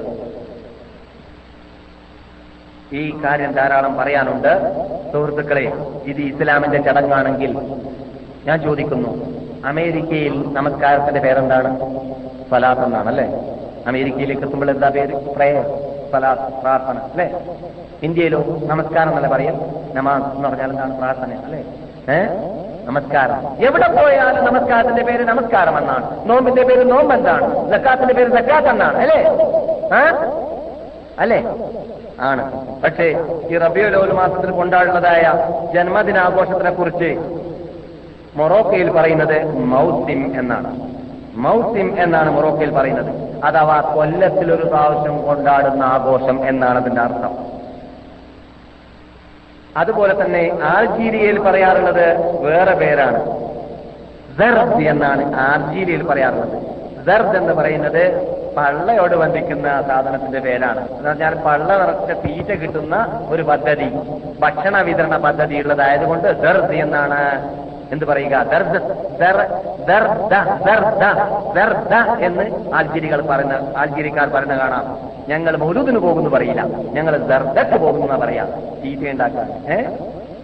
[2.92, 4.82] ഈ കാര്യം ധാരാളം പറയാനുണ്ട്.
[5.12, 5.72] സുഹൃത്തുക്കളെ
[6.04, 7.58] ഇത് ഇസ്ലാമിന്റെ ചടങ്ങാണെങ്കിൽ
[8.46, 9.08] ഞാൻ ചോദിക്കുന്നു
[9.66, 11.78] അമേരിക്കയിൽ നമസ്കാരത്തിന്റെ പേരെന്താണ്?
[12.50, 13.44] സലാത്ത് എന്നാണ് അല്ലേ?
[13.86, 15.12] അമേരിക്കയിലേക്ക് എത്തുമ്പോൾ എന്താ പേര്?
[15.12, 15.78] പ്രേയർ
[16.12, 17.40] സലാത്ത് പ്രാർത്ഥന അല്ലേ?
[18.02, 19.60] ഇന്ത്യയിലോ നമസ്കാരം എന്നല്ല പറയാം?
[19.94, 20.98] നമാസ് എന്ന് പറഞ്ഞാൽ എന്താണ്?
[20.98, 21.64] പ്രാർത്ഥന അല്ലേ?
[22.12, 22.26] ഏ?
[22.84, 23.66] നമസ്കാരം.
[23.66, 26.28] എവിടെ പോയാലും നമസ്കാരത്തിന്റെ പേര് നമസ്കാരം എന്നാണ്.
[26.28, 29.22] നോമ്പിന്റെ പേര് നോമ്പ് എന്താണ് സക്കാത്തിന്റെ പേര് സക്കാത്ത് എന്നാണ് അല്ലേ?
[31.18, 31.54] അല്ലേ?
[32.20, 32.44] ആണ്.
[32.82, 33.04] പക്ഷേ
[33.50, 35.32] ഈ റബിയുൽ മാസത്തിൽ കൊണ്ടാടുന്നതായ
[35.74, 37.18] ജന്മദിനാഘോഷത്തിനെ കുറിച്ച്
[38.36, 40.80] മൊറോക്കയിൽ പറയുന്നത് മൗസിം എന്നാണ്.
[41.36, 43.44] മൗസിം എന്നാണ് മൊറോക്കയിൽ പറയുന്നത്.
[43.44, 47.46] അഥവാ കൊല്ലത്തിൽ ഒരു പ്രാവശ്യം കൊണ്ടാടുന്ന ആഘോഷം എന്നാണ് അതിന്റെ അർത്ഥം.
[49.76, 53.26] അതുപോലെ തന്നെ ആൾജീരിയയിൽ പറയാറുള്ളത് വേറെ പേരാണ്.
[54.38, 56.62] ദർദ് എന്നാണ് ആൾജീരിയയിൽ പറയാറുള്ളത്.
[57.06, 60.88] ദർദ് എന്ന് പറയുന്നത് പള്ളയോട് ബന്ധിക്കുന്ന സാധനത്തിന്റെ പേരാണ്.
[60.90, 63.88] എന്ന് പറഞ്ഞാൽ പള്ള നിറച്ച തീറ്റ കിട്ടുന്ന ഒരു പദ്ധതി
[64.40, 67.20] ഭക്ഷണ വിതരണ പദ്ധതി ഉള്ളതായതുകൊണ്ട് ദർദ് എന്നാണ്
[67.92, 68.34] എന്ത് പറയുക?
[72.20, 74.98] എന്ന് ആൽജീരികൾ പറയുന്ന ആൽജീരിക്കാർ പറയുന്ന കാണാം.
[75.28, 76.62] ഞങ്ങൾ മൗലൂദിന് പോകുന്നു പറയില്ല.
[76.92, 78.48] ഞങ്ങൾ ദർദക്ക് പോകുന്നു പറയാം.
[78.84, 79.86] തീറ്റ ഉണ്ടാക്കാൻ ഏഹ്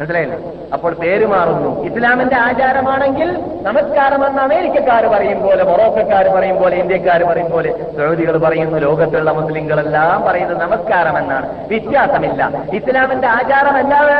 [0.02, 0.38] മനസ്സിലായില്ലേ?
[0.74, 1.70] അപ്പോൾ പേര് മാറുന്നു.
[1.88, 3.28] ഇസ്ലാമിന്റെ ആചാരമാണെങ്കിൽ
[3.66, 10.24] നമസ്കാരം എന്ന് അമേരിക്കക്കാർ പറയും പോലെ മൊറോക്കക്കാർ പറയും പോലെ ഇന്ത്യക്കാർ പറയും പോലെ സൗദികൾ പറയുന്നു ലോകത്തുള്ള മുസ്ലിങ്ങളെല്ലാം
[10.28, 12.40] പറയുന്നത് നമസ്കാരം എന്നാണ് വ്യത്യാസമില്ല.
[12.72, 14.14] ഇസ്ലാമിന്റെ ആചാരം അല്ലാതെ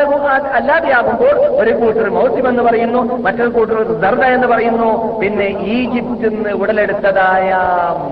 [0.58, 4.90] അല്ലാതെയാകുമ്പോൾ ഒരു കൂട്ടർ മൗസിം എന്ന് പറയുന്നു മറ്റൊരു കൂട്ടർ ദർദ എന്ന് പറയുന്നു.
[5.22, 7.50] പിന്നെ ഈജിപ്തിൽ നിന്ന് ഉടലെടുത്തതായ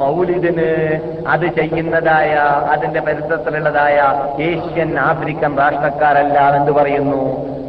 [0.01, 0.71] മൗലിദിന്
[1.29, 2.33] അത് ചെയ്യുന്നതായ
[2.73, 3.99] അതിന്റെ പരിസരത്തിലുള്ളതായ
[4.49, 7.23] ഏഷ്യൻ ആഫ്രിക്കൻ രാഷ്ട്രക്കാരെല്ലാം എന്ത് പറയുന്നു?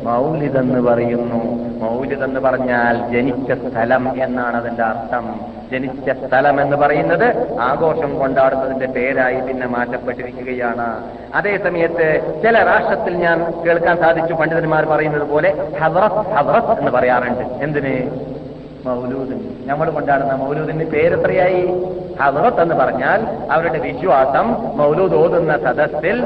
[0.03, 1.41] മൗലിദ് എന്ന് പറയുന്നു.
[1.81, 5.39] മൗലിതെന്ന് പറഞ്ഞാൽ ജനിച്ച സ്ഥലം എന്നാണ് അതിന്റെ അർത്ഥം.
[5.71, 11.09] ജനിച്ച സ്ഥലം എന്ന് പറയുന്നത് ആഘോഷം കൊണ്ടാടുന്നതിന്റെ പേരായി പിന്നെ മാറ്റപ്പെട്ടിരിക്കുകയാണ്.
[11.35, 17.63] അതേ സമയത്ത് ചില രാഷ്ട്രത്തിൽ ഞാൻ കേൾക്കാൻ സാധിച്ചു പണ്ഡിതന്മാർ പറയുന്നത് പോലെ ഹവറസ് ഹവറസ് എന്ന് പറയാറുണ്ട്.
[17.63, 17.95] എന്തിന്?
[18.85, 21.61] മൗലൂദിന് നമ്മൾ കൊണ്ടാടുന്ന മൗലൂദിന്റെ പേരെത്രയായി
[22.21, 23.19] ഹദ്റത്ത് എന്ന് പറഞ്ഞാൽ
[23.51, 26.17] അവരുടെ വിശ്വാസം മൗലൂദ് ഓതുന്ന സദസ്സിൽ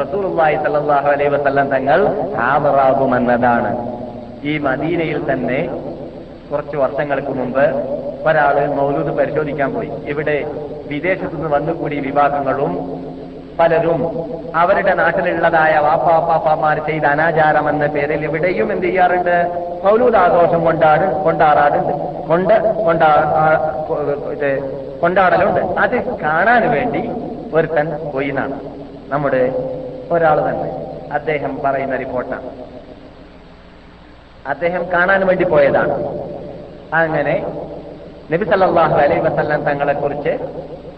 [0.00, 2.00] റസൂലുള്ളാഹി സല്ലല്ലാഹു അലൈഹി വസല്ലം തങ്ങൾ
[2.38, 3.72] ഹാമറാകുമെന്നതാണ്
[4.44, 5.60] ഈ മദീനയിൽ തന്നെ
[6.50, 7.64] കുറച്ച് വർഷങ്ങൾക്ക് മുമ്പ്
[8.28, 9.90] ഒരാൾ മൗലൂദ് പരിശോധിക്കാൻ പോയി.
[10.06, 10.36] ഇവിടെ
[10.88, 12.72] വിദേശത്തുനിന്ന് വന്നുകൂടി വിഭാഗങ്ങളും
[13.60, 14.00] പലരും
[14.56, 19.36] അവരുടെ നാട്ടിലുള്ളതായ വാപ്പാപ്പാപ്പാമാർ ചെയ്ത അനാചാരം എന്ന പേരിൽ ഇവിടെയും എന്ത് ചെയ്യാറുണ്ട്?
[19.84, 21.92] മൗലൂദ് ആഘോഷം കൊണ്ടാട് കൊണ്ടാടാറുണ്ട്
[22.28, 23.10] കൊണ്ട് കൊണ്ടാ
[24.32, 24.50] ഇത്
[25.00, 25.60] കൊണ്ടാടലുണ്ട്.
[25.80, 27.02] അത് കാണാൻ വേണ്ടി
[27.54, 28.60] ഒരുത്തൻ പോയി എന്നാണ്
[29.08, 29.42] നമ്മുടെ
[30.12, 30.70] ഒരാൾ തന്നെ.
[31.12, 32.50] അദ്ദേഹം പറയുന്ന റിപ്പോർട്ടാണ്.
[34.46, 35.94] അദ്ദേഹം കാണാൻ വേണ്ടി പോയതാണ്.
[36.94, 37.34] അങ്ങനെ
[38.32, 40.32] നബി സല്ലല്ലാഹു അലൈഹി വസല്ലം തങ്ങളെ കുറിച്ച്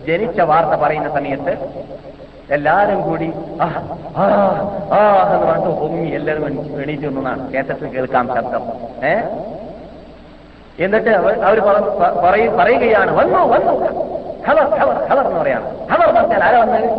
[0.06, 1.52] ജനിച്ച വാർത്ത പറയുന്ന സമയത്ത്
[2.50, 8.60] എല്ലാരും കൂടി എന്ന് പറഞ്ഞിട്ട് പൊങ്ങി എല്ലാവരും എണീ- എണീറ്റ് നിന്നാണ് കേട്ടത്തിൽ കേൾക്കാം ശബ്ദം.
[9.06, 9.20] ഏ?
[10.84, 11.38] എന്നിട്ട് അവർ
[12.56, 13.86] പറയുകയാണ് വന്നു വന്നു.
[14.48, 15.76] ഖബർ ഖബർ ഖബർ എന്ന് പറയാണ്.
[15.92, 16.90] ഖബർ പറഞ്ഞാൽ ആരാ വന്നത്?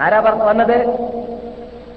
[0.00, 0.98] ആരാ പറഞ്ഞു വന്നത്?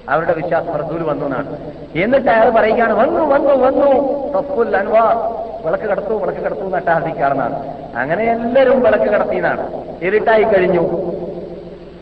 [0.09, 1.57] അവരുടെ വിശ്വാസം റസൂൽ വന്നു എന്നാണ്.
[1.95, 4.39] എന്നിട്ട് അയാൾ പറയുകയാണ് വന്നു വന്നു വന്നു.
[4.39, 9.67] റസൂൽ അൻവാർ വിളക്ക് കടത്തു വിളക്ക് കടത്തു എന്ന് അട്ടാഹസിക്കാണെന്നാണ് അങ്ങനെ എല്ലാവരും വിളക്ക് കടത്തിയെന്നാണ്.
[10.01, 11.13] ഇരുട്ടായി കഴിഞ്ഞു.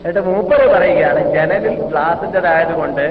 [0.04, 3.04] എന്നിട്ട് മൂപ്പര് പറയുകയാണ് ജനലിൽ ഗ്ലാസിന്റെതായതുകൊണ്ട്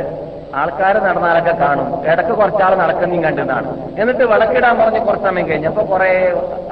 [0.62, 2.04] ആൾക്കാർ നടന്നാലൊക്കെ കാണും.
[2.06, 3.68] ഇടയ്ക്ക് കുറച്ചാൾ നടക്കുന്നതും കണ്ടെന്നാണ്
[4.02, 6.10] എന്നിട്ട് വിളക്കിടാൻ പറഞ്ഞ് കുറച്ച് സമയം കഴിഞ്ഞപ്പോ കുറെ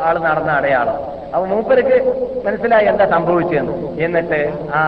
[0.07, 0.97] ആൾ നടന്ന അടയാളം.
[1.33, 1.97] അപ്പൊ മൂപ്പർക്ക്
[2.45, 3.73] മനസ്സിലായി എന്താ സംഭവിച്ചെന്ന്
[4.05, 4.39] എന്നിട്ട്
[4.73, 4.81] ആ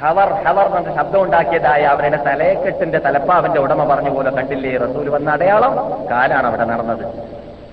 [0.00, 4.76] ഹവർ ഹവർ എന്ന ശബ്ദം ഉണ്ടാക്കിയതായ അവരുടെ തലയെക്കെട്ടിന്റെ തലപ്പാവിന്റെ ഉടമ പറഞ്ഞ പോലെ കണ്ടില്ലേ?
[4.78, 5.72] റസൂൽ വന്ന അടയാളം
[6.10, 7.04] കാലാണ് അവിടെ നടന്നത്.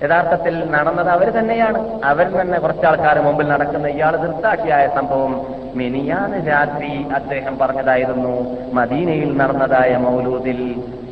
[0.02, 2.00] യഥാർത്ഥത്തിൽ നടന്നത് അവർ തന്നെയാണ്.
[2.04, 8.34] അവർ തന്നെ കുറച്ചാൾക്കാർ മുമ്പിൽ നടക്കുന്ന ഇയാൾ ദൃത്താക്കിയായ സംഭവം മിനിയാന് രാത്രി അദ്ദേഹം പറഞ്ഞതായിരുന്നു.
[8.72, 10.60] മദീനയിൽ നടന്നതായ മൗലൂദിൽ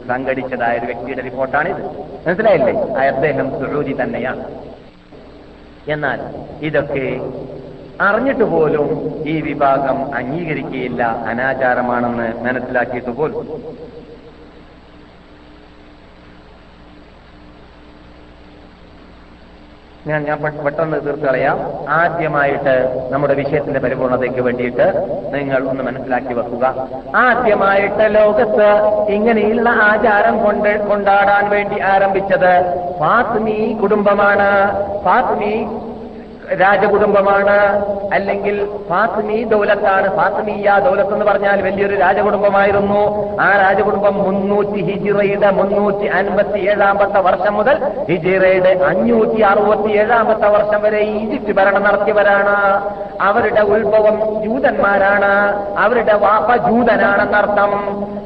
[0.08, 1.82] സംഘടിച്ചതായ ഒരു വ്യക്തിയുടെ റിപ്പോർട്ടാണിത്.
[2.26, 2.74] മനസ്സിലായില്ലേ?
[3.06, 4.44] അദ്ദേഹം സുഹൂരി തന്നെയാണ്.
[5.88, 6.20] എന്നാൽ
[6.60, 7.20] ഇതൊക്കെ
[8.00, 8.88] അറിഞ്ഞിട്ട് പോലും
[9.26, 11.02] ഈ വിഭാഗം അംഗീകരിക്കുകയില്ല.
[11.02, 13.62] അനാചാരമാണെന്ന് മനസ്സിലാക്കിയിട്ട് പോലും.
[20.08, 22.74] ഞാൻ ഞാൻ പെട്ടെന്ന് തീർത്ത് കളയാം ആദ്യമായിട്ട്
[23.12, 24.86] നമ്മുടെ വിഷയത്തിന്റെ പരിപൂർണതയ്ക്ക് വേണ്ടിയിട്ട്
[25.34, 26.64] നിങ്ങൾ ഒന്ന് മനസ്സിലാക്കി വെക്കുക.
[27.16, 28.68] ആദ്യമായിട്ട് ലോകത്ത്
[29.12, 32.52] ഇങ്ങനെയുള്ള ആചാരം കൊണ്ട് കൊണ്ടാടാൻ വേണ്ടി ആരംഭിച്ചത്
[33.00, 34.50] ഫാത്മി കുടുംബമാണ്.
[35.04, 35.54] ഫാത്മി
[36.52, 37.86] രാജകുടുംബമാണ്.
[38.14, 40.16] അല്ലെങ്കിൽ ഫാത്മി ദൗലത്താണ്.
[40.16, 43.34] ഫാത്മിയ ദൗലത്ത് എന്ന് പറഞ്ഞാൽ വലിയൊരു രാജകുടുംബമായിരുന്നു.
[43.40, 47.78] ആ രാജകുടുംബം മുന്നൂറ്റി ഹിജിറയുടെ മുന്നൂറ്റി അൻപത്തി ഏഴാമത്തെ വർഷം മുതൽ
[48.10, 52.56] ഹിജിറയുടെ അഞ്ഞൂറ്റി അറുപത്തി ഏഴാമത്തെ വർഷം വരെ ഈജിപ്ത് ഭരണം നടത്തിയവരാണ്.
[53.22, 55.32] അവരുടെ ഉത്ഭവം ജൂതന്മാരാണ്.
[55.78, 57.72] അവരുടെ വാപ്പ ജൂതനാണെന്നർത്ഥം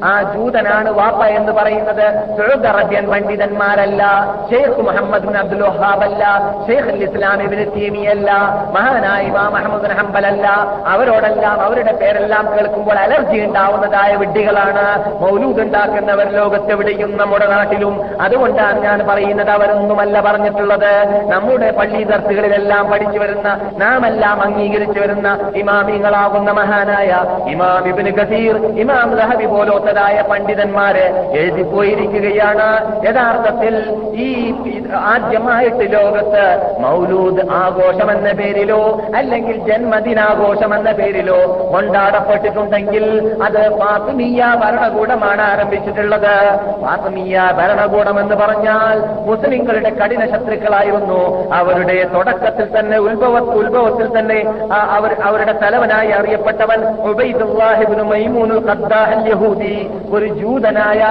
[0.03, 4.03] ആ ജൂതനാണ് വാപ്പ എന്ന് പറയുന്നത് സൗദ് അറേബ്യൻ പണ്ഡിതന്മാരല്ല
[4.51, 8.31] ഷെയ്ഖ് മുഹമ്മദ് അബ്ദുൽ വഹാബ് അല്ല ഷെയ്ഖ് ഇസ്ലാം ഇബ്നു തീമിയ ഷാഫിയല്ല
[8.75, 10.47] മഹാനായ ഇമാം അഹമ്മദ് ഹംബലല്ല
[10.93, 14.85] അവരോടെല്ലാം അവരുടെ പേരെല്ലാം കേൾക്കുമ്പോൾ അലർജി ഉണ്ടാവുന്നതായ വിഡ്ഢികളാണ്.
[15.21, 17.95] മൗലൂദ് ഉണ്ടാക്കുന്നവർ ലോകത്തെവിടെയും നമ്മുടെ നാട്ടിലും.
[18.21, 20.91] അതുകൊണ്ടാണ് ഞാൻ പറയുന്നത് അവരൊന്നുമല്ല പറഞ്ഞിട്ടുള്ളത്.
[21.27, 27.11] നമ്മുടെ പള്ളി ദർത്തുകളിലെല്ലാം പഠിച്ചു വരുന്ന നാം എല്ലാം അംഗീകരിച്ചു വരുന്ന ഇമാമിങ്ങളാകുന്ന മഹാനായ
[27.53, 31.05] ഇമാം ഇബിന് കസീർ ഇമാം ലഹബി പോലോത്തതായ പണ്ഡിതന്മാര്
[31.41, 32.69] എഴുതിപ്പോയിരിക്കുകയാണ്.
[33.07, 33.75] യഥാർത്ഥത്തിൽ
[34.25, 34.29] ഈ
[35.13, 36.45] ആദ്യമായിട്ട് ലോകത്ത്
[36.83, 46.33] മൗലൂദ് ആഘോഷം എന്ന പേരിലോ അല്ലെങ്കിൽ ജന്മദിനാഘോഷം എന്ന പേരിലോ കൊണ്ടാടപ്പെട്ടിട്ടുണ്ടെങ്കിൽ അത് ഫാത്തിമീയ ഭരണകൂടമാണ് ആരംഭിച്ചിട്ടുള്ളത്.
[46.85, 51.51] ഫാത്തിമീയ ഭരണകൂടം എന്ന് പറഞ്ഞാൽ മുസ്ലിങ്ങളുടെ കഠിന ശത്രുക്കളായിരുന്നു.
[51.53, 54.39] അവരുടെ തുടക്കത്തിൽ തന്നെ ഉത്ഭവ ഉത്ഭവത്തിൽ തന്നെ
[54.71, 56.79] അവർ അവരുടെ തലവനായി അറിയപ്പെട്ടവൻ
[59.29, 61.01] യഹൂദി ഒരു ജൂതനായ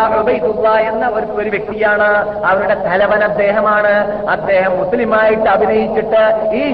[0.81, 2.11] എന്ന ഒരു വ്യക്തിയാണ്.
[2.45, 3.95] അവരുടെ തലവൻ അദ്ദേഹമാണ്.
[4.29, 6.23] അദ്ദേഹം മുസ്ലിമായിട്ട് അഭിനയിച്ചിട്ട്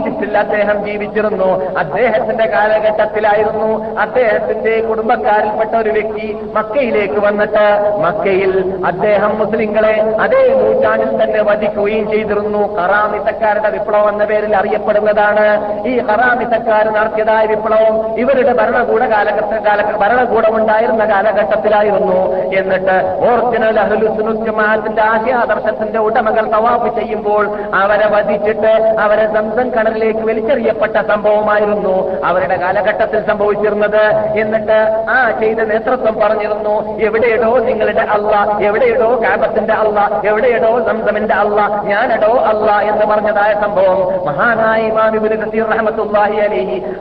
[0.05, 1.49] ഈജിപ്തിൽ അദ്ദേഹം ജീവിച്ചിരുന്നു.
[1.83, 3.69] അദ്ദേഹത്തിന്റെ കാലഘട്ടത്തിലായിരുന്നു
[4.05, 6.27] അദ്ദേഹത്തിന്റെ കുടുംബക്കാരിൽപ്പെട്ട ഒരു വ്യക്തി
[6.57, 7.67] മക്കയിലേക്ക് വന്നിട്ട്
[8.05, 8.53] മക്കയിൽ
[8.91, 9.95] അദ്ദേഹം മുസ്ലിങ്ങളെ
[10.25, 12.63] അതേ നൂറ്റാണ്ടിൽ തന്നെ വധിക്കുകയും ചെയ്തിരുന്നു.
[12.79, 15.47] കറാമിത്തക്കാരുടെ വിപ്ലവം എന്ന പേരിൽ അറിയപ്പെടുന്നതാണ്.
[15.91, 22.21] ഈ കറാമിത്തക്കാർ നടത്തിയതായ വിപ്ലവം ഇവരുടെ ഭരണകൂട കാലഘട്ട കാല ഭരണകൂടം ഉണ്ടായിരുന്ന കാലഘട്ടത്തിലായിരുന്നു.
[22.61, 22.97] എന്നിട്ട്
[23.29, 27.45] ഓറിജിനൽ അഹ്ലുസുനുജമാഅത്തിന്റെ ആശയാദർശത്തിന്റെ ഉടമകൾ തവാഫ് ചെയ്യുമ്പോൾ
[27.83, 28.73] അവരെ വധിച്ചിട്ട്
[29.05, 34.05] അവരെ സംസം കടലിലേക്ക് വലിച്ചെറിയപ്പെട്ട സംഭവമായിരുന്നു അവരുടെ കാലഘട്ടത്തിൽ സംഭവിച്ചിരുന്നത്.
[34.41, 34.79] എന്നിട്ട്
[35.11, 42.71] ആ ചെയ്ത നേതൃത്വം പറഞ്ഞിരുന്നു എവിടെയിടോ നിങ്ങളുടെ അല്ല എവിടെയിടോ കാബത്തിന്റെ അല്ല എവിടെയിടോ സംസമിന്റെ അല്ല ഞാനടോ അല്ല
[42.91, 44.01] എന്ന് പറഞ്ഞതായ സംഭവം.
[44.27, 45.13] മഹാനായ ഇമാം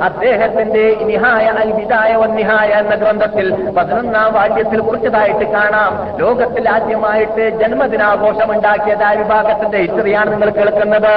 [0.03, 5.91] അദ്ദേഹത്തിന്റെ നിഹായ അൽ ബിദായ വന്നിഹായ എന്ന ഗ്രന്ഥത്തിൽ പതിനൊന്നാം വാക്യത്തിൽ കുറിച്ചതായിട്ട് കാണാം.
[6.19, 11.13] ലോകത്തിൽ ആദ്യമായിട്ട് ജന്മദിനാഘോഷം ഉണ്ടാക്കിയതായ വിഭാഗത്തിന്റെ ഹിസ്റ്ററിയാണ് നിങ്ങൾ കേൾക്കുന്നത്.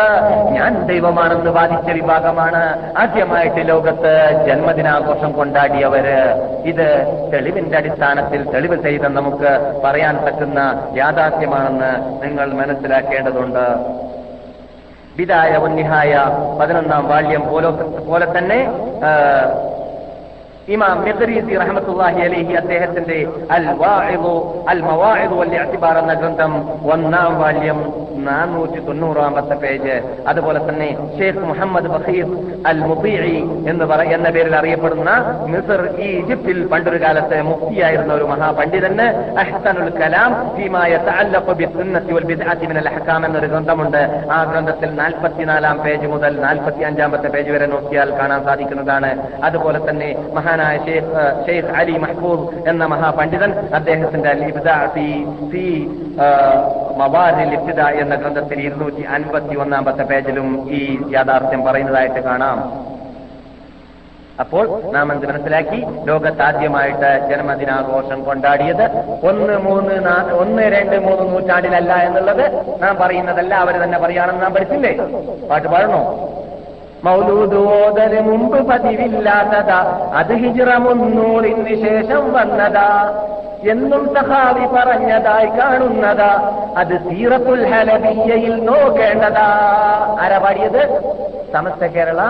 [0.57, 2.63] ഞാൻ ദൈവമാണെന്ന് വാദിച്ച വിഭാഗമാണ്.
[2.99, 4.13] ആദ്യമായിട്ട് ലോകത്ത്
[4.47, 6.19] ജന്മദിനാഘോഷം കൊണ്ടാടിയവര്
[6.71, 6.89] ഇത്
[7.33, 9.53] തെളിവിന്റെ അടിസ്ഥാനത്തിൽ തെളിവ് ചെയ്ത നമുക്ക്
[9.85, 10.61] പറയാൻ പറ്റുന്ന
[10.97, 11.93] യാഥാർത്ഥ്യമാണെന്ന്
[12.23, 13.67] നിങ്ങൾ മനസ്സിലാക്കേണ്ടതുണ്ട്.
[15.19, 16.15] വിദായ ഉന്നിഹായ
[16.61, 17.71] പതിനൊന്നാം വാള്യം പോലെ
[18.09, 18.59] പോലെ തന്നെ
[20.75, 23.19] ഇമാം മെഹരീസി റഹ്മത്തുള്ളാഹി അലൈഹി അദ്ദേഹത്തിന്റെ
[23.57, 24.33] അൽ വാഇദു
[24.73, 26.53] അൽ മവാഇദു വൽ ഇഅ്തിബാർ എന്ന ഗ്രന്ഥം
[26.95, 27.79] ഒന്നാം വാല്യം
[28.29, 29.97] നാനൂറ്റി തൊണ്ണൂറാമത്തെ പേജ്.
[30.31, 30.89] അതുപോലെ തന്നെ
[31.19, 32.29] ഷെയ്ഖ് മുഹമ്മദ് ബഖീർ
[32.71, 33.37] അൽ മുബീഇ
[33.71, 35.11] എന്ന് പറയുന്ന പേരിൽ അറിയപ്പെടുന്ന
[35.53, 39.07] മിസർ ഈജിപ്തിൽ പണ്ടൊരു കാലത്ത് മുക്തിയായിരുന്ന ഒരു മഹാപണ്ഡിതന്
[39.43, 44.01] അഹ്സനുൽ കലാം ഫീമാ യതഅല്ലഖു ബിസുന്നത്തി വൽ ബിദ്അത്തി മിനൽ അഹ്കാം എന്നൊരു ഗ്രന്ഥമുണ്ട്.
[44.37, 49.13] ആ ഗ്രന്ഥത്തിൽ നാൽപ്പത്തിനാലാം പേജ് മുതൽ നാൽപ്പത്തി അഞ്ചാമത്തെ പേജ് വരെ നോക്കിയാൽ കാണാൻ സാധിക്കുന്നതാണ്.
[49.49, 50.11] അതുപോലെ തന്നെ
[50.57, 50.77] മഹാനായ
[51.47, 54.29] ഷെയ്ഖ് അലി മഹ്ഫൂദ് എന്ന മഹാപണ്ഡിതൻ അദ്ദേഹത്തിന്റെ
[56.21, 56.27] ആ,
[58.03, 60.81] എന്ന ഗ്രന്ഥത്തിൽ ഇരുന്നൂറ്റി അൻപത്തി ഒന്നാമത്തെ പേജിലും ഈ
[61.13, 62.59] യാഥാർത്ഥ്യം പറയുന്നതായിട്ട് കാണാം.
[64.41, 65.79] അപ്പോൾ നാം എന്ത് മനസ്സിലാക്കി?
[66.05, 68.85] ലോകത്താദ്യമായിട്ട് ജന്മദിനാഘോഷം കൊണ്ടാടിയത്
[69.29, 69.95] ഒന്ന് മൂന്ന്
[70.33, 72.45] ഒന്ന് രണ്ട് മൂന്ന് നൂറ്റാണ്ടിലല്ല എന്നുള്ളത്
[72.83, 74.93] നാം പറയുന്നതല്ല അവർ തന്നെ പറയുകയാണെന്ന് നാം പഠിച്ചില്ലേ?
[75.51, 76.01] പാട്ട് പാടണോ?
[77.07, 80.11] മൗലൂദ് ഓതന് മുമ്പ് പതിവില്ലാത്തതാ.
[80.15, 82.89] അത് ഹിജ്റ മുന്നൂറിന് ശേഷം വന്നതാ.
[83.69, 86.33] എന്നും സഹാവി പറഞ്ഞതായി കാണുന്നതാ.
[86.77, 89.49] അത് സീറത്തുൽ ഹലബിയയിൽ നോക്കേണ്ടതാ.
[90.21, 90.83] ആരാ പാടിയത്?
[91.53, 92.21] സമസ്ത കേരള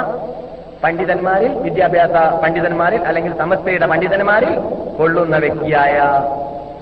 [0.85, 4.53] പണ്ഡിതന്മാരിൽ വിദ്യാഭ്യാസ പണ്ഡിതന്മാരിൽ അല്ലെങ്കിൽ സമസ്തയുടെ പണ്ഡിതന്മാരിൽ
[4.99, 5.97] കൊള്ളുന്ന വ്യക്തിയായ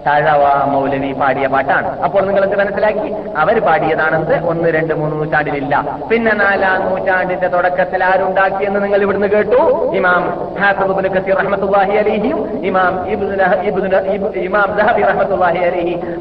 [0.07, 2.01] തഴവ മൗലവി പാടിയ പാട്ടാണ്.
[2.01, 3.09] അപ്പോൾ നിങ്ങൾ എന്ത് മനസ്സിലാക്കി?
[3.37, 5.75] അവർ പാടിയതാണെന്ന് ഒന്ന് രണ്ട് മൂന്ന് നൂറ്റാണ്ടിലില്ല.
[6.11, 9.61] പിന്നെ നാലാം നൂറ്റാണ്ടിന്റെ തുടക്കത്തിൽ ആരുണ്ടാക്കിയെന്ന് നിങ്ങൾ ഇവിടുന്ന് കേട്ടു?
[9.95, 10.23] ഇമാം
[10.61, 11.09] ഹാസബുബുൽ
[11.99, 12.95] അലൈഹിയും ഇമാം
[14.47, 14.71] ഇമാം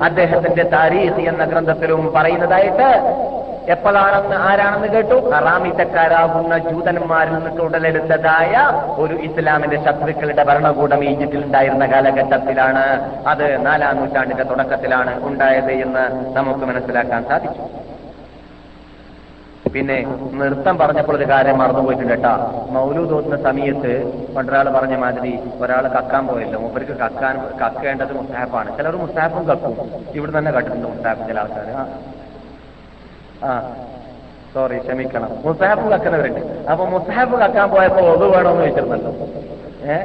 [0.03, 2.87] അദ്ദേഹത്തിന്റെ താരീഖ് എന്ന ഗ്രന്ഥത്തിലും പറയുന്നതായിട്ട്
[3.71, 5.29] എപ്പോഴാണെന്ന് ആരാണെന്ന് കേട്ടു?
[5.29, 8.53] ഹറാമിത്തക്കാരാകുന്ന ജൂതന്മാരിൽ നിന്ന് ഉടലെടുത്തതായ
[8.87, 17.23] ഒരു ഇസ്ലാമിന്റെ ശത്രുക്കളുടെ ഭരണകൂടം ഈജിപ്തിൽ ഉണ്ടായിരുന്ന കാലഘട്ടത്തിലാണ് അത് നാലാം നൂറ്റാണ്ടിന്റെ തുടക്കത്തിലാണ് ഉണ്ടായത് എന്ന് നമുക്ക് മനസ്സിലാക്കാൻ
[17.23, 17.61] സാധിച്ചു.
[19.69, 22.51] പിന്നെ നൃത്തം പറഞ്ഞപ്പോൾ ഒരു കാര്യം മറന്നുപോയിട്ടുണ്ട് കേട്ടാ.
[22.69, 23.93] മൗലു തോന്നുന്ന സമയത്ത്
[24.33, 26.59] പണ്ടൊരാൾ പറഞ്ഞ മാതിരി ഒരാൾ കക്കാൻ പോയല്ലോ.
[26.59, 28.77] മൂപ്പർക്ക് കക്കാൻ കക്കേണ്ടത് മുസ്താഫാണ്.
[28.77, 29.77] ചിലർ മുസ്താഫും കക്കും.
[30.13, 31.87] ഇവിടെ തന്നെ കട്ടിട്ടുണ്ട് മുസ്താഫ് ചില ആൾക്കാർ
[33.43, 33.75] ആ.
[34.53, 35.29] സോറി ക്ഷമിക്കണം.
[35.45, 39.11] മുസ്താഫ് കക്കുന്നവരുണ്ട് അപ്പൊ മുസ്താഫ് കക്കാൻ പോയപ്പോ ഒതു വേണമെന്ന് വെച്ചിരുന്നല്ലോ
[39.93, 39.97] ഏ?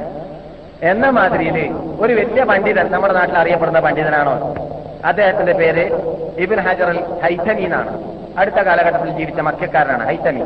[0.91, 4.55] എന്ന മാതിരിയിൽ ഒരു വലിയ പണ്ഡിതൻ നമ്മുടെ നാട്ടിൽ അറിയപ്പെടുന്ന പണ്ഡിതനാണോ?
[5.05, 5.93] അദ്ദേഹത്തിന്റെ പേര്
[6.37, 8.03] ഇബിൻ ഹജർ അൽ ഹൈത്തമി എന്നാണ്.
[8.37, 10.05] അടുത്ത കാലഘട്ടത്തിൽ ജീവിച്ച മക്കാരനാണ്.
[10.05, 10.43] ഹൈത്തമി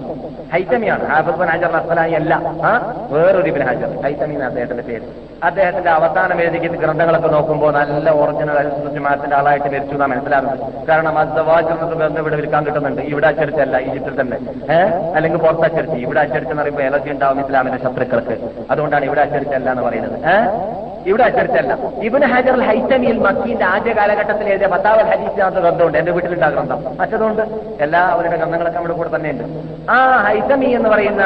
[0.54, 2.42] ഹൈത്തമിയാണ് ഹാഫിസ് ബിൻ ഹജർ അസ്സലായി അല്ല.
[2.64, 2.94] ആ?
[3.10, 4.02] വേറൊരു ഇബിൻ ഹജർ.
[4.02, 5.23] ഹൈത്തമി എന്നാണ് അദ്ദേഹത്തിന്റെ പേര്.
[5.44, 10.88] അദ്ദേഹത്തിന്റെ അവസാനം എഴുതിക്കുന്ന ഗ്രന്ഥങ്ങളൊക്കെ നോക്കുമ്പോൾ നല്ല ഒറിജിനൽ ജമാഅത്തിന്റെ ആളായിട്ട് മരിച്ചു എന്നാണ് മനസ്സിലാകുന്നത്.
[10.88, 13.02] കാരണം അസവാജ് ഗ്രന്ഥം ഇവിടെ വിൽക്കാൻ കിട്ടുന്നുണ്ട്.
[13.02, 14.38] ഇവിടെ അച്ചടിച്ചല്ല ഈജിപ്തിൽ തന്നെ.
[14.74, 18.38] ഏഹ് അല്ലെങ്കിൽ പുറത്ത് അച്ചടിച്ച് ഇവിടെ അച്ചടിച്ചെന്ന് പറയുമ്പോൾ എലർജി ഉണ്ടാവും ഇസ്ലാമിന്റെ ശത്രുക്കൾക്ക്.
[18.72, 20.16] അതുകൊണ്ടാണ് ഇവിടെ അച്ചടിച്ചല്ല എന്ന് പറയുന്നത്.
[20.26, 21.78] ഏഹ് ഇവിടെ അച്ചടിച്ചല്ല.
[22.02, 26.84] ഇബിന് ഹജർ ഹൈത്തമിയിൽ മക്കീന്റെ ആദ്യ കാലഘട്ടത്തിൽ എഴുതിയ പത്താവൽ ഹരീസിനകത്ത് ഗ്രന്ഥമുണ്ട് എന്റെ വീട്ടിലുണ്ട് ആ ഗ്രന്ഥം.
[26.98, 27.42] മറ്റതുകൊണ്ട്
[27.82, 29.44] എല്ലാ അവരുടെ ഗ്രന്ഥങ്ങളൊക്കെ നമ്മുടെ കൂടെ തന്നെയുണ്ട്.
[29.92, 31.24] ആ ഹൈത്തമി എന്ന് പറയുന്ന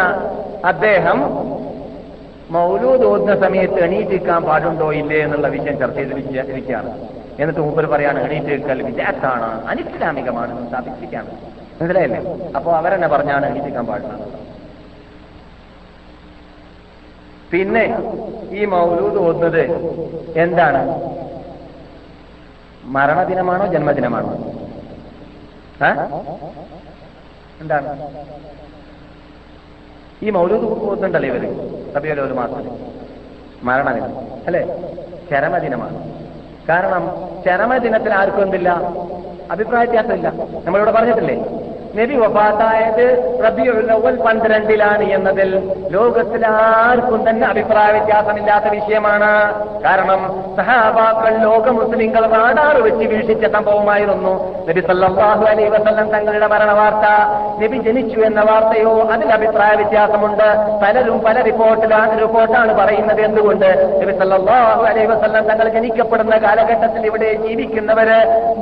[0.65, 1.19] അദ്ദേഹം
[2.56, 6.14] മൗലൂദ് ഓതുന്ന സമയത്ത് എണീറ്റിരിക്കാൻ പാടുണ്ടോ ഇല്ലേ എന്നുള്ള വിഷയം ചർച്ച ചെയ്ത്
[6.53, 6.91] ഇരിക്കുകയാണ്.
[7.40, 11.32] എന്നിട്ട് മൂപ്പർ പറയാണ് എണീറ്റിരിക്കൽ വിജാത്താണ് അനിസ്ലാമികമാണ് സ്ഥാപിപ്പിക്കാണ്
[11.80, 12.22] മനസ്സിലായില്ലേ?
[12.57, 14.24] അപ്പോ അവരെന്നെ പറഞ്ഞാണ് എണീറ്റിരിക്കാൻ പാടുന്നത്.
[17.52, 17.84] പിന്നെ
[18.60, 19.64] ഈ മൗലൂദ് ഓതുന്നത്
[20.45, 20.82] എന്താണ്?
[22.95, 24.32] മരണദിനമാണോ ജന്മദിനമാണോ?
[27.61, 27.90] എന്താണ്?
[30.23, 31.41] ഈ മൗലൂദ് ഓതുന്നുണ്ടല്ലോ ഇവർ.
[31.94, 32.77] സഭയിലെ ഒരു മാസം.
[33.64, 34.18] മരണദിനം.
[34.48, 34.77] അല്ലെ?
[35.31, 36.11] ചരമദിനമാണ്.
[36.69, 37.10] കാരണം
[37.45, 38.69] ചരമദിനത്തിൽ ആർക്കും എന്തില്ല?
[39.52, 40.34] അഭിപ്രായ വ്യത്യാസമില്ല.
[40.65, 41.45] നമ്മളിവിടെ പറഞ്ഞിട്ടില്ലേ?
[41.95, 43.05] നബി വഫാത്തായത്
[43.45, 49.31] റബിയുള്ളവൽ പന്ത്രണ്ടിലാണ് എന്നതിൽ ലോകത്തിൽ ആർക്കും തന്നെ അഭിപ്രായ വ്യത്യാസമില്ലാത്ത വിഷയമാണ്.
[49.84, 50.22] കാരണം
[50.57, 54.34] സഹാബാക്കൾ ലോക മുസ്ലിങ്ങൾ നാടാറ് വെച്ച് വീക്ഷിച്ച സംഭവമായിരുന്നു.
[54.69, 57.05] നബി സല്ലാഹു അലൈ വസല്ലം തങ്ങളുടെ മരണ വാർത്ത
[57.64, 60.47] നബി ജനിച്ചു എന്ന വാർത്തയോ അതിൽ അഭിപ്രായ വ്യത്യാസമുണ്ട്.
[60.84, 63.99] പലരും പല റിപ്പോർട്ടിലാണ് റിപ്പോർട്ടാണ് പറയുന്നത് എന്തുകൊണ്ട്?
[64.01, 68.19] നബി സല്ലാഹു അലൈ വസല്ലം തങ്ങൾ ജനിക്കപ്പെടുന്ന കാലഘട്ടത്തിൽ ഇവിടെ ജീവിക്കുന്നവര്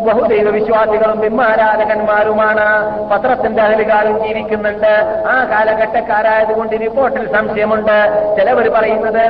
[0.07, 2.67] ബഹുദൈവ വിശ്വാസികളും ബിംബാരാധകന്മാരുമാണ്
[3.15, 4.93] പത്രത്തിന്റെ അതിലുകാലം ജീവിക്കുന്നുണ്ട്.
[5.27, 7.97] ആ കാലഘട്ടക്കാരായതുകൊണ്ട് റിപ്പോർട്ടിൽ സംശയമുണ്ട്.
[8.37, 9.21] ചിലവർ പറയുന്നത്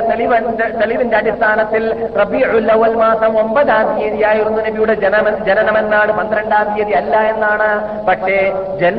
[0.80, 4.94] തെളിവിന്റെ അടിസ്ഥാനത്തിൽ റബിയുൽ അവൽ മാസം ഒമ്പതാം തീയതിയായിരുന്നു നബിയുടെ
[5.48, 6.12] ജനനമെന്നാണ്.
[6.12, 7.68] പന്ത്രണ്ടാം തീയതി അല്ല എന്നാണ്.
[8.06, 8.38] പക്ഷേ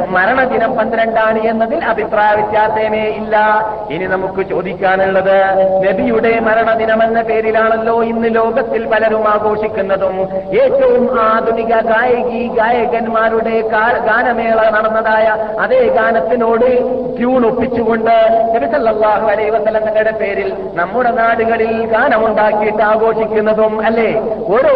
[0.07, 3.35] മരണദിനം പന്ത്രണ്ടാണ് എന്നതിൽ അഭിപ്രായ വ്യത്യാസമേ ഇല്ല.
[3.91, 5.37] ഇനി നമുക്ക് ചോദിക്കാനുള്ളത്
[5.87, 10.15] നബിയുടെ മരണദിനം എന്ന പേരിലാണല്ലോ ഇന്ന് ലോകത്തിൽ പലരും ആഘോഷിക്കുന്നതും.
[10.61, 13.61] ഏറ്റവും ആധുനിക ഗായകി ഗായകന്മാരുടെ
[14.07, 15.27] ഗാനമേള നടന്നതായ
[15.59, 16.67] അതേ ഗാനത്തിനോട്
[17.17, 18.15] ട്യൂൺ ഒപ്പിച്ചുകൊണ്ട്
[18.55, 19.51] നബി സല്ലല്ലാഹു അലൈഹി
[20.19, 24.09] പേരിൽ നമ്മുടെ നാടുകളിൽ ഗാനമുണ്ടാക്കിയിട്ട് ആഘോഷിക്കുന്നതും അല്ലേ?
[24.55, 24.73] ഓരോ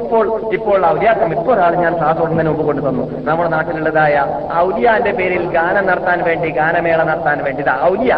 [0.00, 3.04] ഇപ്പോൾ ഇപ്പോൾ ഔലിയാക്കം ഇപ്പോൾ ഒരാൾ ഞാൻ സാധുവിന് മുമ്പ് കൊണ്ടു തന്നു.
[3.24, 4.14] നമ്മുടെ നാട്ടിലുള്ളതായ
[4.58, 8.12] ഔലിയാന്റെ പേരിൽ ഗാനം നടത്താൻ വേണ്ടി ഗാനമേള നടത്താൻ വേണ്ടി ഔലിയ.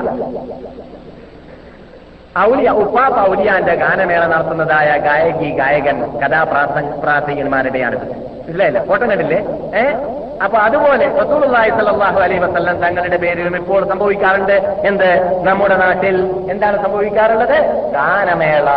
[2.42, 8.06] ഔലിയ ഉപ്പാപ്പ ഔലിയാന്റെ ഗാനമേള നടത്തുന്നതായ ഗായകി ഗായകൻ കഥാപ്രാസ പ്രാസംഗന്മാരുടെയാണിത്
[8.48, 9.38] ഇല്ല കോട്ടനടില്ലേ
[9.74, 9.84] ഏ?
[10.44, 14.56] അപ്പൊ അതുപോലെ റസൂലുള്ളാഹി സ്വല്ലല്ലാഹു അലൈഹി വസല്ലം തങ്ങളുടെ പേരിലും ഇപ്പോൾ സംഭവിക്കാറുണ്ട്.
[14.82, 15.10] എന്ത്?
[15.42, 16.16] നമ്മുടെ നാട്ടിൽ
[16.50, 17.54] എന്താണ് സംഭവിക്കാറുള്ളത്?
[17.92, 18.68] ഗാനമേള.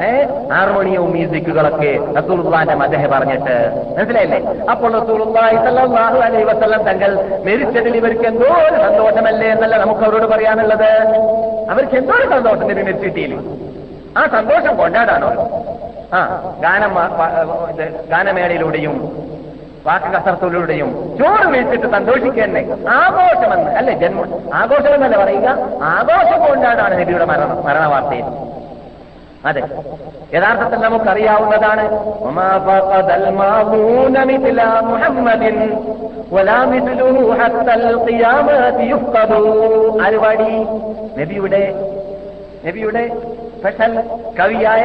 [0.00, 0.10] ഏ?
[0.52, 3.56] ഹാർമോണിയവും മ്യൂസിക്കുകളൊക്കെ റസൂലുള്ളാന്റെ മദ്ദേഹം പറഞ്ഞിട്ട്.
[3.96, 4.40] മനസ്സിലായില്ലേ?
[4.70, 7.12] അപ്പോൾ റസൂലുള്ളാഹി സ്വല്ലല്ലാഹു അലൈഹി വസല്ലം തങ്ങൾ
[7.46, 10.90] മരിച്ചതിൽ ഇവർക്ക് എന്തോ ഒരു സന്തോഷമല്ലേ എന്നല്ല നമുക്ക് അവരോട് പറയാനുള്ളത്.
[11.70, 13.34] അവർക്ക് എന്തോ ഒരു സന്തോഷം മരിച്ചിട്ടില്ല
[14.18, 15.30] ആ സന്തോഷം കൊണ്ടാടാണോ?
[16.12, 16.18] ആ
[16.60, 16.92] ഗാനം
[18.10, 18.96] ഗാനമേളയിലൂടെയും
[19.86, 22.62] വാക്ക് കസർത്തിലൂടെയും ചോറ് വീഴ്ത്തിട്ട് സന്തോഷിക്കന്നെ.
[22.90, 24.28] ആഘോഷമെന്ന് അല്ലെ ജന്മം?
[24.54, 25.48] ആഘോഷമെന്നല്ല പറയുക?
[25.82, 28.26] ആഘോഷം കൊണ്ടാടാണ് നബിയുടെ മരണ മരണവാർത്തയിൽ.
[29.44, 29.62] അതെ
[30.34, 31.84] യഥാർത്ഥത്തിൽ നമുക്കറിയാവുന്നതാണ്
[40.04, 40.50] ആരുപാടി
[41.18, 41.62] നബിയുടെ
[42.66, 43.04] നബിയുടെ
[43.58, 43.92] സ്പെഷ്യൽ
[44.38, 44.84] കവിയായ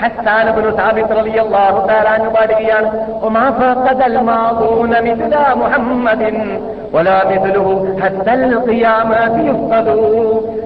[0.00, 2.88] ഹസ്താനബുൽ സാബിത് റളിയല്ലാഹു തആലാനു പാടുകയാണ്
[3.22, 6.36] വമാ ഫഖദൽ മാദൂന മിസ്ല മുഹമ്മദിൻ
[6.94, 9.96] വലാ മിസ്ലുഹു ഹത്തൽ ഖിയാമത്തി യുഫ്തദൂ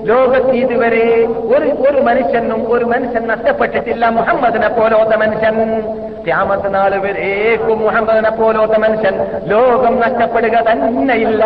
[0.05, 1.05] ലോകത്ത് ഇതുവരെ
[1.53, 5.57] ഒരു ഒരു മനുഷ്യനും ഒരു മനുഷ്യൻ നഷ്ടപ്പെട്ടിട്ടില്ല മുഹമ്മദിനെ പോലോത്ത മനുഷ്യൻ
[6.25, 9.15] ക്യാമത്ത് നാൾ വരേക്കും മുഹമ്മദിനെ പോലോത്ത മനുഷ്യൻ
[9.47, 11.43] ലോകം നഷ്ടപ്പെടുക തന്നെയില്ല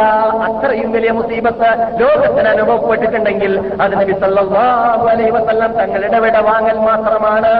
[0.47, 1.69] അത്രയും വലിയ മുസീബത്ത്
[2.01, 7.53] ലോകത്തിന് അനുഭവപ്പെട്ടിട്ടുണ്ടെങ്കിൽ അത് നബി സല്ലല്ലാഹു അലൈഹി വസല്ലം തങ്ങൾ ഇടപെട വാങ്ങൽ മാത്രമാണ്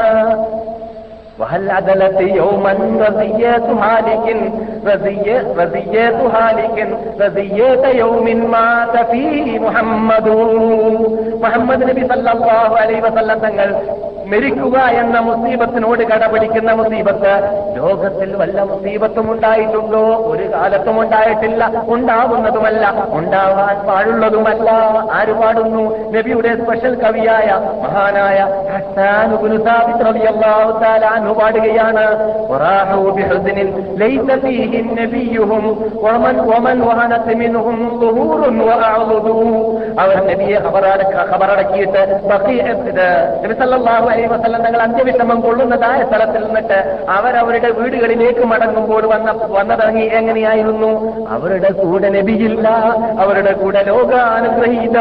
[1.39, 4.25] وهل عدلت يوما رزيات هالك
[11.40, 11.82] മുഹമ്മദ്.
[11.88, 13.74] നബി സല്ലാഹു അലൈ വസല്ലം തങ്ങൾ
[14.26, 17.32] മരിക്കുക എന്ന മുസീബത്തിനോട് കടപിടിക്കുന്ന മുസീബത്ത്
[17.76, 20.02] ലോകത്തിൽ വല്ല മുസീബത്തും ഉണ്ടായിട്ടുണ്ടോ?
[20.26, 24.70] ഒരു കാലത്തും ഉണ്ടായിട്ടില്ല ഉണ്ടാവുന്നതുമല്ല ഉണ്ടാവാൻ പാടുള്ളതുമല്ല.
[25.12, 26.10] ആര് പാടുന്നു?
[26.10, 27.48] നബിയുടെ സ്പെഷ്യൽ കവിയായ
[27.82, 28.38] മഹാനായ
[28.70, 29.56] ഹസാനുബിൻ
[31.40, 32.06] പാടുകയാണ്.
[34.69, 35.63] ليس فيه نبيهم
[35.97, 39.55] ومن ومن وهنت منهم ظهور وأعضدوا
[39.97, 41.99] അവർ നബിയെ ഖബറടക്ക ഖബറടക്കിയിട്ട്
[42.29, 43.05] ബഖീ- ഇത്
[43.43, 46.79] നബി സല്ലല്ലാഹു അലൈഹി വസല്ലം തങ്ങൾ അന്ത്യവിഷമം കൊള്ളുന്നതായ സ്ഥലത്തിൽ നിന്നിട്ട്
[47.09, 50.91] അവരവരുടെ വീടുകളിലേക്ക് മടങ്ങുമ്പോൾ വന്ന വന്നതങ്ങി എങ്ങനെയായിരുന്നു
[51.35, 52.65] അവരുടെ കൂടെ നബിയില്ല
[53.23, 54.97] അവരുടെ കൂടെ ലോകാനുഗ്രഹീത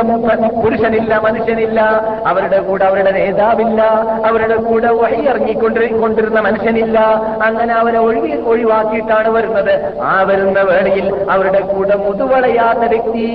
[0.58, 1.80] പുരുഷനില്ല മനുഷ്യനില്ല
[2.26, 3.80] അവരുടെ കൂടെ അവരുടെ നേതാവില്ല
[4.24, 6.98] അവരുടെ കൂടെ വഴി ഇറങ്ങിക്കൊണ്ടിരുന്ന മനുഷ്യനില്ല
[7.42, 9.57] അങ്ങനെ അവരെ ഒഴിവി ഒഴിവാക്കിയിട്ടാണ് വരുന്നത്
[10.03, 13.25] ആ വരുന്ന വേളയിൽ അവരുടെ കൂടെ മുതുവളയാത്ത വ്യക്തി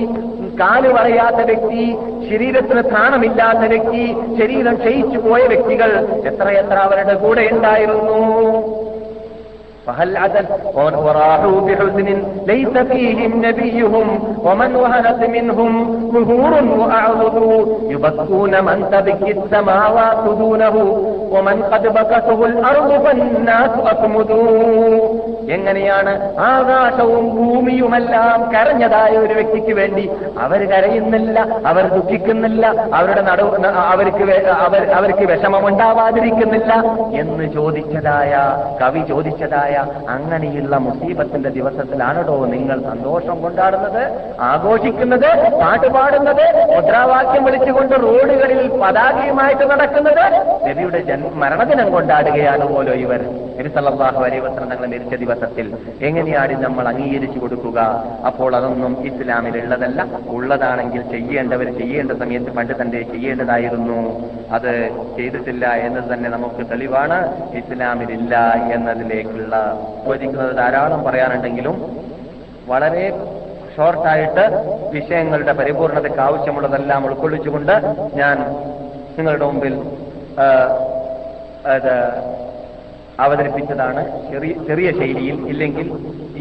[0.59, 1.83] കാൽ പറയാത്ത വ്യക്തി
[2.29, 4.03] ശരീരത്തിന് സ്ഥാനമില്ലാത്ത വ്യക്തി
[4.39, 5.91] ശരീരം ക്ഷയിച്ചു പോയ വ്യക്തികൾ
[6.23, 8.19] എത്രയെത്ര അവരുടെ കൂടെ ഉണ്ടായിരുന്നു?
[9.86, 12.08] فهل عدل وراحوا بحزن
[12.46, 14.06] ليس فيهم نبيهم
[14.40, 15.72] ومن وهنت منهم
[16.12, 17.58] ظهور وأعرضوا
[17.90, 20.74] يبكون من تبكي السماوات دونه
[21.30, 24.98] ومن قد بكته الأرض فالناس أكمدوا
[25.50, 26.12] എങ്ങനെയാണ്
[26.46, 30.04] ആകാശവും ഭൂമിയുമെല്ലാം കരഞ്ഞതായ ഒരു വ്യക്തിക്ക് വേണ്ടി
[30.38, 31.36] അവർ കരയുന്നില്ല
[31.66, 33.46] അവർ ദുഃഖിക്കുന്നില്ല അവരുടെ നടു
[33.86, 36.72] അവർക്ക് വേ- അവർ അവർക്ക് വിഷമമുണ്ടാവാതിരിക്കുന്നില്ല
[37.14, 38.32] എന്ന് ചോദിച്ചതായ
[38.82, 39.73] കവി ചോദിച്ചതായ
[40.09, 44.03] അങ്ങനെയുള്ള മുസീബത്തിന്റെ ദിവസത്തിലാണോ നിങ്ങൾ സന്തോഷം കൊണ്ടാടുന്നത്?
[44.39, 45.29] ആഘോഷിക്കുന്നത്
[45.61, 50.25] പാട്ടുപാടുന്നത് മുദ്രാവാക്യം വിളിച്ചുകൊണ്ട് റോഡുകളിൽ പതാകയുമായിട്ട് നടക്കുന്നത്?
[50.67, 53.21] നബിയുടെ മരണദിനം കൊണ്ടാടുകയാണ് പോലോ ഇവർ.
[53.57, 57.79] നബി സല്ലല്ലാഹു അലൈഹി വസല്ലം തങ്ങളെ മരിച്ച ദിവസത്തിൽ എങ്ങനെയാണ് നമ്മൾ അംഗീകരിച്ചു കൊടുക്കുക?
[58.25, 63.99] അപ്പോൾ അതൊന്നും ഇസ്ലാമിൽ ഉള്ളതല്ല ഉള്ളതാണെങ്കിൽ ചെയ്യേണ്ടവർ ചെയ്യേണ്ട സമയത്ത് പണ്ട് തന്നെ ചെയ്യേണ്ടതായിരുന്നു.
[64.51, 64.71] അത്
[65.17, 67.17] ചെയ്തിട്ടില്ല എന്നത് തന്നെ നമുക്ക് തെളിവാണ്.
[67.57, 68.35] ഇസ്ലാമിലില്ല
[68.75, 69.55] എന്നതിലേക്കുള്ള
[70.05, 71.75] ചോദിക്കുന്നത് ധാരാളം പറയാനുണ്ടെങ്കിലും
[72.67, 73.05] വളരെ
[73.75, 74.43] ഷോർട്ടായിട്ട്
[74.91, 77.75] വിഷയങ്ങളുടെ പരിപൂർണതയ്ക്ക് ആവശ്യമുള്ളതെല്ലാം ഉൾക്കൊള്ളിച്ചുകൊണ്ട്
[78.15, 78.37] ഞാൻ
[79.17, 79.75] നിങ്ങളുടെ മുമ്പിൽ
[81.75, 81.93] അത്
[83.19, 84.01] അവതരിപ്പിച്ചതാണ്.
[84.31, 85.87] ചെറിയ ചെറിയ ശൈലിയിൽ ഇല്ലെങ്കിൽ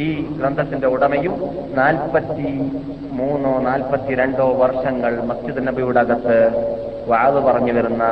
[0.05, 0.07] ഈ
[0.39, 1.35] ഗ്രന്ഥത്തിന്റെ ഉടമയും
[1.75, 2.49] നാൽപ്പത്തി
[3.19, 6.39] മൂന്നോ നാൽപ്പത്തി രണ്ടോ വർഷങ്ങൾ മസ്ജിദ് നബിയുടെ അകത്ത്
[7.07, 8.05] വാത് പറഞ്ഞു വരുന്ന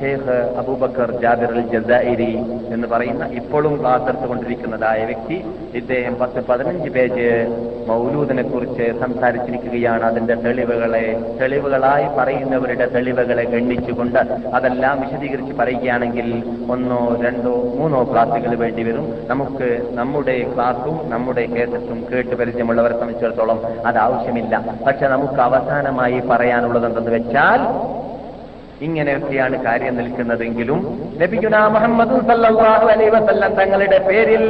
[0.00, 2.32] ഷെയ്ഖ് അബൂബക്കർ ജാബിർ അൽ ജസായിരി
[2.74, 5.36] എന്ന് പറയുന്ന ഇപ്പോഴും ക്ലാസ് എടുത്തുകൊണ്ടിരിക്കുന്നതായ വ്യക്തി
[5.74, 7.28] ഇദ്ദേഹം പത്ത് പതിനഞ്ച് പേജ്
[7.88, 10.04] മൗലൂദിനെ കുറിച്ച് സംസാരിച്ചിരിക്കുകയാണ്.
[10.04, 11.04] അതിന്റെ തെളിവുകളെ
[11.40, 14.18] തെളിവുകളായി പറയുന്നവരുടെ തെളിവുകളെ ഗണ്ണിച്ചുകൊണ്ട്
[14.54, 16.28] അതെല്ലാം വിശദീകരിച്ച് പറയുകയാണെങ്കിൽ
[16.70, 19.06] ഒന്നോ രണ്ടോ മൂന്നോ ക്ലാസ്സുകൾ വേണ്ടി വരും.
[19.26, 24.64] നമുക്ക് നമ്മുടെ ക്ലാസ്സും നമ്മുടെ കേസറ്റും കേട്ട് പരിചയമുള്ളവരെ സംബന്ധിച്ചിടത്തോളം അത് ആവശ്യമില്ല.
[24.86, 27.60] പക്ഷെ നമുക്ക് അവസാനമായി പറയാനുള്ളത് എന്തെന്ന് വെച്ചാൽ
[28.82, 30.78] ഇങ്ങനെയൊക്കെയാണ് കാര്യം നിൽക്കുന്നതെങ്കിലും
[31.20, 32.16] നബിഗുന മുഹമ്മദ്
[33.58, 34.44] തങ്ങളുടെ പേരിൽ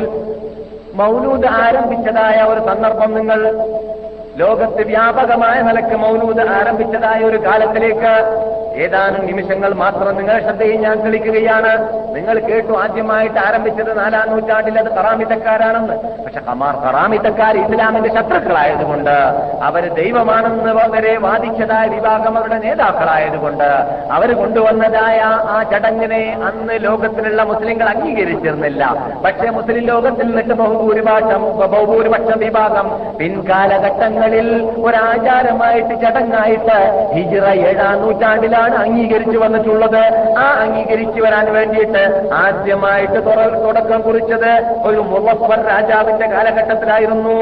[0.94, 3.40] മൗലൂദ് ആരംഭിച്ചതായ ഒരു സന്ദർഭം നിങ്ങൾ
[4.40, 8.12] ലോകത്ത് വ്യാപകമായ നിലയ്ക്ക് മൗലൂദ് ആരംഭിച്ചതായ ഒരു കാലത്തിലേക്ക്
[8.84, 11.72] ഏതാനും നിമിഷങ്ങൾ മാത്രം നിങ്ങളുടെ ശ്രദ്ധയിൽ ഞാൻ തെളിക്കുകയാണ്.
[12.14, 19.10] നിങ്ങൾ കേട്ടു ആദ്യമായിട്ട് ആരംഭിച്ചത് നാലാം നൂറ്റാണ്ടിൽ അത് കറാമിത്തക്കാരാണെന്ന് പക്ഷെ കമാർ കറാമിത്തക്കാർ ഇസ്ലാമിന്റെ ശത്രുക്കളായതുകൊണ്ട്
[19.62, 23.68] അവർ ദൈവമാണെന്ന് വരെ വാദിച്ചതായ വിഭാഗം അവരുടെ നേതാക്കളായതുകൊണ്ട്
[24.12, 25.20] അവർ കൊണ്ടുവന്നതായ
[25.54, 28.82] ആ ചടങ്ങിനെ അന്ന് ലോകത്തിലുള്ള മുസ്ലിങ്ങൾ അംഗീകരിച്ചിരുന്നില്ല.
[29.24, 32.88] പക്ഷെ മുസ്ലിം ലോകത്തിൽ നിന്നിട്ട് ബഹുഭൂരിപക്ഷം ബഹുഭൂരിപക്ഷം വിഭാഗം
[34.22, 34.48] പിൻകാലഘട്ടങ്ങളിൽ
[34.86, 36.78] ഒരാചാരമായിട്ട് ചടങ്ങായിട്ട്
[37.14, 40.02] ഹിജിറ ഏഴാം നൂറ്റാണ്ടിലാണ് അംഗീകരിച്ചു വന്നിട്ടുള്ളത്.
[40.38, 42.02] ആ അംഗീകരിച്ചു വരാൻ വേണ്ടിയിട്ട്
[42.42, 43.18] ആദ്യമായിട്ട്
[43.64, 44.52] തുടക്കം കുറിച്ചത്
[44.88, 47.38] ഒരു മുഹഫർ രാജാവിന്റെ കാലഘട്ടത്തിലായിരുന്നു.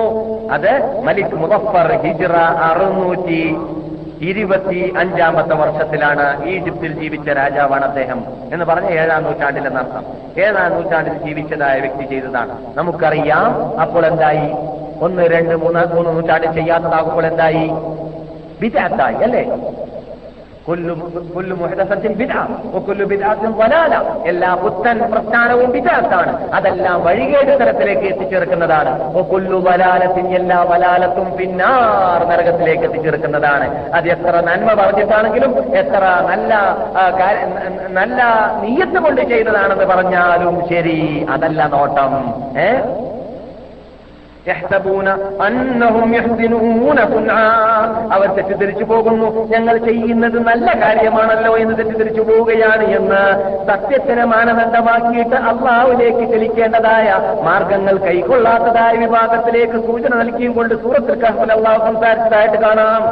[0.53, 0.73] അത്
[1.07, 2.37] മലിക് മുഹഫർ ഹിജിറ
[2.71, 3.43] അറുന്നൂറ്റി
[4.21, 10.05] ഇരുപത്തി അഞ്ചാമത്തെ വർഷത്തിലാണ് ഈജിപ്തിൽ ജീവിച്ച രാജാവാണ് അദ്ദേഹം എന്ന് പറഞ്ഞ ഏഴാം നൂറ്റാണ്ടിൽ എന്നർത്ഥം
[10.41, 12.77] ഏഴാം നൂറ്റാണ്ടിൽ ജീവിച്ചതായ വ്യക്തി ചെയ്തതാണ്.
[12.77, 14.49] നമുക്കറിയാം അപ്പോൾ എന്തായി?
[15.01, 17.71] ഒന്ന് രണ്ട് മൂന്ന് മൂന്ന് നൂറ്റാണ്ടിൽ ചെയ്യാത്തതാകുമ്പോൾ എന്തായി?
[18.61, 19.45] വിജയത്തായി അല്ലേ?
[24.27, 29.15] എല്ലാ പുത്തൻ പ്രസ്ഥാനവും വിചാരത്താണ് അതെല്ലാം വഴികേട് തരത്തിലേക്ക് എത്തിച്ചേർക്കുന്നതാണ്.
[30.35, 33.91] എല്ലാ വലാലത്തും പിന്നാർ നരകത്തിലേക്ക് എത്തിച്ചേർക്കുന്നതാണ്.
[33.95, 36.55] അത് എത്ര നന്മ പറഞ്ഞിട്ടാണെങ്കിലും എത്ര നല്ല
[37.89, 38.23] നല്ല
[38.63, 41.27] നീയത്ത് കൊണ്ട് ചെയ്തതാണെന്ന് പറഞ്ഞാലും ശരി.
[41.31, 42.35] അതല്ല നോട്ടം.
[42.59, 42.73] ഏ?
[48.13, 49.47] അവർ തെറ്റിദ്ധരിച്ചു പോകുന്നു.
[49.51, 53.23] ഞങ്ങൾ ചെയ്യുന്നത് നല്ല കാര്യമാണല്ലോ എന്ന് തെറ്റിദ്ധരിച്ചു പോവുകയാണ് എന്ന്
[53.67, 57.09] സത്യത്തിന് മാനദണ്ഡമാക്കിയിട്ട് അള്ളാഹുലേക്ക് ചലിക്കേണ്ടതായ
[57.43, 63.03] മാർഗങ്ങൾ കൈക്കൊള്ളാത്തതായ വിഭാഗത്തിലേക്ക് സൂചന നൽകിയും കൊണ്ട് സൂറത്തിൽ കഹ്ഫിൽ അള്ളാഹു സംസാരിച്ചതായിട്ട് കാണാം.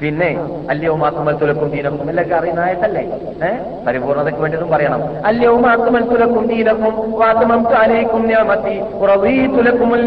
[0.00, 0.28] പിന്നെ
[0.70, 2.10] അല്ലയോ മാക്കുമൽ തുലക്കും ദീനക്കും.
[2.10, 3.02] എല്ലൊക്കെ അറിയുന്ന ആയത്തല്ലേ?
[3.48, 5.02] ഏഹ് പരിപൂർണതയ്ക്ക് വേണ്ടിയതും പറയണം.
[5.26, 6.94] അല്ലയോ മാക്കുമൽ തുലക്കും ദീനക്കും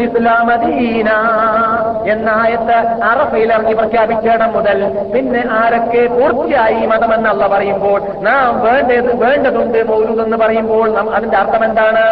[0.08, 1.10] ഇസ്ലാമദീന
[2.12, 2.76] എന്ന ആയത്ത്
[3.10, 4.78] അറഫയിൽ ഇറങ്ങി പ്രഖ്യാപിച്ചിടം മുതൽ
[5.14, 12.04] പിന്നെ ആരൊക്കെ പൂർത്തിയായി മതമെന്നല്ല പറയുമ്പോൾ നാം വേണ്ടത് വേണ്ടതുണ്ട് മൗലൂദ് എന്ന് പറയുമ്പോൾ അതിന്റെ അർത്ഥം എന്താണ്?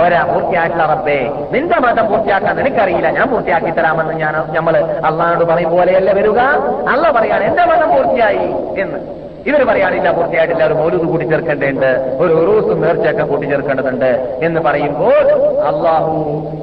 [0.00, 1.18] ഓരാ പൂർത്തിയായിട്ടുള്ള റബ്ബേ.
[1.52, 4.76] നിന്റെ മതം പൂർത്തിയാക്കാൻ നിനക്കറിയില്ല ഞാൻ പൂർത്തിയാക്കി തരാമെന്ന് ഞാൻ നമ്മൾ
[5.10, 6.40] അള്ളാഹോട് പറയും പോലെയല്ല വരിക?
[6.92, 8.80] അള്ള പറയാണ് എന്റെ മതം പൂർത്തിയായി?
[8.80, 9.22] എന്ന്.
[9.46, 16.12] ഇവർ പറയാനില്ല പൂർത്തിയായിട്ടില്ല ഒരു മൗലൂദ് കൂട്ടിച്ചേർക്കേണ്ടതുണ്ട് ഒരു ഉറൂസും നേർച്ചയൊക്കെ കൂട്ടിച്ചേർക്കേണ്ടതുണ്ട് എന്ന് പറയുമ്പോൾ അള്ളാഹു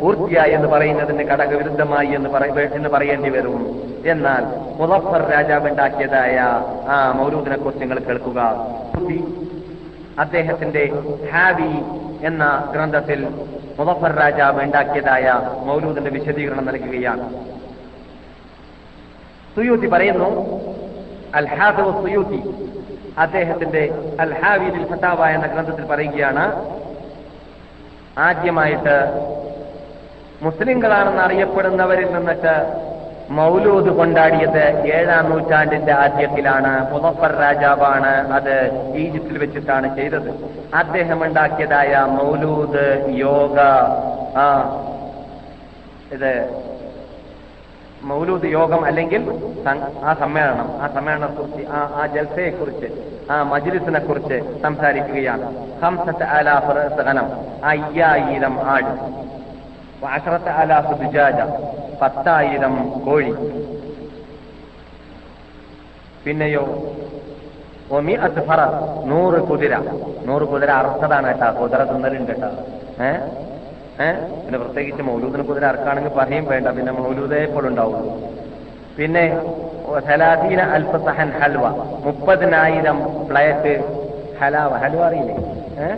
[0.01, 2.29] പൂർത്തിയായി എന്ന് പറയുന്നതിന് ഘടകവിരുദ്ധമായി എന്ന്
[2.75, 3.83] എന്ന് പറയേണ്ടി വരും.
[4.05, 4.43] എന്നാൽ
[4.81, 6.39] മുസഫർ രാജാവ് ഉണ്ടാക്കിയതായ
[6.87, 8.39] ആ മൗലൂദിനെ കുറിച്ച് നിങ്ങൾ കേൾക്കുക.
[10.19, 10.91] അദ്ദേഹത്തിന്റെ
[11.33, 11.71] ഹാവി
[12.25, 13.27] എന്ന ഗ്രന്ഥത്തിൽ
[13.79, 17.29] മുസഫർ രാജാവ് ഉണ്ടാക്കിയതായ മൗലൂദിന്റെ വിശദീകരണം നൽകുകയാണ്.
[19.59, 20.27] സുയൂത്തി പറയുന്നു
[21.35, 22.37] അൽ ഹാഫിദ് സുയൂത്തി.
[23.23, 23.81] അദ്ദേഹത്തിന്റെ
[24.19, 24.83] അൽ ഹാവിദിൽ
[25.35, 26.43] എന്ന ഗ്രന്ഥത്തിൽ പറയുകയാണ്
[28.17, 28.95] ആദ്യമായിട്ട്
[30.41, 32.53] മുസ്ലിങ്ങളാണെന്ന് അറിയപ്പെടുന്നവരിൽ നിന്നിട്ട്
[33.37, 34.63] മൗലൂദ് കൊണ്ടാടിയത്
[34.93, 36.71] ഏഴാം നൂറ്റാണ്ടിന്റെ ആദ്യത്തിലാണ്.
[36.91, 38.55] മുനഫർ രാജാവാണ് അത്
[39.01, 40.31] ഈജിപ്തിൽ വെച്ചിട്ടാണ് ചെയ്തത്.
[40.73, 42.85] അദ്ദേഹം ഉണ്ടാക്കിയതായ മൗലൂദ്
[43.25, 43.59] യോഗ
[44.45, 44.47] ആ
[46.11, 46.31] ഇത്
[48.03, 49.23] മൗലൂദ് യോഗം അല്ലെങ്കിൽ
[50.03, 52.87] ആ സമ്മേളനം ആ സമ്മേളനത്തെക്കുറിച്ച് ആ ആ ജൽസയെക്കുറിച്ച്
[53.31, 55.45] ആ മജ്ലിസിനെ കുറിച്ച് സംസാരിക്കുകയാണ്
[55.81, 56.71] ഹംസത്ത് ആലാഫ്
[57.65, 58.91] അയ്യായിരം ആട്.
[60.05, 61.35] അഷറത്ത് ആലാഫ് ദുജാജ
[62.01, 63.31] പത്തായിരം കോഴി.
[66.25, 66.93] പിന്നെയോ
[67.91, 68.59] ഒമി അത് ഫറ
[69.05, 69.77] നൂറ് കുതിര.
[70.25, 72.49] നൂറ് കുതിര അറുത്തതാണ് കേട്ടാ കുതിര തിന്നലുണ്ട് കേട്ടാ.
[73.05, 73.48] ഏ?
[74.01, 74.11] ഏ?
[74.45, 76.67] പിന്നെ പ്രത്യേകിച്ച് മൗലൂദിനെ കൂടുതൽ അറക്കാണെങ്കിൽ പറയും വേണ്ട.
[76.67, 78.21] പിന്നെ മൗലൂദേ എപ്പോഴുണ്ടാവുള്ളൂ
[78.97, 79.41] പിന്നെ
[80.07, 81.67] സലാദീന അൽഫസഹൻ ഹൽവ.
[82.05, 83.73] മുപ്പതിനായിരം പ്ലേറ്റ്
[84.41, 84.77] ഹലാവ.
[84.77, 85.35] ഹൽവ അറിയില്ലേ?
[85.79, 85.95] ഏ?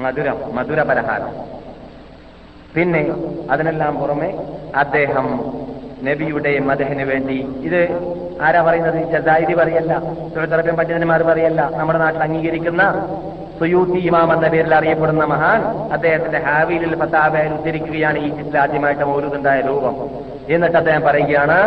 [0.00, 1.32] മധുരം മധുര പലഹാരം.
[2.74, 3.14] പിന്നെ
[3.50, 4.38] അതിനെല്ലാം പുറമെ
[4.74, 5.26] അദ്ദേഹം
[6.04, 7.80] നബിയുടെ മദഹിന് വേണ്ടി ഇത്
[8.42, 8.98] ആരാ പറയുന്നത്?
[9.12, 9.98] ജസായിരി പറയല്ല.
[10.34, 11.70] സുഹൃത്തറബ്യം പണ്ഡിതന്മാർ പറയല്ല.
[11.74, 12.82] നമ്മുടെ നാട്ടിൽ അംഗീകരിക്കുന്ന
[13.58, 15.60] സുയൂത്തി ഇമാം എന്ന പേരിൽ അറിയപ്പെടുന്ന മഹാൻ
[15.92, 19.94] അദ്ദേഹത്തിന്റെ ഹാവിയിൽ ഫത്താബയിൽ ഉദ്ധരിക്കുകയാണ് ഈജിപ്തിൽ ആദ്യമായിട്ട് മൗലൂദുണ്ടായ രൂപം.
[20.48, 21.58] എന്നിട്ട് അദ്ദേഹം പറയുകയാണ്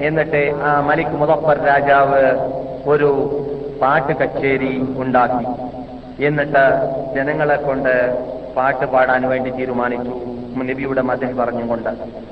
[0.00, 2.22] എന്നിട്ട് ആ മലിക് മുദഫർ രാജാവ്
[2.86, 3.10] ഒരു
[3.82, 5.46] പാട്ട് കച്ചേരി ഉണ്ടാക്കി.
[6.24, 6.64] എന്നിട്ട്
[7.14, 7.94] ജനങ്ങളെ കൊണ്ട്
[8.56, 10.43] പാട്ട് പാടാൻ വേണ്ടി തീരുമാനിച്ചു.
[10.62, 11.88] നബിയുടെ മതം പറഞ്ഞുകൊണ്ട്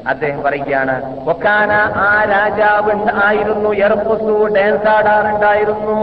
[0.07, 0.95] അദ്ദേഹം പറയുകയാണ്
[1.27, 2.95] ഒക്കാന ആ രാജാവ്
[3.25, 5.99] ആയിരുന്നു എർപ്പുസു ഡാൻസ് ആടാറുണ്ടായിരുന്നു.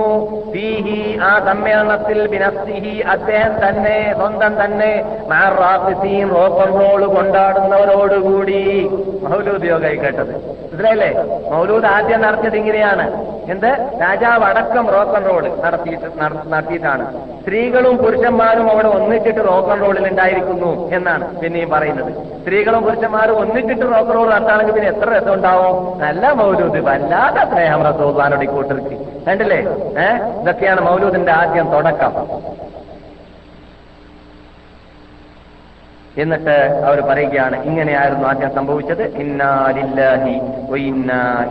[0.53, 4.91] ഫീഹി ആ സമ്മേളനത്തിൽ ബിനഫ്സിഹി അദ്ദേഹം തന്നെ സ്വന്തം തന്നെ
[5.29, 8.89] മാറാഫിസീൻ റോക്കൻ റോൾ കൊണ്ടാടുന്നവരോടുകൂടി
[9.23, 10.33] മൗലോദ്യോഗമായി കേട്ടത്.
[10.79, 11.39] മനസ്സിലായില്ലേ?
[11.51, 13.25] മൗലൂദ് ആദ്യം നടത്തിയത് ഇങ്ങനെയാണ്.
[13.51, 13.99] എന്ത്?
[14.01, 17.27] രാജാവ് അടക്കം റോക്കൻ റോഡ് നടത്തിയിട്ട് നട- നടത്തിയിട്ടാണ്.
[17.41, 22.13] സ്ത്രീകളും പുരുഷന്മാരും അവിടെ ഒന്നിച്ചിട്ട് റോക്കൻ റോഡിൽ ഉണ്ടായിരിക്കുന്നു എന്നാണ് പിന്നെയും പറയുന്നത്.
[22.13, 25.99] സ്ത്രീകളും പുരുഷന്മാരും ഒന്നിച്ചിട്ട് റോക്കൻ റോഡ് നടത്താണെങ്കിൽ പിന്നെ എത്ര രസം ഉണ്ടാവും?
[25.99, 29.25] നല്ല മൗലൂദ് വല്ലാതെ സ്നേഹം റസൂദാനോട് കൂട്ടർക്ക്.
[29.27, 29.57] കണ്ടില്ലേ?
[29.57, 32.13] ഏഹ് ഇതൊക്കെയാണ് മൗലൂദിന്റെ ആദ്യം തുടക്കം.
[36.19, 39.03] എന്നിട്ട് അവർ പറയുകയാണ് ഇങ്ങനെയായിരുന്നു ആദ്യം സംഭവിച്ചത്.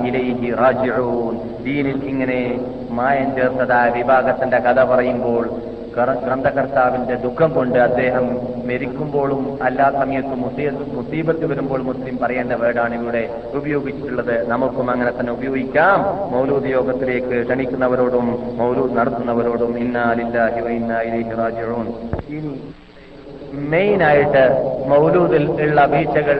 [0.06, 1.64] ഇലൈഹി റാജിഊൻ.
[1.64, 5.50] ദീനിൽ ഇങ്ങനെ മായം ചേർത്തതായ വിഭാഗത്തിന്റെ കഥ പറയുമ്പോൾ
[6.24, 8.26] ഗ്രന്ഥകർത്താവിന്റെ ദുഃഖം കൊണ്ട് അദ്ദേഹം
[8.68, 14.50] മരിക്കുമ്പോഴും അല്ലാ സമയത്ത് മുസീ- മുസീബത്ത് വരുമ്പോൾ മുസ്ലിം പറയേണ്ട വേർഡാണ് ഇവിടെ ഉപയോഗിച്ചിട്ടുള്ളത്.
[14.50, 16.02] നമുക്കും അങ്ങനെ തന്നെ ഉപയോഗിക്കാം.
[16.32, 21.92] മൗലൂദ് യോഗത്തിലേക്ക് ക്ഷണിക്കുന്നവരോടും മൗലൂദ് നടത്തുന്നവരോടും ഇന്നാലില്ലാഹി വ ഇന്നാ ഇലൈഹി റാജിഊൻ.
[22.28, 22.60] ഇനി
[23.68, 24.42] മെയിൻ ആയിട്ട്
[24.88, 26.38] മൗലൂദിൽ ഉള്ള വീഴ്ചകൾ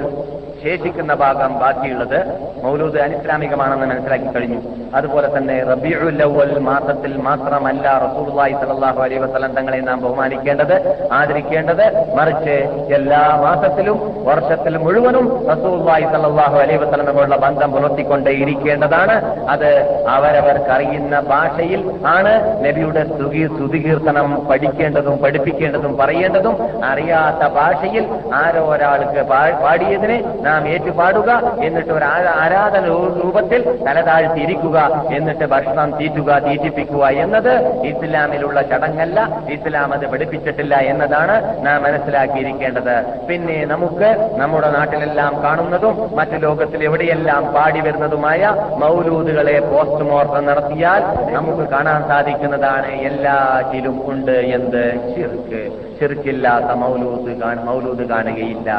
[0.62, 2.18] ശേഷിക്കുന്ന ഭാഗം ബാക്കിയുള്ളത്
[2.64, 4.60] മൗലൂദ് അനിസ്ലാമികമാണെന്ന് മനസ്സിലാക്കി കഴിഞ്ഞു.
[4.94, 12.14] അതുപോലെ തന്നെ റബിയുല്ലവൽ മാസത്തിൽ മാത്രമല്ല റസൂലുള്ളാഹി സ്വല്ലല്ലാഹു അലൈഹി വസ്ലം തങ്ങളെ നാം ബഹുമാനിക്കേണ്ടത് ആദരിക്കേണ്ടത്.
[12.14, 12.56] മറിച്ച്
[12.94, 19.46] എല്ലാ മാസത്തിലും വർഷത്തിൽ മുഴുവനും റസൂലുള്ളാഹി സ്വല്ലല്ലാഹു അലൈഹി വസ്ലമുള്ള ബന്ധം പുലർത്തിക്കൊണ്ടേയിരിക്കേണ്ടതാണ്.
[19.48, 19.70] അത്
[20.08, 22.64] അവരവർക്ക് അറിയുന്ന ഭാഷയിൽ ആണ്.
[22.64, 26.84] നബിയുടെ സ്തുതി സ്തുതികീർത്തനം പഠിക്കേണ്ടതും പഠിപ്പിക്കേണ്ടതും പറയേണ്ടതും.
[26.84, 29.22] അറിയാത്ത ഭാഷയിൽ ആരോ ഒരാൾക്ക്
[29.62, 31.30] പാടിയതിനെ നാം ഏറ്റുപാടുക
[31.66, 32.06] എന്നിട്ട് ഒരു
[32.42, 32.84] ആരാധന
[33.20, 34.78] രൂപത്തിൽ തലതാഴ്ത്തിയിരിക്കുക
[35.16, 37.52] എന്നിട്ട് ഭക്ഷണം തീറ്റുക തീറ്റിപ്പിക്കുക എന്നത്
[37.90, 39.18] ഇസ്ലാമിലുള്ള ചടങ്ങല്ല.
[39.56, 42.94] ഇസ്ലാം അത് പഠിപ്പിച്ചിട്ടില്ല എന്നതാണ് നാം മനസ്സിലാക്കിയിരിക്കേണ്ടത്.
[43.28, 44.08] പിന്നെ നമുക്ക്
[44.40, 48.42] നമ്മുടെ നാട്ടിലെല്ലാം കാണുന്നതും മറ്റു ലോകത്തിൽ എവിടെയെല്ലാം പാടി വരുന്നതുമായ
[48.82, 51.02] മൗലൂദുകളെ പോസ്റ്റ്മോർട്ടം നടത്തിയാൽ
[51.36, 54.84] നമുക്ക് കാണാൻ സാധിക്കുന്നതാണ് എല്ലാറ്റിലും ഉണ്ട് എന്ത്?
[55.14, 55.62] ചിർക്ക്
[56.00, 57.34] ചിർക്കില്ലാത്ത മൗലൂദ്
[57.68, 58.70] മൗലൂദ് കാണുകയില്ല.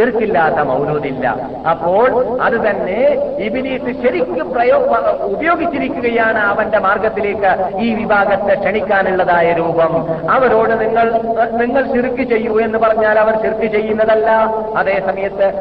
[0.00, 1.28] ചെറുക്കില്ലാത്ത മൗലൂദില്ല
[1.70, 4.76] അപ്പോൾ അത് തന്നെ ഇബിലീസ് ശരിക്കും പ്രയോ
[5.22, 10.06] ഉപയോഗിച്ചിരിക്കുകയാണ് അവന്റെ മാർഗത്തിലേക്ക് ഈ വിഭാഗത്തെ ക്ഷണിക്കാനുള്ളതായ രൂപം.
[10.30, 11.12] അവരോട് നിങ്ങൾ
[11.50, 14.30] നിങ്ങൾ ശിർക്ക് ചെയ്യൂ എന്ന് പറഞ്ഞാൽ അവർ ശിർക്ക് ചെയ്യുന്നതല്ല.
[14.76, 15.52] അതേ സമയത്ത്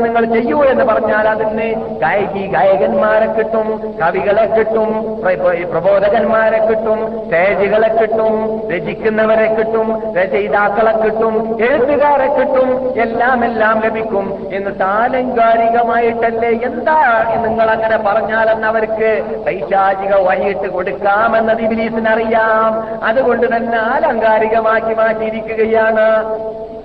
[0.00, 8.62] നിങ്ങൾ ചെയ്യൂ എന്ന് പറഞ്ഞാൽ അതിന് ഗായകി ഗായകന്മാരെ കിട്ടും കവികളെ കിട്ടും പ്ര- പ്രബോധകന്മാരെ കിട്ടും സ്റ്റേജുകളെ കിട്ടും
[8.70, 12.79] രചിക്കുന്നവരെ കിട്ടും രചയിതാക്കളെ കിട്ടും എഴുത്തുകാരെ കിട്ടും.
[13.04, 14.26] എല്ലാം എല്ലാം ലഭിക്കും.
[14.52, 16.52] എന്നിട്ട് ആലങ്കാരികമായിട്ടല്ലേ?
[16.68, 16.98] എന്താ
[17.44, 19.10] നിങ്ങൾ അങ്ങനെ പറഞ്ഞാലെന്ന് അവർക്ക്
[19.46, 22.70] പൈശാചിക വഴിയിട്ട് കൊടുക്കാമെന്നത് ഇബിലീസിനറിയാം.
[23.10, 26.08] അതുകൊണ്ട് തന്നെ ആലങ്കാരികമാക്കി മാറ്റിയിരിക്കുകയാണ്.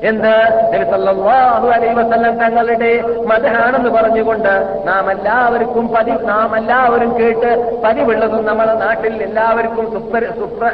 [0.09, 0.34] എന്ന്
[0.72, 2.89] നബി സല്ലല്ലാഹു അലൈഹി വസല്ലം തങ്ങളുടെ
[3.30, 4.53] മതനാണെന്ന് പറഞ്ഞുകൊണ്ട്
[4.88, 7.51] നാം എല്ലാവർക്കും പതി നാം എല്ലാവരും കേട്ട്
[7.84, 10.72] പതിവുള്ളതും നമ്മുടെ നാട്ടിൽ എല്ലാവർക്കും സുപ്ര സുപ്ര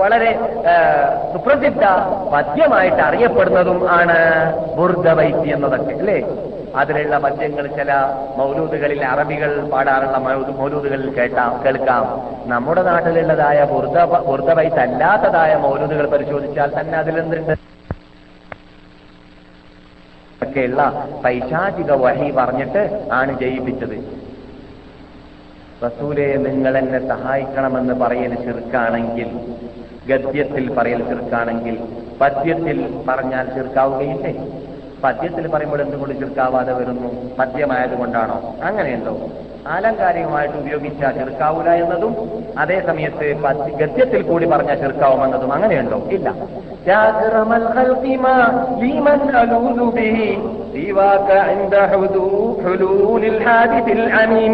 [0.00, 0.30] വളരെ
[1.32, 1.84] സുപ്രസിദ്ധ
[2.34, 4.17] പദ്യമായിട്ട് അറിയപ്പെടുന്നതും ആണ്
[4.76, 6.22] ബുർദവൈത്തി എന്നതൊക്കെ അല്ലേ?
[6.76, 7.94] അതിലുള്ള പദ്യങ്ങൾ ചില
[8.36, 12.04] മൗലൂദുകളിൽ അറബികൾ പാടാറുള്ള മൗലൂ- മൗലൂദുകളിൽ കേട്ടാം കേൾക്കാം.
[12.46, 17.68] നമ്മുടെ നാട്ടിലുള്ളതായ ബുർദ ബുർദ ബുർദവൈത്ത് അല്ലാത്തതായ മൗലൂദുകൾ പരിശോധിച്ചാൽ തന്നെ അതിലെന്തുണ്ട്?
[20.42, 24.28] ഒക്കെയുള്ള പൈശാചിക വഹി പറഞ്ഞിട്ട് ആണ് ജയിപ്പിച്ചത്.
[25.86, 29.58] റസൂലെ നിങ്ങൾ എന്നെ സഹായിക്കണമെന്ന് പറയൽ ചെറുക്കാണെങ്കിൽ
[30.07, 31.75] ഗദ്യത്തിൽ പറയൽ ചെറുക്കാണെങ്കിൽ
[32.19, 32.77] പദ്യത്തിൽ
[33.07, 34.33] പറഞ്ഞാൽ ചെറുക്കാവുകയില്ലേ
[35.03, 37.09] പദ്യത്തിൽ പറയുമ്പോൾ എന്തുകൊണ്ട് ചെറുക്കാവാതെ വരുന്നു
[37.39, 39.13] പദ്യമായതുകൊണ്ടാണോ അങ്ങനെയുണ്ടോ
[39.73, 42.13] ആലങ്കാരികമായിട്ട് ഉപയോഗിച്ചാൽ ചെറുക്കാവൂല എന്നതും
[42.57, 46.27] അതേ സമയത്ത് പദ്യ- ഗദ്യത്തിൽ കൂടി പറഞ്ഞാൽ ചെറുക്കാവുമെന്നതും അങ്ങനെയുണ്ടോ ഇല്ല
[46.87, 48.37] يا أكرم الخلق ما
[48.81, 50.17] لمن ألوذ به
[50.75, 54.53] سواك عند حدو- حلول الحادث العميم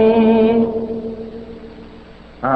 [2.44, 2.52] ആ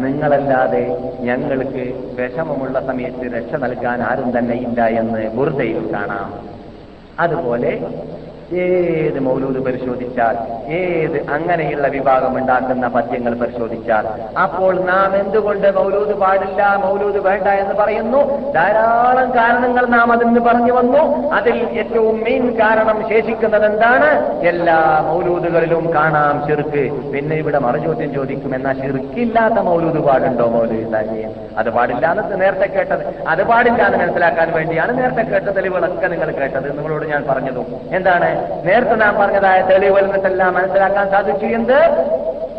[0.00, 0.82] നിങ്ങളല്ലാതെ
[1.20, 1.84] ഞങ്ങൾക്ക്
[2.18, 6.30] വിഷമമുള്ള സമയത്ത് രക്ഷ നൽകാൻ ആരും തന്നെ ഇല്ല എന്ന് ബുർദയിൽ കാണാം.
[7.18, 7.72] അതുപോലെ
[8.58, 10.36] ഏത് മൗലൂദ് പരിശോധിച്ചാൽ
[10.72, 14.06] ഏത് അങ്ങനെയുള്ള വിഭാഗം ഉണ്ടാക്കുന്ന പദ്യങ്ങൾ പരിശോധിച്ചാൽ
[14.38, 18.50] അപ്പോൾ നാം എന്തുകൊണ്ട് മൗലൂദ് പാടില്ല മൗലൂദ് വേണ്ട എന്ന് പറയുന്നു?
[18.52, 21.30] ധാരാളം കാരണങ്ങൾ നാം അതിന് പറഞ്ഞു വന്നു.
[21.32, 27.12] അതിൽ ഏറ്റവും മെയിൻ കാരണം ശേഷിക്കുന്നത് എന്താണ് എല്ലാ മൗലൂദുകളിലും കാണാം ചെറുക്ക്.
[27.12, 33.28] പിന്നെ ഇവിടെ മറുചോദ്യം ചോദിക്കും എന്നാ ചെറുക്കില്ലാത്ത മൗലൂദ് പാടുണ്ടോ മൗലൂദ് അത് പാടില്ല എന്ന് നേരത്തെ കേട്ടത്.
[33.28, 36.76] അത് പാടില്ല എന്ന് മനസ്സിലാക്കാൻ വേണ്ടിയാണ് നേരത്തെ കേട്ട തെളിവുകളൊക്കെ നിങ്ങൾ കേട്ടത്.
[36.76, 37.66] നിങ്ങളോട് ഞാൻ പറഞ്ഞതും.
[37.92, 38.39] എന്താണ്?
[38.64, 41.46] നേരത്തെ നാം പറഞ്ഞതായ തെളിവുകളിൽ നിന്നെല്ലാം മനസ്സിലാക്കാൻ സാധിച്ചു.
[41.46, 41.78] എന്ത്?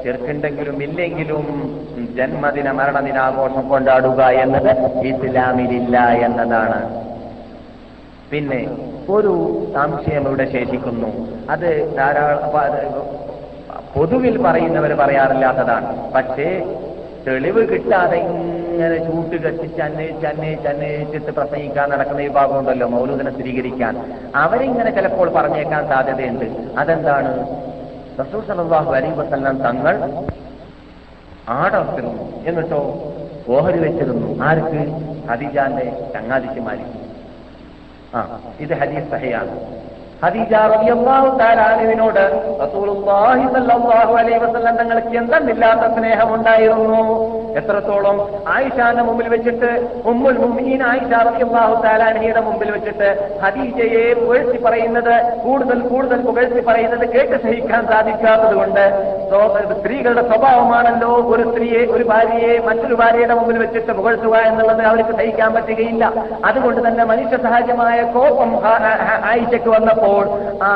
[0.03, 1.45] ചെറുക്കുണ്ടെങ്കിലും ഇല്ലെങ്കിലും
[2.17, 4.71] ജന്മദിന മരണദിനാഘോഷം കൊണ്ടാടുക എന്നത്
[5.05, 7.05] ഇസ്ലാമിലില്ല എന്നതാണ്.
[8.31, 8.67] പിന്നെ
[9.09, 11.07] ഒരു സംശയം ഇവിടെ ശേഷിക്കുന്നു.
[11.49, 12.51] അത് ധാരാളം
[13.95, 16.13] പൊതുവിൽ പറയുന്നവർ പറയാറില്ലാത്തതാണ്.
[16.13, 16.65] പക്ഷേ
[17.27, 24.13] തെളിവ് കിട്ടാതെ ഇങ്ങനെ ചൂട്ട് കത്തിച്ച് അന്വേഷിച്ച് അന്വേഷിച്ച് അന്വേഷിച്ചിട്ട് പ്രസംഗിക്കാൻ നടക്കുന്ന വിഭാഗം ഉണ്ടല്ലോ മൗലൂദിനെ സ്ഥിരീകരിക്കാൻ.
[24.35, 26.45] അവരിങ്ങനെ ചിലപ്പോൾ പറഞ്ഞേക്കാൻ സാധ്യതയുണ്ട്.
[26.77, 27.31] അതെന്താണ്?
[28.19, 29.95] റസൂൽ സല്ലല്ലാഹു അലൈഹി വസല്ലം തങ്ങൾ
[31.49, 32.43] ആടർത്തിരുന്നു.
[32.45, 32.81] എന്നിട്ടോ?
[33.49, 34.43] ഓഹരി വെച്ചിരുന്നു.
[34.43, 34.81] ആർക്ക്?
[35.29, 36.85] ഖദീജാന്റെ ചങ്ങാതിക്കുമാരി
[38.15, 39.53] ആ ഇത് ഹദീസ് സഹയാണ്.
[40.23, 41.59] ഖദീജ റളിയല്ലാഹു തആല
[42.63, 46.99] റസൂലുള്ളാഹി സല്ലല്ലാഹു അലൈഹി വസല്ലം തങ്ങൾക്ക് എന്തെന്നില്ലാത്ത സ്നേഹമുണ്ടായിരുന്നു.
[47.59, 48.17] എത്രത്തോളം
[48.55, 49.69] ആയിഷാന്റെ മുമ്പിൽ വെച്ചിട്ട്
[50.11, 53.07] ഉമ്മുൽ മുഅ്മിനീൻ ആയിഷ റളിയല്ലാഹു തആല അൻഹയുടെ മുമ്പിൽ വെച്ചിട്ട്
[53.43, 55.13] ഹദീജയെ പുകഴ്ത്തി പറയുന്നത്
[55.45, 58.85] കൂടുതൽ കൂടുതൽ പുകഴ്ത്തി പറയുന്നത് കേട്ട് സഹിക്കാൻ സാധിക്കാത്തത് കൊണ്ട്
[59.79, 61.11] സ്ത്രീകളുടെ സ്വഭാവമാണല്ലോ.
[61.33, 66.03] ഒരു സ്ത്രീയെ ഒരു ഭാര്യയെ മറ്റൊരു ഭാര്യയുടെ മുമ്പിൽ വെച്ചിട്ട് പുകഴ്ത്തുക എന്നുള്ളത് അവർക്ക് സഹിക്കാൻ പറ്റുകയില്ല.
[66.49, 68.51] അതുകൊണ്ട് തന്നെ മനുഷ്യ സഹജമായ കോപം
[69.31, 70.10] ആയിഷയ്ക്ക് വന്നപ്പോൾ
[70.63, 70.69] ആ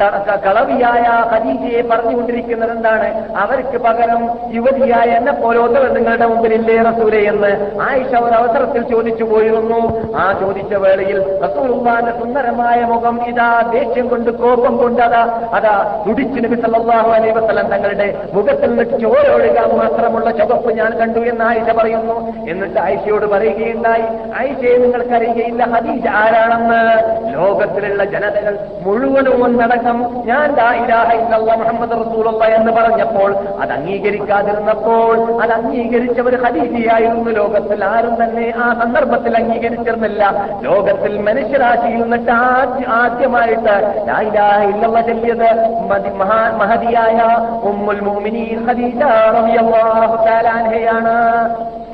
[0.00, 4.22] ത- ക- കളവിയായ ഖദീജയെ പറഞ്ഞുകൊണ്ടിരിക്കുന്നത് എന്താണ് അവർക്ക് പകരം
[4.52, 7.52] യുവതിയായ എന്നെ പോലോത്തവർ നിങ്ങളുടെ മുമ്പിലില്ലേ റസൂലെ എന്ന്
[7.82, 9.80] ആയിഷ ഒരു അവസരത്തിൽ ചോദിച്ചു പോയിരുന്നു.
[10.16, 15.22] ആ ചോദിച്ച വേളയിൽ റസൂലുള്ളാന്റെ സുന്ദരമായ മുഖം ഇതാ ദേഷ്യം കൊണ്ട് കോപം കൊണ്ട് അതാ
[15.54, 15.74] അതാ
[16.06, 21.70] തുടിച്ചു നബി സല്ലല്ലാഹു അലൈഹി വസല്ലം തങ്ങളുടെ മുഖത്തിൽ നിന്ന് ചോരൊഴുകാൻ മാത്രമുള്ള ചുവപ്പ് ഞാൻ കണ്ടു എന്ന് ആയിഷ
[21.70, 22.16] പറയുന്നു.
[22.48, 24.04] എന്നിട്ട് ആയിഷയോട് പറയുകയുണ്ടായി
[24.34, 26.80] ആയിഷയെ നിങ്ങൾക്കറിയുകയില്ല ഹദീജ ആരാണെന്ന്?
[27.34, 28.54] ലോകത്തിലുള്ള ജനതകൾ
[28.84, 30.48] മുഴുവനും ഒന്നടക്കം ഞാൻ
[31.60, 33.30] മുഹമ്മദ് റസൂലുള്ള എന്ന് പറഞ്ഞപ്പോൾ
[33.60, 40.22] അത് അംഗീകരിക്കാതിരുന്നപ്പോൾ അത് അംഗീകരിച്ചവർ ഹരീതിയായിരുന്നു ലോകത്തിൽ ആരും തന്നെ ആ സന്ദർഭത്തിൽ അംഗീകരിച്ചിരുന്നില്ല.
[40.60, 43.76] ലോകത്തിൽ മനുഷ്യരാശിയിൽ നിന്നിട്ട് ആദ്യ ആദ്യമായിട്ട്
[44.70, 45.48] ഇല്ലല്ലാഹ് ചൊല്ലിയത്
[46.60, 47.18] മഹതിയായ
[47.70, 48.46] ഉമ്മുൽ മോമിനി
[50.58, 51.16] അൻഹയാണ്.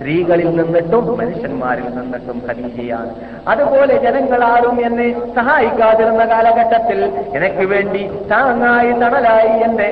[0.06, 3.12] സ്ത്രീകളിൽ നിന്നിട്ടും മനുഷ്യന്മാരിൽ നിന്നിട്ടും ഖദീജയാണ്.
[3.48, 5.06] അതുപോലെ ജനങ്ങളാരും എന്നെ
[5.36, 6.98] സഹായിക്കാതിരുന്ന കാലഘട്ടത്തിൽ
[7.36, 8.02] എനിക്ക് വേണ്ടി
[8.32, 9.88] താങ്ങായി തണലായി എന്റെ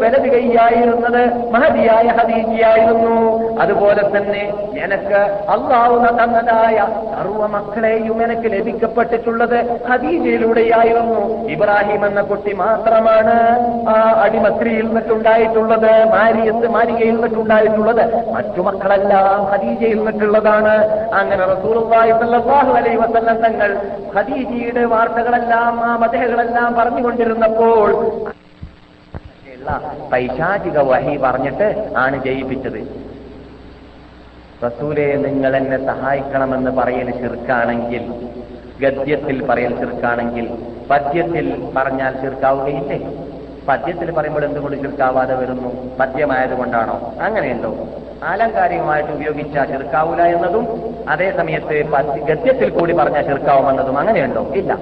[0.00, 1.22] വലത് കൈയായിരുന്നത്
[1.54, 3.14] മഹതിയായ ഹദീജിയായിരുന്നു
[3.60, 4.42] അതുപോലെ തന്നെ
[4.86, 5.20] എനക്ക്
[5.54, 6.78] അള്ളാവുന്ന തന്നതായ
[7.12, 9.58] സർവ മക്കളെയും എനിക്ക് ലഭിക്കപ്പെട്ടിട്ടുള്ളത്
[9.90, 13.36] ഹദീജയിലൂടെയായിരുന്നു ഇബ്രാഹിം എന്ന കുട്ടി മാത്രമാണ്
[13.88, 18.04] ആ അടിമസ്ത്രീയിൽ നിന്നിട്ടുണ്ടായിട്ടുള്ളത് മാരിയത്ത് മാരികയിൽ നിന്നിട്ടുണ്ടായിട്ടുള്ളത്
[18.34, 20.74] മറ്റു മക്കളെല്ലാം ഖദീജയിൽ നിന്നിട്ടുള്ളതാണ്.
[21.20, 21.44] അങ്ങനെ
[22.20, 23.70] സല്ലല്ലാഹു അലൈഹി വസല്ലം തങ്ങൾ
[24.16, 27.90] ഖദീജയുടെ വാർത്തകളെല്ലാം ആ മതകളെല്ലാം പറഞ്ഞുകൊണ്ടിരുന്നപ്പോൾ
[30.12, 31.68] പൈശാചിക വഹി പറഞ്ഞിട്ട്
[32.04, 32.80] ആണ് ജയിപ്പിച്ചത്.
[34.64, 38.04] റസൂലെ നിങ്ങൾ എന്നെ സഹായിക്കണമെന്ന് പറയൽ ചെറുക്കാണെങ്കിൽ
[38.82, 40.46] ഗദ്യത്തിൽ പറയൽ ചെറുക്കാണെങ്കിൽ
[40.90, 41.46] പദ്യത്തിൽ
[41.76, 42.98] പറഞ്ഞാൽ ചെറുക്കാവുകയില്ലേ?
[43.68, 45.96] പദ്യത്തിൽ പറയുമ്പോൾ എന്തുകൊണ്ട് ചെറുക്കാവാതെ വരുന്നു?
[46.00, 47.12] പദ്യമായതുകൊണ്ടാണോ?
[47.20, 47.74] അങ്ങനെയുണ്ടോ?
[48.24, 51.84] ആലങ്കാരികമായിട്ട് ഉപയോഗിച്ച ചെറുക്കാവൂല എന്നതും അതേ സമയത്ത്
[52.18, 54.42] ഗദ്യത്തിൽ കൂടി പറഞ്ഞ ചെറുക്കാവുമെന്നതും അങ്ങനെയുണ്ടോ?
[54.54, 54.78] ഇല്ല.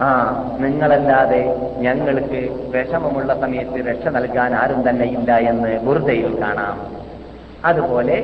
[0.00, 0.08] ആ
[0.60, 7.05] നിങ്ങളല്ലാതെ ഞങ്ങൾക്ക് വിഷമമുള്ള സമയത്ത് രക്ഷ നൽകാൻ ആരും തന്നെ ഇല്ല എന്ന് ബുർദയിൽ കാണാം.
[7.68, 8.16] അതുപോലെ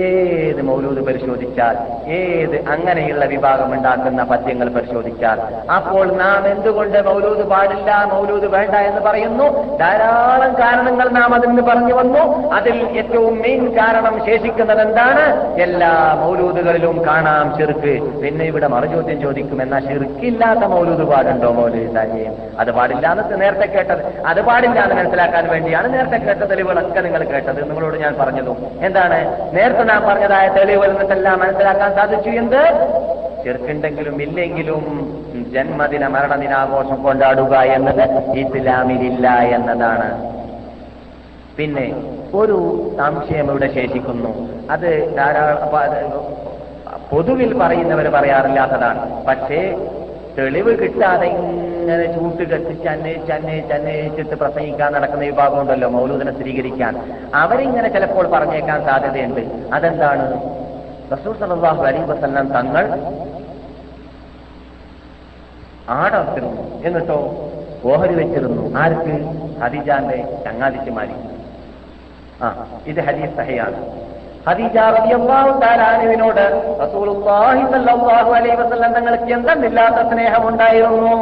[0.00, 1.76] ഏത് മൗലൂദ് പരിശോധിച്ചാൽ
[2.10, 9.76] ഏത് അങ്ങനെയുള്ള വിഭാഗം ഉണ്ടാക്കുന്ന പദ്യങ്ങൾ പരിശോധിച്ചാൽ അപ്പോൾ നാം എന്തുകൊണ്ട് മൗലൂദ് പാടില്ല മൗലൂദ് വേണ്ട എന്ന് പറയുന്നു?
[9.76, 12.50] ധാരാളം കാരണങ്ങൾ നാം അതിന് പറഞ്ഞു വന്നു.
[12.50, 18.20] അതിൽ ഏറ്റവും മെയിൻ കാരണം ശേഷിക്കുന്നത് എന്താണ് എല്ലാ മൗലൂദുകളിലും കാണാം ചെറുക്ക്.
[18.20, 22.60] പിന്നെ ഇവിടെ മറുചോദ്യം ചോദിക്കും എന്നാൽ ചെറുക്കില്ലാത്ത മൗലൂദ് പാടുണ്ടോ മൗലൂദ് സാഹിബ്?
[22.60, 24.26] അത് പാടില്ല എന്ന് നേരത്തെ കേട്ടത്.
[24.26, 27.68] അത് പാടില്ല എന്ന് മനസ്സിലാക്കാൻ വേണ്ടിയാണ് നേരത്തെ കേട്ട തെളിവുകളൊക്കെ നിങ്ങൾ കേട്ടത്.
[27.68, 28.56] നിങ്ങളോട് ഞാൻ പറഞ്ഞതും.
[28.82, 29.20] എന്താണ്?
[29.52, 32.30] നേരത്തെ നാം പറഞ്ഞതായ തെളിവ് എന്നിട്ടെല്ലാം മനസ്സിലാക്കാൻ സാധിച്ചു.
[32.30, 32.62] എന്ത്?
[33.44, 34.82] ചെറുക്കുണ്ടെങ്കിലും ഇല്ലെങ്കിലും
[35.52, 40.08] ജന്മദിന മരണദിനാഘോഷം കൊണ്ടാടുക എന്നത് ഇസ്ലാമിലില്ല എന്നതാണ്.
[41.56, 41.94] പിന്നെ
[42.34, 42.56] ഒരു
[42.98, 44.32] സംശയം ഇവിടെ ശേഷിക്കുന്നു.
[44.70, 45.70] അത് ധാരാളം
[47.12, 49.26] പൊതുവിൽ പറയുന്നവർ പറയാറില്ലാത്തതാണ്.
[49.26, 49.60] പക്ഷേ
[50.38, 57.12] തെളിവ് കിട്ടാതെ ഇങ്ങനെ ചൂട്ട് കത്തിച്ച് അന്വേഷിച്ച് അന്വേഷിച്ച് അന്വേഷിച്ചിട്ട് പ്രസംഗിക്കാൻ നടക്കുന്ന വിഭാഗം ഉണ്ടല്ലോ മൗലൂദിനെ സ്ഥിരീകരിക്കാൻ.
[57.34, 59.40] അവരിങ്ങനെ ചിലപ്പോൾ പറഞ്ഞേക്കാൻ സാധ്യതയുണ്ട്.
[59.74, 60.40] അതെന്താണ്?
[61.12, 62.84] റസൂൽ സലാഹു അലി വസല്ലം തങ്ങൾ
[65.88, 66.82] ആടർത്തിരുന്നു.
[66.84, 67.48] എന്നിട്ടോ?
[67.84, 68.78] ഓഹരി വെച്ചിരുന്നു.
[68.78, 69.14] ആർക്ക്?
[69.60, 71.14] ഹദിജാന്റെ ചങ്ങാതിച്ചുമാരി
[72.42, 74.05] ആ ഇത് ഹദീസ് സഹയാണ്.
[74.46, 76.40] തആല
[76.82, 81.14] റസൂലുള്ളാഹി സല്ലല്ലാഹു അലൈഹി വസല്ലം തങ്ങൾക്ക് എന്തെന്നില്ലാത്ത സ്നേഹമുണ്ടായിരുന്നു.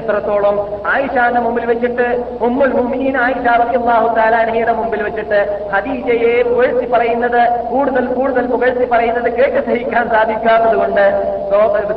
[0.00, 0.56] എത്രത്തോളം
[0.92, 2.06] ആയിഷാന്റെ മുമ്പിൽ വെച്ചിട്ട്
[2.46, 5.38] ഉമ്മുൽ മുമിനീൻ ആയിഷ റളിയല്ലാഹു മുമ്പിൽ വെച്ചിട്ട്
[5.74, 7.40] ഹദീജയെ പുകഴ്ത്തി പറയുന്നത്
[7.72, 11.06] കൂടുതൽ കൂടുതൽ പുകഴ്ത്തി പറയുന്നത് കേട്ട് സഹിക്കാൻ സാധിക്കാത്തത് കൊണ്ട്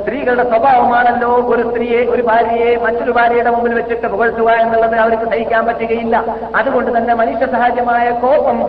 [0.02, 6.16] സ്ത്രീകളുടെ സ്വഭാവമാണല്ലോ ഒരു സ്ത്രീയെ ഒരു ഭാര്യയെ മറ്റൊരു ഭാര്യയുടെ മുമ്പിൽ വെച്ചിട്ട് പുകഴ്ത്തുക എന്നുള്ളത് അവർക്ക് സഹിക്കാൻ പറ്റുകയില്ല.
[6.60, 8.60] അതുകൊണ്ട് തന്നെ മനുഷ്യ സഹജമായ കോപം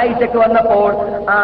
[0.00, 0.90] ആയിഷയ്ക്ക് വന്നപ്പോൾ
[1.30, 1.36] ആ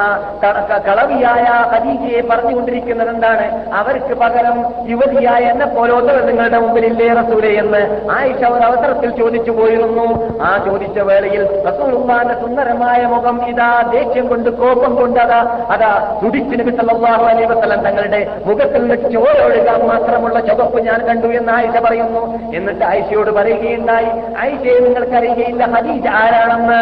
[0.89, 3.47] കളവിയായ ഖദീജയെ പറഞ്ഞുകൊണ്ടിരിക്കുന്നത് എന്താണ്
[3.81, 4.57] അവർക്ക് പകരം
[4.93, 7.83] യുവതിയായ എന്നെ പോലോത്തവർ നിങ്ങളുടെ മുമ്പിലില്ലേ റസൂലെ എന്ന്
[8.17, 10.07] ആയിഷ ഒരു അവസരത്തിൽ ചോദിച്ചു പോയിരുന്നു.
[10.49, 15.41] ആ ചോദിച്ച വേളയിൽ റസൂലുമാന്റെ സുന്ദരമായ മുഖം ഇതാ ദേഷ്യം കൊണ്ട് കോപം കൊണ്ട് അതാ
[15.75, 15.93] അതാ
[16.23, 21.77] തുടിച്ചു നബി സല്ലല്ലാഹു അലൈഹി വസല്ലം തങ്ങളുടെ മുഖത്തിൽ നിന്ന് ചോരൊഴുകാൻ മാത്രമുള്ള ചുവപ്പ് ഞാൻ കണ്ടു എന്ന് ആയിഷ
[21.87, 22.23] പറയുന്നു.
[22.59, 24.11] എന്നിട്ട് ആയിഷയോട് പറയുകയുണ്ടായി
[24.43, 26.81] ആയിഷയെ നിങ്ങൾക്കറിയുകയില്ല ഹദീജ് ആരാണെന്ന്?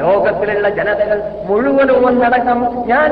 [0.00, 1.18] ലോകത്തിലുള്ള ജനതകൾ
[1.48, 2.02] മുഴുവനും
[2.44, 3.08] ഒന്നടക്കം ഞാൻ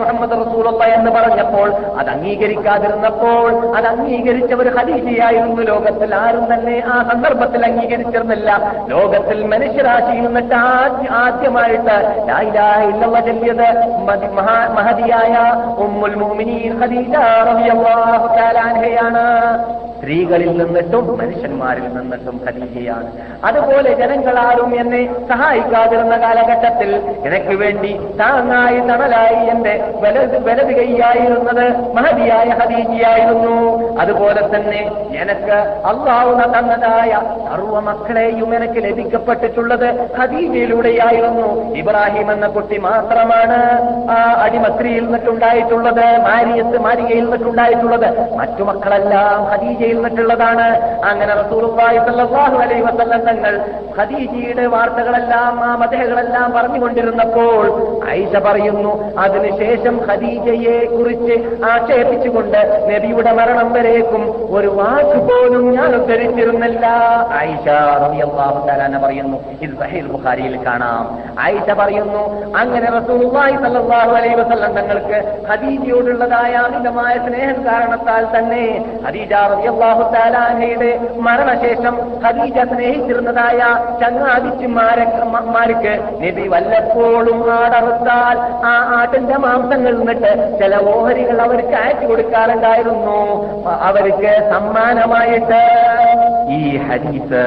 [0.00, 1.68] മുഹമ്മദ് റസൂലുള്ള എന്ന് പറഞ്ഞപ്പോൾ
[2.00, 8.50] അത് അംഗീകരിക്കാതിരുന്നപ്പോൾ അത് അംഗീകരിച്ച ഒരു ഹദീജയായിരുന്നു ലോകത്തിൽ ആരും തന്നെ ആ സന്ദർഭത്തിൽ അംഗീകരിച്ചിരുന്നില്ല.
[8.94, 10.56] ലോകത്തിൽ മനുഷ്യരാശിയിൽ നിന്നിട്ട്
[11.22, 11.96] ആദ്യമായിട്ട്
[13.28, 13.68] ചൊല്ലിയത്
[14.76, 15.34] മഹതിയായ
[15.86, 16.16] ഉമ്മുൽ
[17.48, 19.26] റളിയല്ലാഹു തആല അൻഹയാണ്.
[19.96, 23.10] സ്ത്രീകളിൽ നിന്നിട്ടും മനുഷ്യന്മാരിൽ നിന്നിട്ടും ഖലീജയാണ്
[23.48, 25.00] അതുപോലെ ജനങ്ങളാരും എന്നെ
[25.30, 26.90] സഹായിക്കാതിരുന്ന കാലഘട്ടത്തിൽ
[27.28, 31.64] എനിക്ക് വേണ്ടി താങ്ങായി തണലായി എന്റെ വലത് കൈയായിരുന്നത്
[31.96, 33.54] മഹതിയായ ഹദീജിയായിരുന്നു.
[34.00, 34.82] അതുപോലെ തന്നെ
[35.22, 35.58] എനിക്ക്
[35.90, 37.12] അള്ളാവുന്ന തന്നതായ
[37.48, 41.48] സർവ മക്കളെയും എനിക്ക് ലഭിക്കപ്പെട്ടിട്ടുള്ളത് ഹദീജയിലൂടെയായിരുന്നു.
[41.82, 43.58] ഇബ്രാഹിം എന്ന കുട്ടി മാത്രമാണ്
[44.16, 48.08] ആ അടിമസ്ത്രീയിൽ നിന്നിട്ടുണ്ടായിട്ടുള്ളത് മാരിയത്ത് മാരികയിൽ നിന്നിട്ടുണ്ടായിട്ടുള്ളത്
[48.40, 50.66] മറ്റു മക്കളെല്ലാം ഖദീജ ഖദീജയിൽ നിന്നിട്ടുള്ളതാണ്.
[51.10, 53.54] അങ്ങനെ സ്വല്ലല്ലാഹു അലൈഹി വസല്ലം തങ്ങൾ
[53.96, 57.64] ഖദീജയുടെ വാർത്തകളെല്ലാം ആ മതകളെല്ലാം പറഞ്ഞുകൊണ്ടിരുന്നപ്പോൾ
[58.16, 58.92] ഐഷ പറയുന്നു
[59.24, 61.34] അതിനുശേഷം ഖദീജയെ കുറിച്ച്
[61.72, 62.58] ആക്ഷേപിച്ചുകൊണ്ട്
[62.90, 64.24] നബിയുടെ മരണം വരേക്കും
[64.56, 66.84] ഒരു വാക്ക് പോലും ഞാൻ ഉദ്ധരിച്ചിരുന്നില്ല.
[67.46, 67.66] ഐഷ
[68.02, 71.04] റളിയല്ലാഹു തആല പറയുന്നു ഇത് സഹീൽ ബുഖാരിയിൽ കാണാം.
[71.52, 72.22] ഐഷ പറയുന്നു
[72.62, 75.18] അങ്ങനെ റസൂലുള്ളാഹി സ്വല്ലല്ലാഹു അലൈഹി വസല്ലം തങ്ങൾക്ക്
[75.50, 78.64] ഖദീജയോടുള്ളതായ അമിതമായ സ്നേഹം കാരണത്താൽ തന്നെ
[79.06, 79.32] ഖദീജ
[79.76, 80.90] റളിയല്ലാഹു തആലയുടെ
[81.26, 81.94] മരണശേഷം
[82.24, 83.60] ഖദീജ സ്നേഹിച്ചിരുന്നതായ
[84.00, 85.92] ചങ്ങാതിച്ചുമാരക്ക്
[86.22, 88.36] നബി വല്ലപ്പോഴും ആടറുത്താൽ
[88.70, 93.20] ആ ആട്ടിന്റെ മാംസങ്ങൾ നിന്നിട്ട് ചില ഓഹരികൾ അവർക്ക് അയച്ചു കൊടുക്കാറുണ്ടായിരുന്നു.
[93.88, 95.62] അവർക്ക് സമ്മാനമായിട്ട്
[96.58, 97.44] ഈ ഹദീസ്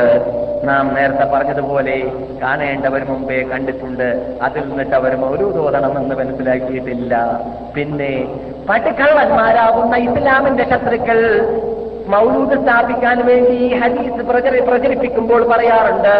[0.67, 1.97] നാം നേരത്തെ പറഞ്ഞതുപോലെ
[2.41, 4.07] കാണേണ്ടവർ മുമ്പേ കണ്ടിട്ടുണ്ട്.
[4.45, 7.13] അതിൽ നിന്നിട്ട് അവർ മൗലൂതോതണമെന്ന് മനസ്സിലാക്കിയിട്ടില്ല.
[7.75, 8.13] പിന്നെ
[8.69, 11.19] പട്ടുക്കള്ളന്മാരാകുന്ന ഇസ്ലാമിന്റെ ശത്രുക്കൾ
[12.09, 16.13] മൗലൂദ് സ്ഥാപിക്കാൻ വേണ്ടി ഈ ഹദീസ് പ്രചരി പ്രചരിപ്പിക്കുമ്പോൾ പറയാറുണ്ട്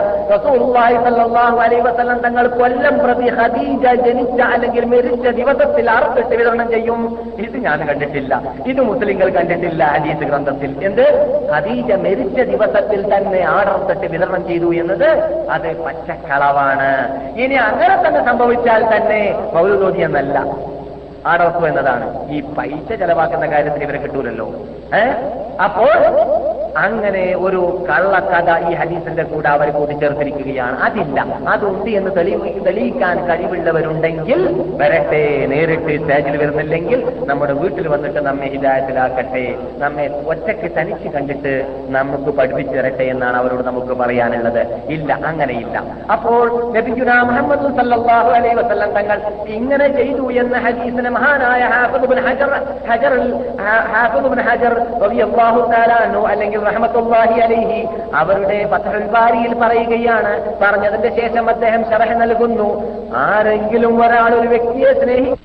[1.81, 7.19] വസല്ലം തങ്ങൾ കൊല്ലം പ്രതി ഹദീജ ജനിച്ച അല്ലെങ്കിൽ മരിച്ച ദിവസത്തിൽ അറുത്തിട്ട് വിതരണം ചെയ്യും.
[7.39, 8.41] ഇത് ഞാൻ കണ്ടിട്ടില്ല.
[8.67, 10.83] ഇത് മുസ്ലിങ്ങൾ കണ്ടിട്ടില്ല ഹദീസ് ഗ്രന്ഥത്തിൽ.
[10.83, 11.05] എന്ത്?
[11.53, 15.09] ഹദീജ മരിച്ച ദിവസത്തിൽ തന്നെ ആടർത്തിട്ട് വിതരണം ചെയ്തു എന്നത്
[15.49, 16.91] അത് പച്ചക്കളവാണ്.
[17.37, 20.43] ഇനി അങ്ങനെ തന്നെ സംഭവിച്ചാൽ തന്നെ മൗലൂദോതി എന്നല്ല.
[21.25, 22.29] ആടർക്കും എന്നതാണ്.
[22.29, 24.47] ഈ പൈസ ചെലവാക്കുന്ന കാര്യത്തിൽ ഇവരെ കിട്ടൂലല്ലോ.
[24.95, 25.15] ഏഹ്
[25.63, 25.89] അപ്പോൾ
[26.77, 31.19] അങ്ങനെ ഒരു കള്ളക്കഥ ഈ ഹദീസിന്റെ കൂടെ അവർ കൂട്ടിച്ചേർത്തിരിക്കുകയാണ് അതില്ല.
[31.53, 32.11] അതുണ്ട് എന്ന്
[32.67, 34.41] തെളിയിക്കാൻ കഴിവുള്ളവരുണ്ടെങ്കിൽ
[34.81, 35.23] വരട്ടെ.
[35.51, 39.45] നേരിട്ട് സ്റ്റേജിൽ വരുന്നില്ലെങ്കിൽ നമ്മുടെ വീട്ടിൽ വന്നിട്ട് നമ്മെ ഹിതായത്തിലാക്കട്ടെ
[39.83, 41.53] നമ്മെ ഒറ്റയ്ക്ക് തനിച്ച് കണ്ടിട്ട്
[41.89, 44.61] നമുക്ക് പഠിപ്പിച്ചു തരട്ടെ എന്നാണ് അവരോട് നമുക്ക് പറയാനുള്ളത്.
[44.87, 45.77] ഇല്ല അങ്ങനെയില്ല.
[46.15, 46.45] അപ്പോൾ
[47.29, 52.51] മുഹമ്മദ് സല്ലല്ലാഹു അലൈഹി വസല്ലം തങ്ങൾ ഇങ്ങനെ ചെയ്തു എന്ന ഹദീസിന് മഹാനായ ഹാഫിദ് ഹജർ
[52.89, 53.13] ഹജർ
[53.93, 55.61] ഹാഫിദ് ഹജർ റളിയല്ലാഹു
[56.67, 60.55] അൻഹു അലൈഹി അവരുടെ പത്രൽബാരിയിൽ പറയുകയാണ്.
[60.61, 62.83] പറഞ്ഞതിന്റെ ശേഷം അദ്ദേഹം ശരഹ നൽകുന്നു.
[63.15, 65.35] ആരെങ്കിലും ഒരാൾ ഒരു വ്യക്തിയെ സ്നേഹി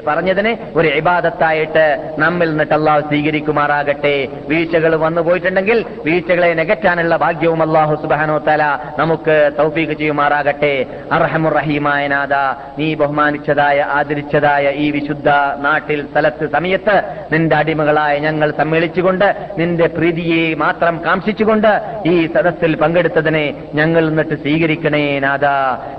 [0.00, 4.28] പറഞ്ഞതിന് ഒരു ഇബാദത്തായിട്ട് നമ്മിൽ നിന്നിട്ട് അള്ളാഹു സ്വീകരിക്കുമാറാകട്ടെ.
[4.48, 8.62] വീഴ്ചകൾ വന്നു പോയിട്ടുണ്ടെങ്കിൽ വീഴ്ചകളെ നികറ്റാനുള്ള ഭാഗ്യവും അള്ളാഹു സുബാനോ തല
[8.98, 10.86] നമുക്ക് തൗഫീഖ് ചെയ്യുമാറാകട്ടെ.
[11.12, 12.34] അർഹമുറഹീമായ നാഥ
[12.78, 15.28] നീ ബഹുമാനിച്ചതായ ആദരിച്ചതായ ഈ വിശുദ്ധ
[15.58, 16.96] നാട്ടിൽ സ്ഥലത്ത് സമയത്ത്
[17.32, 21.72] നിന്റെ അടിമകളായ ഞങ്ങൾ സമ്മേളിച്ചുകൊണ്ട് നിന്റെ പ്രീതിയെ മാത്രം കാംക്ഷിച്ചുകൊണ്ട്
[22.06, 25.46] ഈ സദസ്സിൽ പങ്കെടുത്തതിനെ ഞങ്ങൾ നിന്നിട്ട് സ്വീകരിക്കണേ നാഥ.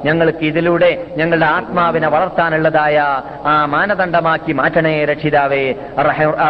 [0.05, 2.97] ഞങ്ങൾക്ക് ഇതിലൂടെ ഞങ്ങളുടെ ആത്മാവിനെ വളർത്താനുള്ളതായ
[3.45, 5.61] ആ മാനദണ്ഡമാക്കി മാറ്റണേ രക്ഷിതാവേ.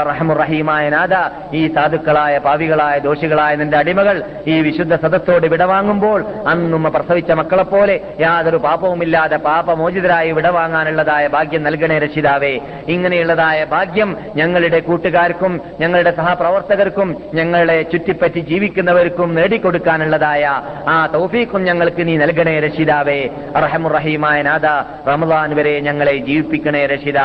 [0.08, 1.14] റഹമുറഹീമായ നാഥ
[1.56, 9.38] ഈ സാധുക്കളായ പാവികളായ ദോഷികളായ നിന്റെ അടിമകൾ ഈ വിശുദ്ധ സദസ്സോട് വിടവാങ്ങുമ്പോൾ അന്നുമ്മ പ്രസവിച്ച മക്കളെപ്പോലെ യാതൊരു പാപവുമില്ലാതെ
[9.48, 12.54] പാപമോചിതരായി വിടവാങ്ങാനുള്ളതായ ഭാഗ്യം നൽകണേ രക്ഷിതാവേ.
[12.96, 20.44] ഇങ്ങനെയുള്ളതായ ഭാഗ്യം ഞങ്ങളുടെ കൂട്ടുകാർക്കും ഞങ്ങളുടെ സഹപ്രവർത്തകർക്കും ഞങ്ങളെ ചുറ്റിപ്പറ്റി ജീവിക്കുന്നവർക്കും നേടിക്കൊടുക്കാനുള്ളതായ
[20.96, 23.20] ആ തൗഫീഖും ഞങ്ങൾക്ക് നീ നൽകണേ രക്ഷിതാവേ.
[23.64, 24.68] റഹമുറഹീമായ നാഥ
[25.10, 27.22] റമദാൻ വരെ ഞങ്ങളെ ജീവിപ്പിക്കണേ രക്ഷിതാവേ.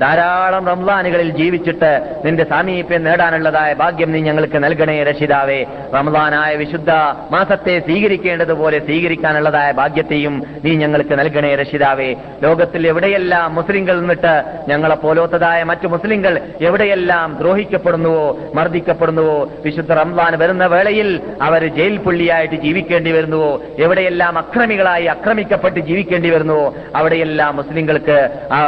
[0.00, 1.90] ധാരാളം റംസാനുകളിൽ ജീവിച്ചിട്ട്
[2.24, 5.58] നിന്റെ സാമീപ്യം നേടാനുള്ളതായ ഭാഗ്യം നീ ഞങ്ങൾക്ക് നൽകണേ രക്ഷിതാവേ.
[5.94, 6.90] റംസാനായ വിശുദ്ധ
[7.30, 10.34] മാസത്തെ സ്വീകരിക്കേണ്ടതുപോലെ സ്വീകരിക്കാനുള്ളതായ ഭാഗ്യത്തെയും
[10.64, 12.08] നീ ഞങ്ങൾക്ക് നൽകണേ രക്ഷിതാവേ.
[12.42, 14.34] ലോകത്തിൽ എവിടെയെല്ലാം മുസ്ലിങ്ങൾ നിന്നിട്ട്
[14.68, 21.08] ഞങ്ങളെ പോലോത്തതായ മറ്റു മുസ്ലിങ്ങൾ എവിടെയെല്ലാം ദ്രോഹിക്കപ്പെടുന്നുവോ മർദ്ദിക്കപ്പെടുന്നുവോ വിശുദ്ധ റംസാൻ വരുന്ന വേളയിൽ
[21.42, 26.66] അവർ ജയിൽ പുള്ളിയായിട്ട് ജീവിക്കേണ്ടി വരുന്നുവോ എവിടെയെല്ലാം അക്രമികളായി അക്രമിക്കപ്പെട്ട് ജീവിക്കേണ്ടി വരുന്നുവോ
[26.96, 28.18] അവിടെയെല്ലാം മുസ്ലിങ്ങൾക്ക്
[28.50, 28.58] ആ,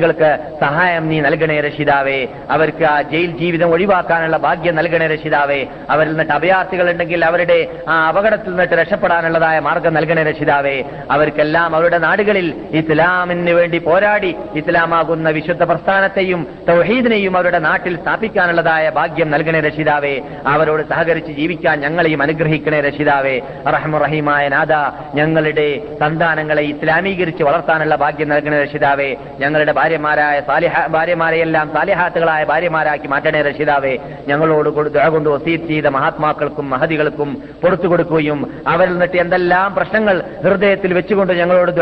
[0.00, 2.26] മുസ്ലിങ്ങൾക്ക് സഹായം നീ നൽകണേ രക്ഷിതാവേ.
[2.50, 5.66] അവർക്ക് ആ ജയിൽ ജീവിതം ഒഴിവാക്കാനുള്ള ഭാഗ്യം നൽകണേ രക്ഷിതാവേ.
[5.90, 10.82] അവരിൽ നിന്നിട്ട് അഭയാർത്ഥികൾ ഉണ്ടെങ്കിൽ അവരുടെ ആ അപകടത്തിൽ നിന്നിട്ട് രക്ഷപ്പെടാനുള്ളതായ മാർഗം നൽകണേ രക്ഷിതാവേ.
[11.10, 19.60] അവർക്കെല്ലാം അവരുടെ നാടുകളിൽ ഇസ്ലാമിന് വേണ്ടി പോരാടി ഇസ്ലാമാകുന്ന വിശുദ്ധ പ്രസ്ഥാനത്തെയും തൗഹീദിനെയും അവരുടെ നാട്ടിൽ സ്ഥാപിക്കാനുള്ളതായ ഭാഗ്യം നൽകണേ
[19.60, 20.20] രക്ഷിതാവേ.
[20.46, 23.40] അവരോട് സഹകരിച്ച് ജീവിക്കാൻ ഞങ്ങളെയും അനുഗ്രഹിക്കണേ രക്ഷിതാവേ.
[23.68, 24.72] റഹ്മുറഹീമായ നാഥ
[25.14, 29.16] ഞങ്ങളുടെ സന്താനങ്ങളെ ഇസ്ലാമീകരിച്ച് വളർത്താനുള്ള ഭാഗ്യം നൽകണേ രക്ഷിതാവേ.
[29.38, 33.92] ഞങ്ങളുടെ ഭാര്യമാരായ സാലിഹ ഭാര്യമാരെയെല്ലാം സാലിഹാത്തുകളായ ഭാര്യമാരാക്കി മാറ്റണേ രക്ഷിതാവേ
[34.28, 37.30] ഞങ്ങളോട് കൊണ്ട് വസീത് ചെയ്ത മഹാത്മാക്കൾക്കും മഹതികൾക്കും
[37.62, 41.72] പുറത്തു കൊടുക്കുകയും അവരിൽ നിന്നിട്ട് എന്തെല്ലാം പ്രശ്നങ്ങൾ ഹൃദയത്തിൽ വെച്ചുകൊണ്ട് ഞങ്ങളോട്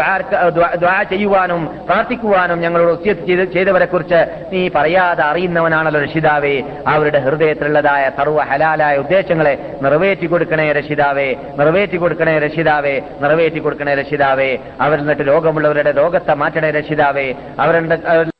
[0.78, 4.20] ദ്വാ ചെയ്യുവാനും പ്രാർത്ഥിക്കുവാനും ഞങ്ങളോട് ഒസീത് ചെയ്ത് ചെയ്തവരെ കുറിച്ച്
[4.52, 6.54] നീ പറയാതെ അറിയുന്നവനാണല്ലോ രക്ഷിതാവേ
[6.86, 11.28] അവരുടെ ഹൃദയത്തിലുള്ളതായ സർവ ഹലാലായ ഉദ്ദേശങ്ങളെ നിറവേറ്റി കൊടുക്കണേ രക്ഷിതാവേ
[11.60, 17.28] നിറവേറ്റി കൊടുക്കണേ രക്ഷിതാവേ നിറവേറ്റി കൊടുക്കണേ രക്ഷിതാവേ അവരിൽ നിന്നിട്ട് രോഗമുള്ളവരുടെ രോഗത്തെ മാറ്റണേ രക്ഷിതാവേ
[17.58, 18.30] അവരുടെ that